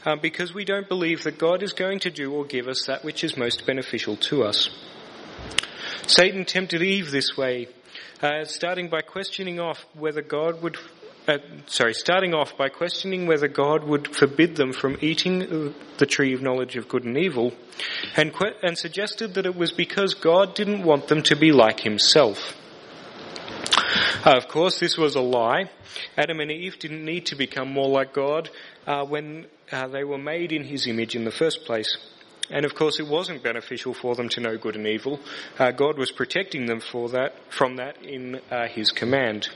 uh, 0.05 0.15
because 0.15 0.53
we 0.53 0.65
don't 0.65 0.87
believe 0.87 1.23
that 1.23 1.37
God 1.37 1.63
is 1.63 1.73
going 1.73 1.99
to 2.01 2.09
do 2.09 2.31
or 2.33 2.45
give 2.45 2.67
us 2.67 2.85
that 2.85 3.03
which 3.03 3.23
is 3.23 3.35
most 3.35 3.65
beneficial 3.65 4.15
to 4.17 4.43
us. 4.43 4.69
Satan 6.07 6.45
tempted 6.45 6.81
Eve 6.81 7.11
this 7.11 7.35
way, 7.35 7.67
uh, 8.21 8.45
starting 8.45 8.89
by 8.89 9.01
questioning 9.01 9.59
off 9.59 9.85
whether 9.93 10.21
God 10.21 10.61
would 10.61 10.77
uh, 11.27 11.39
sorry, 11.65 11.93
starting 11.93 12.35
off 12.35 12.55
by 12.55 12.69
questioning 12.69 13.25
whether 13.25 13.47
God 13.47 13.83
would 13.83 14.15
forbid 14.15 14.55
them 14.55 14.71
from 14.71 14.95
eating 15.01 15.73
the 15.97 16.05
tree 16.05 16.33
of 16.35 16.41
knowledge 16.43 16.75
of 16.75 16.87
good 16.87 17.03
and 17.03 17.17
evil, 17.17 17.51
and, 18.15 18.31
que- 18.31 18.53
and 18.61 18.77
suggested 18.77 19.33
that 19.33 19.47
it 19.47 19.55
was 19.55 19.71
because 19.71 20.13
God 20.13 20.53
didn't 20.53 20.83
want 20.83 21.07
them 21.07 21.23
to 21.23 21.35
be 21.35 21.51
like 21.51 21.79
Himself. 21.79 22.55
Uh, 24.23 24.37
of 24.37 24.47
course, 24.47 24.79
this 24.79 24.97
was 24.97 25.15
a 25.15 25.21
lie. 25.21 25.69
Adam 26.17 26.39
and 26.39 26.51
Eve 26.51 26.77
didn't 26.77 27.03
need 27.03 27.25
to 27.27 27.35
become 27.35 27.71
more 27.71 27.89
like 27.89 28.13
God 28.13 28.49
uh, 28.85 29.03
when 29.05 29.47
uh, 29.71 29.87
they 29.87 30.03
were 30.03 30.17
made 30.17 30.51
in 30.51 30.63
His 30.63 30.87
image 30.87 31.15
in 31.15 31.25
the 31.25 31.31
first 31.31 31.65
place. 31.65 31.97
And 32.49 32.65
of 32.65 32.75
course, 32.75 32.99
it 32.99 33.07
wasn't 33.07 33.43
beneficial 33.43 33.93
for 33.93 34.15
them 34.15 34.29
to 34.29 34.41
know 34.41 34.57
good 34.57 34.75
and 34.75 34.85
evil. 34.85 35.19
Uh, 35.57 35.71
God 35.71 35.97
was 35.97 36.11
protecting 36.11 36.67
them 36.67 36.79
for 36.79 37.09
that, 37.09 37.33
from 37.49 37.77
that 37.77 38.03
in 38.03 38.39
uh, 38.51 38.67
His 38.67 38.91
command. 38.91 39.49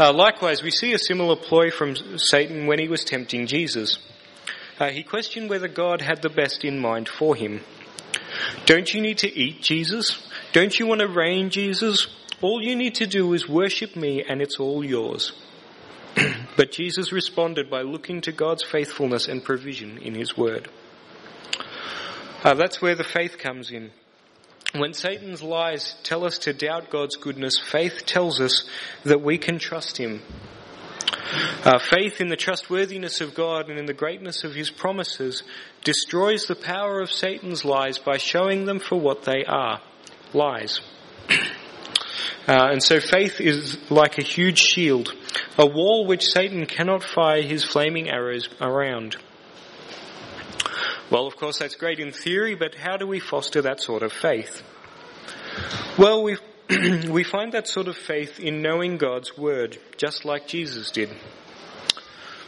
Uh, 0.00 0.12
likewise, 0.12 0.62
we 0.62 0.70
see 0.70 0.92
a 0.92 0.98
similar 0.98 1.34
ploy 1.34 1.70
from 1.72 1.96
Satan 2.16 2.66
when 2.66 2.78
he 2.78 2.86
was 2.86 3.04
tempting 3.04 3.48
Jesus. 3.48 3.98
Uh, 4.78 4.90
he 4.90 5.02
questioned 5.02 5.50
whether 5.50 5.66
God 5.66 6.02
had 6.02 6.22
the 6.22 6.28
best 6.28 6.64
in 6.64 6.78
mind 6.78 7.08
for 7.08 7.34
him. 7.34 7.62
Don't 8.64 8.94
you 8.94 9.00
need 9.00 9.18
to 9.18 9.36
eat 9.38 9.60
Jesus? 9.60 10.16
Don't 10.52 10.78
you 10.78 10.86
want 10.86 11.00
to 11.00 11.08
reign 11.08 11.50
Jesus? 11.50 12.06
All 12.40 12.62
you 12.62 12.76
need 12.76 12.94
to 12.96 13.06
do 13.06 13.32
is 13.32 13.48
worship 13.48 13.96
me 13.96 14.22
and 14.22 14.40
it's 14.40 14.60
all 14.60 14.84
yours. 14.84 15.32
but 16.56 16.72
Jesus 16.72 17.12
responded 17.12 17.70
by 17.70 17.82
looking 17.82 18.20
to 18.22 18.32
God's 18.32 18.64
faithfulness 18.64 19.28
and 19.28 19.44
provision 19.44 19.98
in 19.98 20.14
his 20.14 20.36
word. 20.36 20.68
Uh, 22.44 22.54
that's 22.54 22.80
where 22.80 22.94
the 22.94 23.04
faith 23.04 23.38
comes 23.38 23.70
in. 23.70 23.90
When 24.74 24.92
Satan's 24.92 25.42
lies 25.42 25.96
tell 26.02 26.24
us 26.24 26.38
to 26.38 26.52
doubt 26.52 26.90
God's 26.90 27.16
goodness, 27.16 27.58
faith 27.58 28.04
tells 28.04 28.38
us 28.38 28.68
that 29.04 29.22
we 29.22 29.38
can 29.38 29.58
trust 29.58 29.96
Him. 29.96 30.20
Uh, 31.64 31.78
faith 31.78 32.20
in 32.20 32.28
the 32.28 32.36
trustworthiness 32.36 33.22
of 33.22 33.34
God 33.34 33.70
and 33.70 33.78
in 33.78 33.86
the 33.86 33.94
greatness 33.94 34.44
of 34.44 34.54
His 34.54 34.70
promises 34.70 35.42
destroys 35.84 36.46
the 36.46 36.54
power 36.54 37.00
of 37.00 37.10
Satan's 37.10 37.64
lies 37.64 37.98
by 37.98 38.18
showing 38.18 38.66
them 38.66 38.78
for 38.78 39.00
what 39.00 39.22
they 39.22 39.44
are 39.46 39.80
lies. 40.32 40.80
Uh, 42.46 42.70
and 42.72 42.82
so 42.82 42.98
faith 42.98 43.42
is 43.42 43.76
like 43.90 44.16
a 44.16 44.24
huge 44.24 44.58
shield, 44.58 45.12
a 45.56 45.66
wall 45.66 46.06
which 46.06 46.24
Satan 46.26 46.66
cannot 46.66 47.02
fire 47.02 47.42
his 47.42 47.64
flaming 47.64 48.08
arrows 48.08 48.48
around. 48.60 49.16
Well, 51.10 51.26
of 51.26 51.36
course, 51.36 51.58
that's 51.58 51.74
great 51.74 52.00
in 52.00 52.12
theory, 52.12 52.54
but 52.54 52.74
how 52.74 52.96
do 52.96 53.06
we 53.06 53.18
foster 53.18 53.62
that 53.62 53.80
sort 53.80 54.02
of 54.02 54.12
faith? 54.12 54.62
Well, 55.96 56.22
we, 56.22 56.36
we 57.08 57.24
find 57.24 57.52
that 57.52 57.66
sort 57.66 57.88
of 57.88 57.96
faith 57.96 58.38
in 58.38 58.60
knowing 58.60 58.98
God's 58.98 59.36
Word, 59.36 59.78
just 59.96 60.24
like 60.24 60.46
Jesus 60.46 60.90
did. 60.90 61.10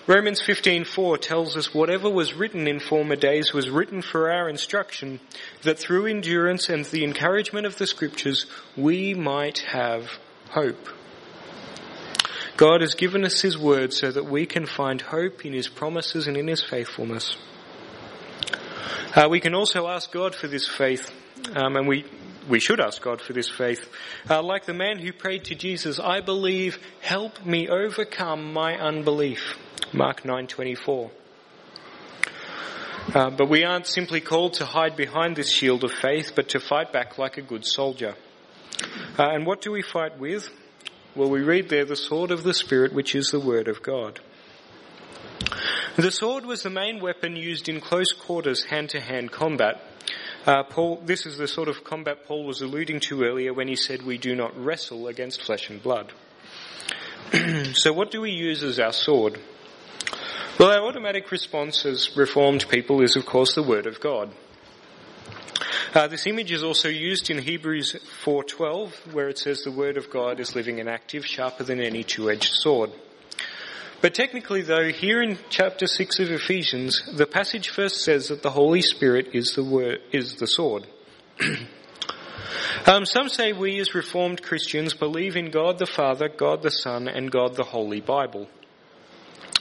Romans 0.07 0.43
15:4 0.43 1.21
tells 1.21 1.57
us 1.57 1.73
whatever 1.73 2.11
was 2.11 2.35
written 2.35 2.67
in 2.67 2.81
former 2.81 3.17
days 3.17 3.53
was 3.53 3.71
written 3.71 4.03
for 4.03 4.31
our 4.33 4.49
instruction 4.49 5.21
that 5.63 5.79
through 5.79 6.07
endurance 6.07 6.69
and 6.69 6.85
the 6.87 7.05
encouragement 7.05 7.65
of 7.65 7.77
the 7.79 7.87
scriptures 7.87 8.47
we 8.77 9.15
might 9.15 9.59
have 9.59 10.19
hope. 10.51 10.89
God 12.61 12.83
has 12.83 12.95
given 12.95 13.25
us 13.25 13.41
his 13.41 13.57
word 13.57 13.91
so 13.95 14.13
that 14.13 14.27
we 14.27 14.45
can 14.45 14.67
find 14.67 15.01
hope 15.01 15.47
in 15.47 15.55
his 15.55 15.67
promises 15.67 16.27
and 16.27 16.37
in 16.37 16.47
his 16.47 16.63
faithfulness. 16.63 17.35
Uh, 19.17 19.29
we 19.31 19.41
can 19.41 19.55
also 19.55 19.89
ask 19.89 20.13
God 20.13 20.35
for 20.35 20.47
this 20.47 20.69
faith, 20.69 21.11
um, 21.57 21.77
and 21.77 21.89
we 21.89 22.05
we 22.51 22.61
should 22.61 22.79
ask 22.79 23.01
God 23.01 23.23
for 23.23 23.33
this 23.33 23.49
faith. 23.49 23.89
Uh, 24.29 24.43
like 24.43 24.67
the 24.67 24.75
man 24.75 24.99
who 24.99 25.11
prayed 25.11 25.45
to 25.45 25.55
Jesus, 25.55 25.99
I 25.99 26.21
believe, 26.21 26.79
help 27.01 27.47
me 27.47 27.67
overcome 27.67 28.53
my 28.53 28.77
unbelief. 28.79 29.57
Mark 29.95 30.25
9:24. 30.25 31.11
Uh, 33.15 33.31
but 33.31 33.49
we 33.49 33.65
aren't 33.65 33.87
simply 33.87 34.21
called 34.21 34.53
to 34.55 34.67
hide 34.67 34.97
behind 34.97 35.35
this 35.35 35.51
shield 35.51 35.83
of 35.83 35.93
faith, 35.93 36.33
but 36.37 36.51
to 36.51 36.61
fight 36.61 36.93
back 36.93 37.17
like 37.17 37.39
a 37.39 37.43
good 37.43 37.65
soldier. 37.65 38.17
Uh, 39.19 39.31
and 39.31 39.47
what 39.47 39.63
do 39.63 39.73
we 39.73 39.81
fight 39.81 40.19
with? 40.19 40.51
Well, 41.17 41.29
we 41.29 41.41
read 41.41 41.69
there 41.69 41.85
the 41.85 41.97
sword 41.97 42.31
of 42.31 42.45
the 42.45 42.55
Spirit, 42.55 42.93
which 42.93 43.17
is 43.17 43.31
the 43.31 43.41
Word 43.41 43.67
of 43.67 43.83
God. 43.83 44.21
The 45.97 46.13
sword 46.13 46.47
was 46.47 46.63
the 46.63 46.71
main 46.71 47.01
weapon 47.01 47.35
used 47.35 47.69
in 47.69 47.81
close 47.81 48.13
quarters 48.13 48.65
hand 48.65 48.91
to 48.91 49.01
hand 49.01 49.33
combat. 49.33 49.81
Uh, 50.47 50.63
Paul, 50.63 51.03
this 51.05 51.27
is 51.27 51.37
the 51.37 51.49
sort 51.49 51.69
of 51.69 51.83
combat 51.83 52.27
Paul 52.27 52.45
was 52.45 52.63
alluding 52.63 53.01
to 53.01 53.25
earlier 53.25 53.53
when 53.53 53.67
he 53.67 53.75
said 53.75 54.03
we 54.03 54.19
do 54.19 54.37
not 54.37 54.57
wrestle 54.57 55.09
against 55.09 55.43
flesh 55.43 55.69
and 55.69 55.83
blood. 55.83 56.13
so 57.75 57.93
what 57.93 58.13
do 58.13 58.21
we 58.21 58.31
use 58.31 58.63
as 58.63 58.79
our 58.79 58.93
sword? 58.93 59.41
Well, 60.59 60.71
our 60.71 60.87
automatic 60.87 61.31
response 61.33 61.85
as 61.85 62.17
reformed 62.17 62.69
people 62.69 63.03
is 63.03 63.17
of 63.17 63.27
course 63.27 63.55
the 63.55 63.63
word 63.63 63.87
of 63.87 64.01
God. 64.01 64.31
Uh, 65.93 66.07
this 66.07 66.29
image 66.29 66.53
is 66.53 66.63
also 66.63 66.89
used 66.89 67.31
in 67.31 67.39
Hebrews 67.39 67.97
4:12 68.23 69.13
where 69.13 69.29
it 69.29 69.39
says 69.39 69.65
the 69.65 69.73
word 69.73 69.97
of 69.97 70.09
God 70.09 70.39
is 70.39 70.55
living 70.55 70.79
and 70.79 70.89
active, 70.89 71.27
sharper 71.27 71.65
than 71.65 71.81
any 71.81 72.05
two-edged 72.05 72.53
sword. 72.53 72.93
But 74.01 74.15
technically, 74.15 74.63
though, 74.63 74.91
here 74.93 75.21
in 75.21 75.37
chapter 75.49 75.89
6 75.89 76.21
of 76.21 76.31
Ephesians, 76.31 77.03
the 77.13 77.27
passage 77.27 77.71
first 77.71 78.05
says 78.05 78.29
that 78.29 78.41
the 78.41 78.51
Holy 78.51 78.83
Spirit 78.83 79.31
is 79.35 79.55
the, 79.55 79.65
word, 79.65 79.99
is 80.13 80.37
the 80.37 80.47
sword. 80.47 80.87
um, 82.87 83.05
some 83.05 83.29
say 83.29 83.53
we 83.53 83.81
as 83.81 83.93
Reformed 83.93 84.43
Christians 84.45 84.95
believe 84.95 85.37
in 85.37 85.51
God 85.51 85.81
the 85.81 85.87
Father, 85.87 86.29
God 86.29 86.63
the 86.63 86.71
Son, 86.71 87.09
and 87.09 87.33
God 87.33 87.57
the 87.57 87.65
Holy 87.65 88.01
Bible. 88.01 88.49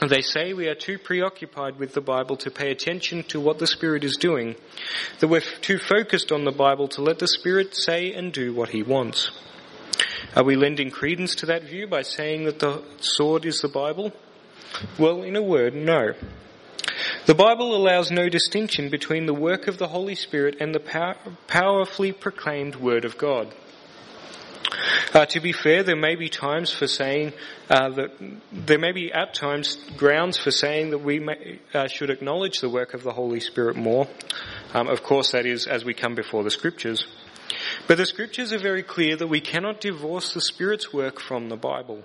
They 0.07 0.21
say 0.21 0.53
we 0.53 0.67
are 0.67 0.75
too 0.75 0.97
preoccupied 0.97 1.77
with 1.77 1.93
the 1.93 2.01
Bible 2.01 2.37
to 2.37 2.51
pay 2.51 2.71
attention 2.71 3.23
to 3.23 3.39
what 3.39 3.59
the 3.59 3.67
Spirit 3.67 4.05
is 4.05 4.15
doing, 4.15 4.55
that 5.19 5.27
we're 5.27 5.41
too 5.41 5.77
focused 5.77 6.31
on 6.31 6.45
the 6.45 6.51
Bible 6.51 6.87
to 6.89 7.01
let 7.01 7.19
the 7.19 7.27
Spirit 7.27 7.75
say 7.75 8.13
and 8.13 8.31
do 8.31 8.53
what 8.53 8.69
He 8.69 8.81
wants. 8.81 9.29
Are 10.35 10.43
we 10.43 10.55
lending 10.55 10.89
credence 10.89 11.35
to 11.35 11.47
that 11.47 11.63
view 11.63 11.85
by 11.85 12.03
saying 12.03 12.45
that 12.45 12.59
the 12.59 12.81
sword 13.01 13.45
is 13.45 13.59
the 13.59 13.67
Bible? 13.67 14.13
Well, 14.97 15.23
in 15.23 15.35
a 15.35 15.41
word, 15.41 15.75
no. 15.75 16.13
The 17.25 17.35
Bible 17.35 17.75
allows 17.75 18.09
no 18.09 18.29
distinction 18.29 18.89
between 18.89 19.25
the 19.25 19.33
work 19.33 19.67
of 19.67 19.77
the 19.77 19.87
Holy 19.87 20.15
Spirit 20.15 20.57
and 20.61 20.73
the 20.73 20.79
pow- 20.79 21.17
powerfully 21.47 22.13
proclaimed 22.13 22.75
Word 22.75 23.03
of 23.03 23.17
God. 23.17 23.53
Uh, 25.11 25.25
to 25.25 25.39
be 25.39 25.51
fair, 25.51 25.81
there 25.81 25.95
may 25.95 26.15
be 26.15 26.29
times 26.29 26.71
for 26.71 26.85
saying 26.85 27.33
uh, 27.69 27.89
that 27.89 28.11
there 28.51 28.77
may 28.77 28.91
be 28.91 29.11
at 29.11 29.33
times 29.33 29.77
grounds 29.97 30.37
for 30.37 30.51
saying 30.51 30.91
that 30.91 30.99
we 30.99 31.19
may, 31.19 31.59
uh, 31.73 31.87
should 31.87 32.11
acknowledge 32.11 32.59
the 32.59 32.69
work 32.69 32.93
of 32.93 33.01
the 33.01 33.13
Holy 33.13 33.39
Spirit 33.39 33.75
more. 33.75 34.07
Um, 34.73 34.87
of 34.87 35.01
course, 35.01 35.31
that 35.31 35.47
is 35.47 35.65
as 35.65 35.83
we 35.83 35.95
come 35.95 36.13
before 36.13 36.43
the 36.43 36.51
Scriptures. 36.51 37.07
But 37.87 37.97
the 37.97 38.05
Scriptures 38.05 38.53
are 38.53 38.59
very 38.59 38.83
clear 38.83 39.15
that 39.15 39.27
we 39.27 39.41
cannot 39.41 39.81
divorce 39.81 40.33
the 40.33 40.41
Spirit's 40.41 40.93
work 40.93 41.19
from 41.19 41.49
the 41.49 41.57
Bible. 41.57 42.03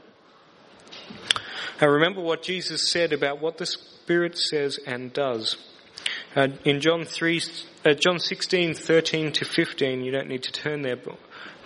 Now 1.80 1.88
remember 1.88 2.22
what 2.22 2.42
Jesus 2.42 2.90
said 2.90 3.12
about 3.12 3.40
what 3.40 3.58
the 3.58 3.66
Spirit 3.66 4.38
says 4.38 4.78
and 4.86 5.12
does. 5.12 5.58
Uh, 6.36 6.48
in 6.64 6.80
John 6.80 7.04
3, 7.04 7.40
uh, 7.84 7.94
John 7.94 8.18
16, 8.18 8.74
13 8.74 9.32
to 9.32 9.44
15, 9.44 10.02
you 10.02 10.10
don't 10.10 10.28
need 10.28 10.42
to 10.42 10.52
turn 10.52 10.82
there, 10.82 10.96
but, 10.96 11.16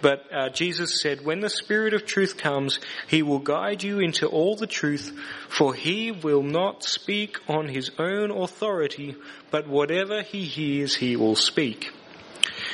but 0.03 0.25
uh, 0.31 0.51
Jesus 0.51 1.01
said, 1.01 1.25
When 1.25 1.41
the 1.41 1.49
Spirit 1.49 1.95
of 1.95 2.05
truth 2.05 2.37
comes, 2.37 2.79
He 3.07 3.23
will 3.23 3.39
guide 3.39 3.83
you 3.83 3.99
into 3.99 4.27
all 4.27 4.57
the 4.57 4.67
truth, 4.67 5.19
for 5.49 5.73
He 5.73 6.13
will 6.13 6.43
not 6.43 6.85
speak 6.85 7.39
on 7.49 7.69
His 7.69 7.91
own 7.99 8.31
authority, 8.31 9.17
but 9.51 9.67
whatever 9.67 10.21
He 10.21 10.45
hears, 10.45 10.97
He 10.97 11.17
will 11.17 11.37
speak. 11.37 11.91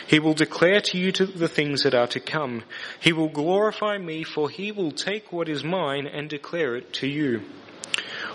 He 0.08 0.18
will 0.18 0.34
declare 0.34 0.80
to 0.80 0.98
you 0.98 1.12
to 1.12 1.26
the 1.26 1.48
things 1.48 1.84
that 1.84 1.94
are 1.94 2.08
to 2.08 2.20
come. 2.20 2.64
He 2.98 3.12
will 3.12 3.28
glorify 3.28 3.98
me, 3.98 4.24
for 4.24 4.50
He 4.50 4.72
will 4.72 4.90
take 4.90 5.32
what 5.32 5.48
is 5.48 5.62
mine 5.62 6.08
and 6.08 6.28
declare 6.28 6.74
it 6.74 6.92
to 6.94 7.06
you. 7.06 7.42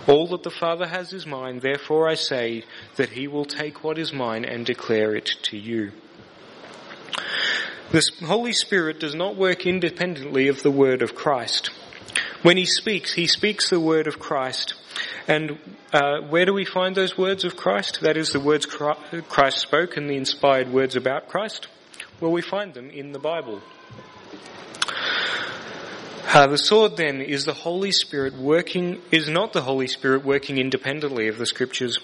All 0.08 0.28
that 0.28 0.44
the 0.44 0.50
Father 0.50 0.88
has 0.88 1.14
is 1.14 1.26
mine, 1.26 1.60
therefore 1.60 2.08
I 2.08 2.16
say 2.16 2.64
that 2.96 3.10
he 3.10 3.28
will 3.28 3.46
take 3.46 3.84
what 3.84 3.98
is 3.98 4.14
mine 4.14 4.46
and 4.46 4.66
declare 4.66 5.16
it 5.16 5.30
to 5.44 5.58
you. 5.58 5.92
The 7.92 8.04
Holy 8.26 8.54
Spirit 8.54 9.00
does 9.00 9.16
not 9.16 9.36
work 9.36 9.66
independently 9.66 10.48
of 10.48 10.62
the 10.62 10.72
word 10.72 11.02
of 11.02 11.16
Christ. 11.16 11.72
When 12.42 12.56
he 12.56 12.66
speaks, 12.66 13.14
he 13.14 13.28
speaks 13.28 13.70
the 13.70 13.80
word 13.80 14.08
of 14.08 14.20
Christ. 14.20 14.76
And 15.28 15.60
uh, 15.92 16.22
where 16.22 16.46
do 16.46 16.54
we 16.54 16.66
find 16.66 16.96
those 16.96 17.18
words 17.18 17.44
of 17.44 17.58
Christ? 17.58 18.00
That 18.02 18.16
is 18.16 18.32
the 18.32 18.40
words 18.40 18.66
Christ 18.66 19.60
spoke 19.60 19.98
and 19.98 20.10
the 20.10 20.16
inspired 20.16 20.72
words 20.72 20.96
about 20.96 21.28
Christ. 21.28 21.68
Well, 22.22 22.32
we 22.32 22.42
find 22.42 22.74
them 22.74 22.90
in 22.90 23.12
the 23.12 23.20
Bible. 23.20 23.62
Uh, 26.32 26.46
the 26.46 26.58
sword 26.60 26.96
then 26.96 27.22
is 27.22 27.46
the 27.46 27.56
Holy 27.56 27.92
Spirit 27.92 28.36
working, 28.36 29.02
is 29.12 29.28
not 29.28 29.52
the 29.52 29.64
Holy 29.64 29.88
Spirit 29.88 30.24
working 30.24 30.60
independently 30.60 31.28
of 31.28 31.40
the 31.40 31.46
scriptures. 31.48 31.98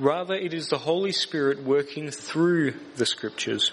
Rather, 0.00 0.34
it 0.34 0.52
is 0.52 0.66
the 0.66 0.78
Holy 0.78 1.12
Spirit 1.12 1.62
working 1.62 2.10
through 2.10 2.74
the 2.96 3.06
scriptures. 3.06 3.70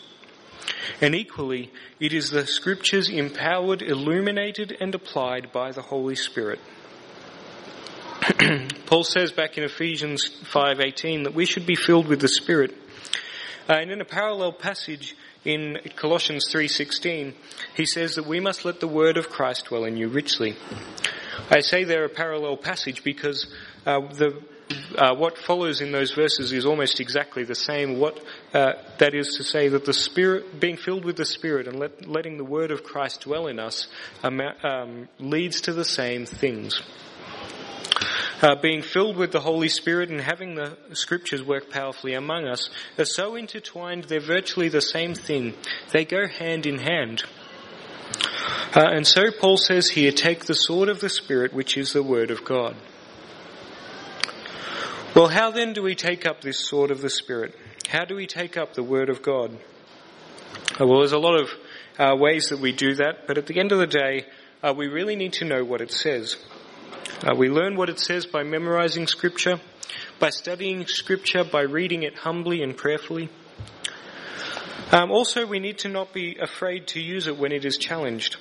And 1.01 1.15
equally, 1.15 1.71
it 1.99 2.13
is 2.13 2.29
the 2.29 2.45
scriptures 2.45 3.09
empowered, 3.09 3.81
illuminated, 3.81 4.77
and 4.79 4.93
applied 4.93 5.51
by 5.51 5.71
the 5.71 5.81
Holy 5.81 6.15
Spirit. 6.15 6.59
Paul 8.85 9.03
says 9.03 9.31
back 9.31 9.57
in 9.57 9.63
Ephesians 9.63 10.29
5:18 10.53 11.23
that 11.23 11.33
we 11.33 11.47
should 11.47 11.65
be 11.65 11.75
filled 11.75 12.05
with 12.07 12.21
the 12.21 12.27
Spirit. 12.27 12.75
Uh, 13.67 13.73
and 13.73 13.89
in 13.89 14.01
a 14.01 14.05
parallel 14.05 14.51
passage, 14.51 15.15
in 15.45 15.77
Colossians 15.95 16.47
3:16, 16.51 17.33
he 17.75 17.85
says 17.85 18.15
that 18.15 18.25
we 18.25 18.39
must 18.39 18.65
let 18.65 18.79
the 18.79 18.87
word 18.87 19.17
of 19.17 19.29
Christ 19.29 19.65
dwell 19.65 19.85
in 19.85 19.95
you 19.95 20.09
richly. 20.09 20.55
I 21.49 21.59
say 21.59 21.83
there 21.83 22.03
a 22.03 22.09
parallel 22.09 22.57
passage 22.57 23.03
because 23.03 23.45
uh, 23.85 24.01
the 24.13 24.41
uh, 24.97 25.13
what 25.13 25.37
follows 25.37 25.79
in 25.79 25.91
those 25.91 26.11
verses 26.13 26.51
is 26.51 26.65
almost 26.65 26.99
exactly 26.99 27.43
the 27.43 27.53
same. 27.53 27.99
What 27.99 28.19
uh, 28.53 28.73
that 28.97 29.13
is 29.13 29.35
to 29.37 29.43
say 29.43 29.67
that 29.69 29.85
the 29.85 29.93
Spirit, 29.93 30.59
being 30.59 30.77
filled 30.77 31.05
with 31.05 31.17
the 31.17 31.25
Spirit 31.25 31.67
and 31.67 31.77
let, 31.77 32.07
letting 32.07 32.37
the 32.37 32.43
Word 32.43 32.71
of 32.71 32.83
Christ 32.83 33.21
dwell 33.21 33.45
in 33.45 33.59
us, 33.59 33.87
um, 34.23 35.07
leads 35.19 35.61
to 35.61 35.73
the 35.73 35.85
same 35.85 36.25
things 36.25 36.81
uh, 38.41 38.55
being 38.61 38.81
filled 38.81 39.17
with 39.17 39.31
the 39.31 39.39
Holy 39.39 39.69
Spirit 39.69 40.09
and 40.09 40.21
having 40.21 40.55
the 40.55 40.77
scriptures 40.93 41.43
work 41.43 41.69
powerfully 41.69 42.13
among 42.13 42.47
us 42.47 42.69
are 42.97 43.05
so 43.05 43.36
intertwined 43.36 44.05
they're 44.05 44.19
virtually 44.19 44.69
the 44.69 44.81
same 44.81 45.13
thing. 45.13 45.53
They 45.91 46.05
go 46.05 46.27
hand 46.27 46.65
in 46.65 46.79
hand. 46.79 47.23
Uh, 48.75 48.89
and 48.91 49.07
so 49.07 49.31
Paul 49.31 49.57
says 49.57 49.89
here, 49.89 50.11
take 50.11 50.45
the 50.45 50.53
sword 50.53 50.89
of 50.89 50.99
the 50.99 51.09
Spirit, 51.09 51.53
which 51.53 51.77
is 51.77 51.93
the 51.93 52.03
Word 52.03 52.29
of 52.29 52.43
God. 52.43 52.75
Well, 55.15 55.29
how 55.29 55.51
then 55.51 55.73
do 55.73 55.81
we 55.81 55.95
take 55.95 56.25
up 56.25 56.41
this 56.41 56.59
sword 56.59 56.91
of 56.91 57.01
the 57.01 57.09
Spirit? 57.09 57.55
How 57.88 58.03
do 58.03 58.15
we 58.15 58.27
take 58.27 58.57
up 58.57 58.73
the 58.73 58.83
Word 58.83 59.09
of 59.09 59.21
God? 59.21 59.57
Uh, 60.79 60.86
well, 60.86 60.99
there's 60.99 61.13
a 61.13 61.17
lot 61.17 61.39
of 61.39 61.49
uh, 61.97 62.15
ways 62.17 62.49
that 62.49 62.59
we 62.59 62.73
do 62.73 62.95
that, 62.95 63.27
but 63.27 63.38
at 63.38 63.47
the 63.47 63.59
end 63.59 63.71
of 63.71 63.79
the 63.79 63.88
day, 63.88 64.25
uh, 64.61 64.73
we 64.75 64.88
really 64.88 65.15
need 65.15 65.33
to 65.33 65.45
know 65.45 65.63
what 65.63 65.79
it 65.79 65.91
says. 65.91 66.36
Uh, 67.23 67.35
we 67.35 67.49
learn 67.49 67.75
what 67.75 67.89
it 67.89 67.99
says 67.99 68.25
by 68.25 68.43
memorizing 68.43 69.07
Scripture, 69.07 69.59
by 70.19 70.29
studying 70.29 70.85
Scripture, 70.85 71.43
by 71.43 71.61
reading 71.61 72.03
it 72.03 72.17
humbly 72.17 72.61
and 72.61 72.77
prayerfully. 72.77 73.29
Um, 74.91 75.11
also, 75.11 75.45
we 75.45 75.59
need 75.59 75.79
to 75.79 75.89
not 75.89 76.13
be 76.13 76.37
afraid 76.39 76.87
to 76.87 77.01
use 77.01 77.27
it 77.27 77.37
when 77.37 77.51
it 77.51 77.65
is 77.65 77.77
challenged. 77.77 78.37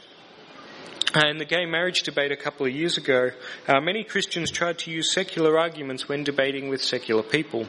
Uh, 1.14 1.28
in 1.28 1.38
the 1.38 1.44
gay 1.44 1.64
marriage 1.64 2.02
debate 2.02 2.32
a 2.32 2.36
couple 2.36 2.66
of 2.66 2.72
years 2.72 2.98
ago, 2.98 3.30
uh, 3.68 3.80
many 3.80 4.02
Christians 4.02 4.50
tried 4.50 4.78
to 4.80 4.90
use 4.90 5.12
secular 5.12 5.58
arguments 5.58 6.08
when 6.08 6.24
debating 6.24 6.68
with 6.68 6.82
secular 6.82 7.22
people. 7.22 7.66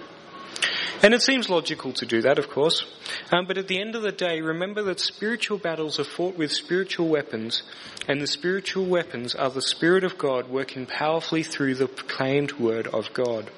And 1.03 1.13
it 1.13 1.21
seems 1.21 1.49
logical 1.49 1.93
to 1.93 2.05
do 2.05 2.21
that, 2.21 2.39
of 2.39 2.49
course. 2.49 2.85
Um, 3.31 3.45
but 3.45 3.57
at 3.57 3.67
the 3.67 3.79
end 3.79 3.95
of 3.95 4.01
the 4.01 4.11
day, 4.11 4.41
remember 4.41 4.81
that 4.83 4.99
spiritual 4.99 5.57
battles 5.57 5.99
are 5.99 6.05
fought 6.05 6.37
with 6.37 6.51
spiritual 6.51 7.07
weapons, 7.09 7.63
and 8.07 8.21
the 8.21 8.27
spiritual 8.27 8.85
weapons 8.85 9.35
are 9.35 9.49
the 9.49 9.61
Spirit 9.61 10.03
of 10.03 10.17
God 10.17 10.49
working 10.49 10.85
powerfully 10.85 11.43
through 11.43 11.75
the 11.75 11.87
proclaimed 11.87 12.53
Word 12.53 12.87
of 12.87 13.13
God. 13.13 13.51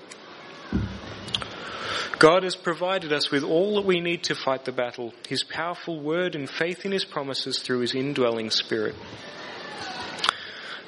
God 2.20 2.44
has 2.44 2.56
provided 2.56 3.14
us 3.14 3.30
with 3.30 3.44
all 3.44 3.76
that 3.76 3.86
we 3.86 4.02
need 4.02 4.24
to 4.24 4.36
fight 4.36 4.66
the 4.66 4.72
battle, 4.72 5.14
His 5.28 5.44
powerful 5.44 6.00
Word 6.00 6.36
and 6.36 6.50
faith 6.50 6.84
in 6.84 6.92
His 6.92 7.06
promises 7.06 7.60
through 7.60 7.82
His 7.82 7.94
indwelling 7.94 8.50
Spirit. 8.50 8.96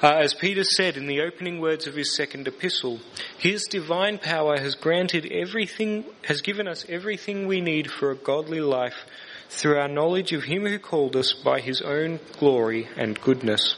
Uh, 0.02 0.14
as 0.14 0.32
Peter 0.32 0.64
said 0.64 0.96
in 0.96 1.06
the 1.06 1.20
opening 1.20 1.60
words 1.60 1.86
of 1.86 1.94
his 1.94 2.16
second 2.16 2.48
epistle, 2.48 2.98
his 3.36 3.64
divine 3.64 4.16
power 4.16 4.58
has 4.58 4.74
granted 4.74 5.30
everything, 5.30 6.04
has 6.24 6.40
given 6.40 6.66
us 6.66 6.86
everything 6.88 7.46
we 7.46 7.60
need 7.60 7.90
for 7.90 8.10
a 8.10 8.16
godly 8.16 8.60
life 8.60 9.04
through 9.50 9.76
our 9.76 9.88
knowledge 9.88 10.32
of 10.32 10.44
him 10.44 10.64
who 10.64 10.78
called 10.78 11.16
us 11.16 11.34
by 11.34 11.60
his 11.60 11.82
own 11.82 12.18
glory 12.38 12.88
and 12.96 13.20
goodness. 13.20 13.76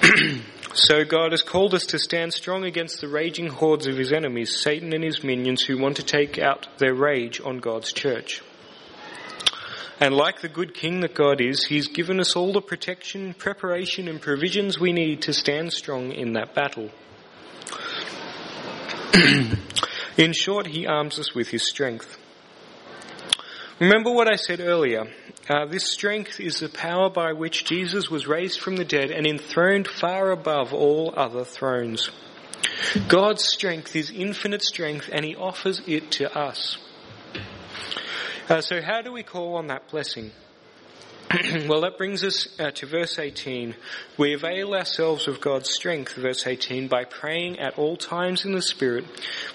so 0.72 1.04
God 1.04 1.32
has 1.32 1.42
called 1.42 1.74
us 1.74 1.84
to 1.86 1.98
stand 1.98 2.32
strong 2.32 2.64
against 2.64 3.02
the 3.02 3.08
raging 3.08 3.48
hordes 3.48 3.86
of 3.86 3.98
his 3.98 4.12
enemies, 4.12 4.62
Satan 4.62 4.94
and 4.94 5.04
his 5.04 5.22
minions 5.22 5.62
who 5.62 5.76
want 5.76 5.96
to 5.96 6.02
take 6.02 6.38
out 6.38 6.68
their 6.78 6.94
rage 6.94 7.38
on 7.44 7.58
God's 7.58 7.92
church. 7.92 8.42
And 10.00 10.14
like 10.14 10.40
the 10.40 10.48
good 10.48 10.72
king 10.72 11.00
that 11.00 11.14
God 11.14 11.42
is, 11.42 11.66
he's 11.66 11.88
given 11.88 12.20
us 12.20 12.34
all 12.34 12.54
the 12.54 12.62
protection, 12.62 13.34
preparation 13.34 14.08
and 14.08 14.18
provisions 14.18 14.80
we 14.80 14.94
need 14.94 15.22
to 15.22 15.34
stand 15.34 15.74
strong 15.74 16.10
in 16.12 16.32
that 16.32 16.54
battle. 16.54 16.90
in 20.16 20.32
short, 20.32 20.66
he 20.66 20.86
arms 20.86 21.18
us 21.18 21.34
with 21.34 21.48
his 21.48 21.68
strength. 21.68 22.16
Remember 23.78 24.10
what 24.10 24.26
I 24.26 24.36
said 24.36 24.60
earlier. 24.60 25.04
Uh, 25.50 25.66
this 25.66 25.90
strength 25.90 26.40
is 26.40 26.60
the 26.60 26.70
power 26.70 27.10
by 27.10 27.34
which 27.34 27.66
Jesus 27.66 28.10
was 28.10 28.26
raised 28.26 28.60
from 28.60 28.76
the 28.76 28.84
dead 28.84 29.10
and 29.10 29.26
enthroned 29.26 29.86
far 29.86 30.30
above 30.30 30.72
all 30.72 31.12
other 31.14 31.44
thrones. 31.44 32.10
God's 33.08 33.44
strength 33.44 33.94
is 33.96 34.10
infinite 34.10 34.62
strength 34.62 35.10
and 35.12 35.24
he 35.24 35.36
offers 35.36 35.82
it 35.86 36.10
to 36.12 36.34
us. 36.38 36.78
Uh, 38.50 38.60
so, 38.60 38.82
how 38.82 39.00
do 39.00 39.12
we 39.12 39.22
call 39.22 39.54
on 39.54 39.68
that 39.68 39.88
blessing? 39.90 40.32
well, 41.68 41.82
that 41.82 41.96
brings 41.96 42.24
us 42.24 42.48
uh, 42.58 42.72
to 42.72 42.84
verse 42.84 43.16
18. 43.16 43.76
We 44.18 44.34
avail 44.34 44.74
ourselves 44.74 45.28
of 45.28 45.40
God's 45.40 45.70
strength, 45.70 46.14
verse 46.14 46.44
18, 46.44 46.88
by 46.88 47.04
praying 47.04 47.60
at 47.60 47.78
all 47.78 47.96
times 47.96 48.44
in 48.44 48.50
the 48.50 48.60
Spirit, 48.60 49.04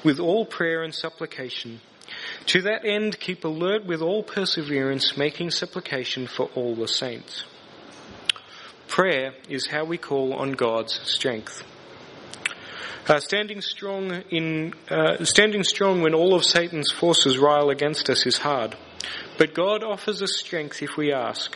with 0.02 0.22
all 0.22 0.46
prayer 0.46 0.82
and 0.82 0.96
supplication. 0.96 1.82
To 2.46 2.62
that 2.62 2.86
end, 2.86 3.20
keep 3.20 3.44
alert 3.44 3.86
with 3.86 4.02
all 4.02 4.24
perseverance, 4.24 5.18
making 5.18 5.52
supplication 5.52 6.26
for 6.26 6.50
all 6.56 6.74
the 6.74 6.88
saints. 6.88 7.44
Prayer 8.88 9.34
is 9.50 9.68
how 9.68 9.84
we 9.84 9.98
call 9.98 10.34
on 10.34 10.54
God's 10.54 10.94
strength. 11.04 11.66
Uh, 13.08 13.20
standing 13.20 13.62
strong 13.62 14.24
in 14.32 14.74
uh, 14.90 15.24
standing 15.24 15.62
strong 15.62 16.02
when 16.02 16.16
all 16.16 16.34
of 16.34 16.44
Satan's 16.44 16.92
forces 16.92 17.38
rile 17.38 17.70
against 17.70 18.10
us 18.10 18.26
is 18.26 18.40
hard, 18.40 18.76
but 19.38 19.54
God 19.54 19.84
offers 19.84 20.24
us 20.24 20.36
strength 20.38 20.82
if 20.82 20.98
we 20.98 21.14
ask. 21.14 21.56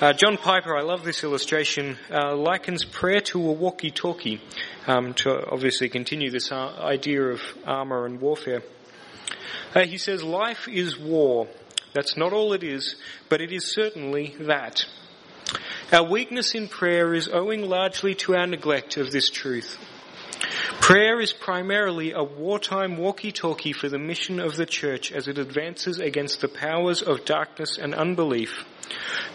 Uh, 0.00 0.12
John 0.12 0.36
Piper, 0.36 0.76
I 0.76 0.82
love 0.82 1.02
this 1.02 1.24
illustration, 1.24 1.98
uh, 2.08 2.36
likens 2.36 2.84
prayer 2.84 3.20
to 3.32 3.40
a 3.40 3.52
walkie-talkie 3.52 4.40
um, 4.86 5.12
to 5.14 5.44
obviously 5.50 5.88
continue 5.88 6.30
this 6.30 6.52
uh, 6.52 6.72
idea 6.80 7.22
of 7.24 7.40
armor 7.66 8.06
and 8.06 8.20
warfare. 8.20 8.62
Uh, 9.74 9.80
he 9.80 9.98
says, 9.98 10.22
"Life 10.22 10.68
is 10.68 10.96
war. 10.96 11.48
That's 11.94 12.16
not 12.16 12.32
all 12.32 12.52
it 12.52 12.62
is, 12.62 12.94
but 13.28 13.40
it 13.40 13.50
is 13.50 13.72
certainly 13.72 14.36
that." 14.38 14.84
Our 15.92 16.04
weakness 16.04 16.54
in 16.54 16.68
prayer 16.68 17.12
is 17.14 17.28
owing 17.28 17.68
largely 17.68 18.14
to 18.16 18.36
our 18.36 18.46
neglect 18.46 18.96
of 18.96 19.10
this 19.10 19.28
truth. 19.28 19.76
Prayer 20.80 21.20
is 21.20 21.32
primarily 21.32 22.12
a 22.12 22.22
wartime 22.22 22.96
walkie-talkie 22.96 23.72
for 23.72 23.88
the 23.88 23.98
mission 23.98 24.38
of 24.38 24.54
the 24.54 24.66
church 24.66 25.10
as 25.10 25.26
it 25.26 25.36
advances 25.36 25.98
against 25.98 26.40
the 26.40 26.48
powers 26.48 27.02
of 27.02 27.24
darkness 27.24 27.76
and 27.76 27.92
unbelief. 27.92 28.64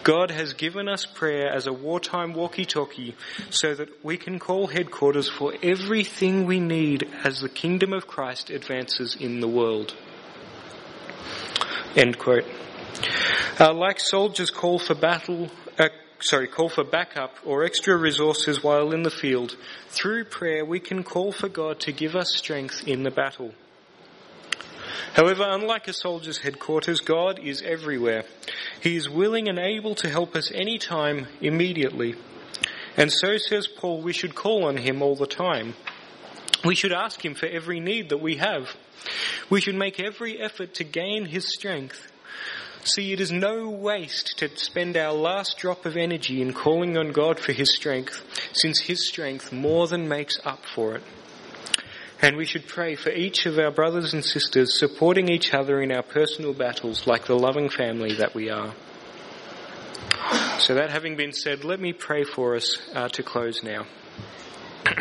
God 0.02 0.30
has 0.30 0.54
given 0.54 0.88
us 0.88 1.04
prayer 1.04 1.52
as 1.52 1.66
a 1.66 1.74
wartime 1.74 2.32
walkie-talkie 2.32 3.16
so 3.50 3.74
that 3.74 3.90
we 4.02 4.16
can 4.16 4.38
call 4.38 4.66
headquarters 4.66 5.28
for 5.28 5.52
everything 5.62 6.46
we 6.46 6.58
need 6.58 7.06
as 7.22 7.40
the 7.40 7.50
kingdom 7.50 7.92
of 7.92 8.06
Christ 8.06 8.48
advances 8.48 9.14
in 9.14 9.40
the 9.40 9.48
world. 9.48 9.94
End 11.94 12.18
quote. 12.18 12.44
Uh, 13.60 13.74
like 13.74 14.00
soldiers 14.00 14.50
call 14.50 14.78
for 14.78 14.94
battle, 14.94 15.50
sorry, 16.20 16.48
call 16.48 16.68
for 16.68 16.84
backup 16.84 17.34
or 17.44 17.64
extra 17.64 17.96
resources 17.96 18.62
while 18.62 18.92
in 18.92 19.02
the 19.02 19.10
field, 19.10 19.56
through 19.88 20.24
prayer 20.24 20.64
we 20.64 20.80
can 20.80 21.02
call 21.02 21.32
for 21.32 21.48
God 21.48 21.80
to 21.80 21.92
give 21.92 22.16
us 22.16 22.34
strength 22.34 22.86
in 22.86 23.02
the 23.02 23.10
battle. 23.10 23.52
However, 25.14 25.44
unlike 25.46 25.88
a 25.88 25.92
soldier's 25.92 26.38
headquarters, 26.38 27.00
God 27.00 27.38
is 27.38 27.62
everywhere. 27.62 28.24
He 28.82 28.96
is 28.96 29.08
willing 29.08 29.48
and 29.48 29.58
able 29.58 29.94
to 29.96 30.10
help 30.10 30.36
us 30.36 30.52
anytime, 30.52 31.26
immediately. 31.40 32.16
And 32.96 33.10
so 33.10 33.38
says 33.38 33.66
Paul, 33.66 34.02
we 34.02 34.12
should 34.12 34.34
call 34.34 34.64
on 34.64 34.76
him 34.76 35.02
all 35.02 35.16
the 35.16 35.26
time. 35.26 35.74
We 36.64 36.74
should 36.74 36.92
ask 36.92 37.24
him 37.24 37.34
for 37.34 37.46
every 37.46 37.80
need 37.80 38.10
that 38.10 38.20
we 38.20 38.36
have. 38.36 38.74
We 39.48 39.60
should 39.60 39.74
make 39.74 40.00
every 40.00 40.40
effort 40.40 40.74
to 40.74 40.84
gain 40.84 41.26
his 41.26 41.48
strength. 41.48 42.12
See, 42.86 43.12
it 43.12 43.20
is 43.20 43.32
no 43.32 43.68
waste 43.68 44.38
to 44.38 44.48
spend 44.56 44.96
our 44.96 45.12
last 45.12 45.58
drop 45.58 45.86
of 45.86 45.96
energy 45.96 46.40
in 46.40 46.52
calling 46.52 46.96
on 46.96 47.10
God 47.10 47.40
for 47.40 47.52
His 47.52 47.74
strength, 47.74 48.22
since 48.52 48.80
His 48.80 49.08
strength 49.08 49.52
more 49.52 49.88
than 49.88 50.08
makes 50.08 50.38
up 50.44 50.60
for 50.72 50.94
it. 50.94 51.02
And 52.22 52.36
we 52.36 52.44
should 52.44 52.68
pray 52.68 52.94
for 52.94 53.10
each 53.10 53.44
of 53.44 53.58
our 53.58 53.72
brothers 53.72 54.14
and 54.14 54.24
sisters, 54.24 54.78
supporting 54.78 55.28
each 55.28 55.52
other 55.52 55.82
in 55.82 55.90
our 55.90 56.04
personal 56.04 56.54
battles 56.54 57.08
like 57.08 57.26
the 57.26 57.34
loving 57.34 57.70
family 57.70 58.14
that 58.14 58.36
we 58.36 58.50
are. 58.50 58.72
So 60.60 60.74
that 60.76 60.90
having 60.90 61.16
been 61.16 61.32
said, 61.32 61.64
let 61.64 61.80
me 61.80 61.92
pray 61.92 62.22
for 62.22 62.54
us 62.54 62.78
uh, 62.94 63.08
to 63.08 63.24
close 63.24 63.64
now. 63.64 63.84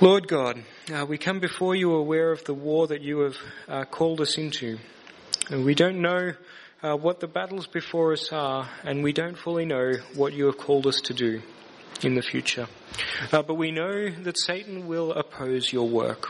Lord 0.00 0.26
God, 0.26 0.64
uh, 0.92 1.06
we 1.06 1.16
come 1.16 1.38
before 1.38 1.76
you 1.76 1.92
aware 1.92 2.32
of 2.32 2.42
the 2.42 2.54
war 2.54 2.88
that 2.88 3.02
you 3.02 3.20
have 3.20 3.36
uh, 3.68 3.84
called 3.84 4.20
us 4.20 4.36
into. 4.36 4.80
And 5.50 5.64
we 5.64 5.74
don't 5.74 6.00
know 6.00 6.34
uh, 6.80 6.96
what 6.96 7.18
the 7.18 7.26
battles 7.26 7.66
before 7.66 8.12
us 8.12 8.32
are, 8.32 8.70
and 8.84 9.02
we 9.02 9.12
don't 9.12 9.36
fully 9.36 9.64
know 9.64 9.94
what 10.14 10.32
you 10.32 10.46
have 10.46 10.56
called 10.56 10.86
us 10.86 11.00
to 11.02 11.14
do 11.14 11.42
in 12.02 12.14
the 12.14 12.22
future. 12.22 12.68
Uh, 13.32 13.42
but 13.42 13.54
we 13.54 13.72
know 13.72 14.10
that 14.10 14.38
Satan 14.38 14.86
will 14.86 15.12
oppose 15.12 15.72
your 15.72 15.88
work. 15.88 16.28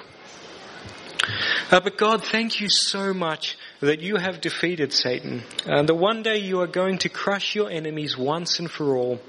Uh, 1.70 1.80
but 1.80 1.98
God, 1.98 2.24
thank 2.24 2.62
you 2.62 2.68
so 2.70 3.12
much 3.12 3.58
that 3.80 4.00
you 4.00 4.16
have 4.16 4.40
defeated 4.40 4.92
Satan, 4.94 5.42
and 5.66 5.86
that 5.86 5.94
one 5.94 6.22
day 6.22 6.38
you 6.38 6.62
are 6.62 6.66
going 6.66 6.96
to 6.98 7.10
crush 7.10 7.54
your 7.54 7.70
enemies 7.70 8.16
once 8.16 8.58
and 8.58 8.70
for 8.70 8.96
all. 8.96 9.20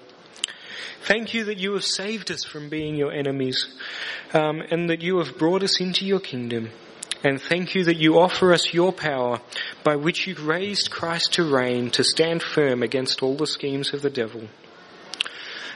Thank 1.01 1.33
you 1.33 1.43
that 1.45 1.57
you 1.57 1.73
have 1.73 1.83
saved 1.83 2.31
us 2.31 2.45
from 2.45 2.69
being 2.69 2.95
your 2.95 3.11
enemies, 3.11 3.67
um, 4.33 4.61
and 4.71 4.89
that 4.89 5.01
you 5.01 5.17
have 5.17 5.37
brought 5.37 5.63
us 5.63 5.81
into 5.81 6.05
your 6.05 6.21
kingdom. 6.21 6.69
And 7.23 7.39
thank 7.39 7.75
you 7.75 7.83
that 7.83 7.97
you 7.97 8.19
offer 8.19 8.51
us 8.51 8.73
your 8.73 8.91
power 8.91 9.39
by 9.83 9.95
which 9.95 10.25
you 10.25 10.35
raised 10.35 10.89
Christ 10.89 11.33
to 11.33 11.43
reign 11.43 11.91
to 11.91 12.03
stand 12.03 12.41
firm 12.41 12.81
against 12.81 13.21
all 13.21 13.35
the 13.35 13.45
schemes 13.45 13.93
of 13.93 14.01
the 14.01 14.09
devil. 14.09 14.47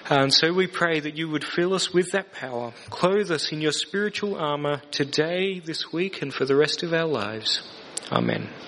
And 0.09 0.33
so 0.33 0.53
we 0.53 0.67
pray 0.67 0.99
that 0.99 1.17
you 1.17 1.29
would 1.29 1.43
fill 1.43 1.73
us 1.73 1.91
with 1.93 2.11
that 2.11 2.31
power, 2.31 2.73
clothe 2.89 3.31
us 3.31 3.51
in 3.51 3.61
your 3.61 3.71
spiritual 3.71 4.35
armor 4.35 4.81
today, 4.91 5.59
this 5.59 5.91
week, 5.91 6.21
and 6.21 6.33
for 6.33 6.45
the 6.45 6.55
rest 6.55 6.83
of 6.83 6.93
our 6.93 7.07
lives. 7.07 7.61
Amen. 8.11 8.49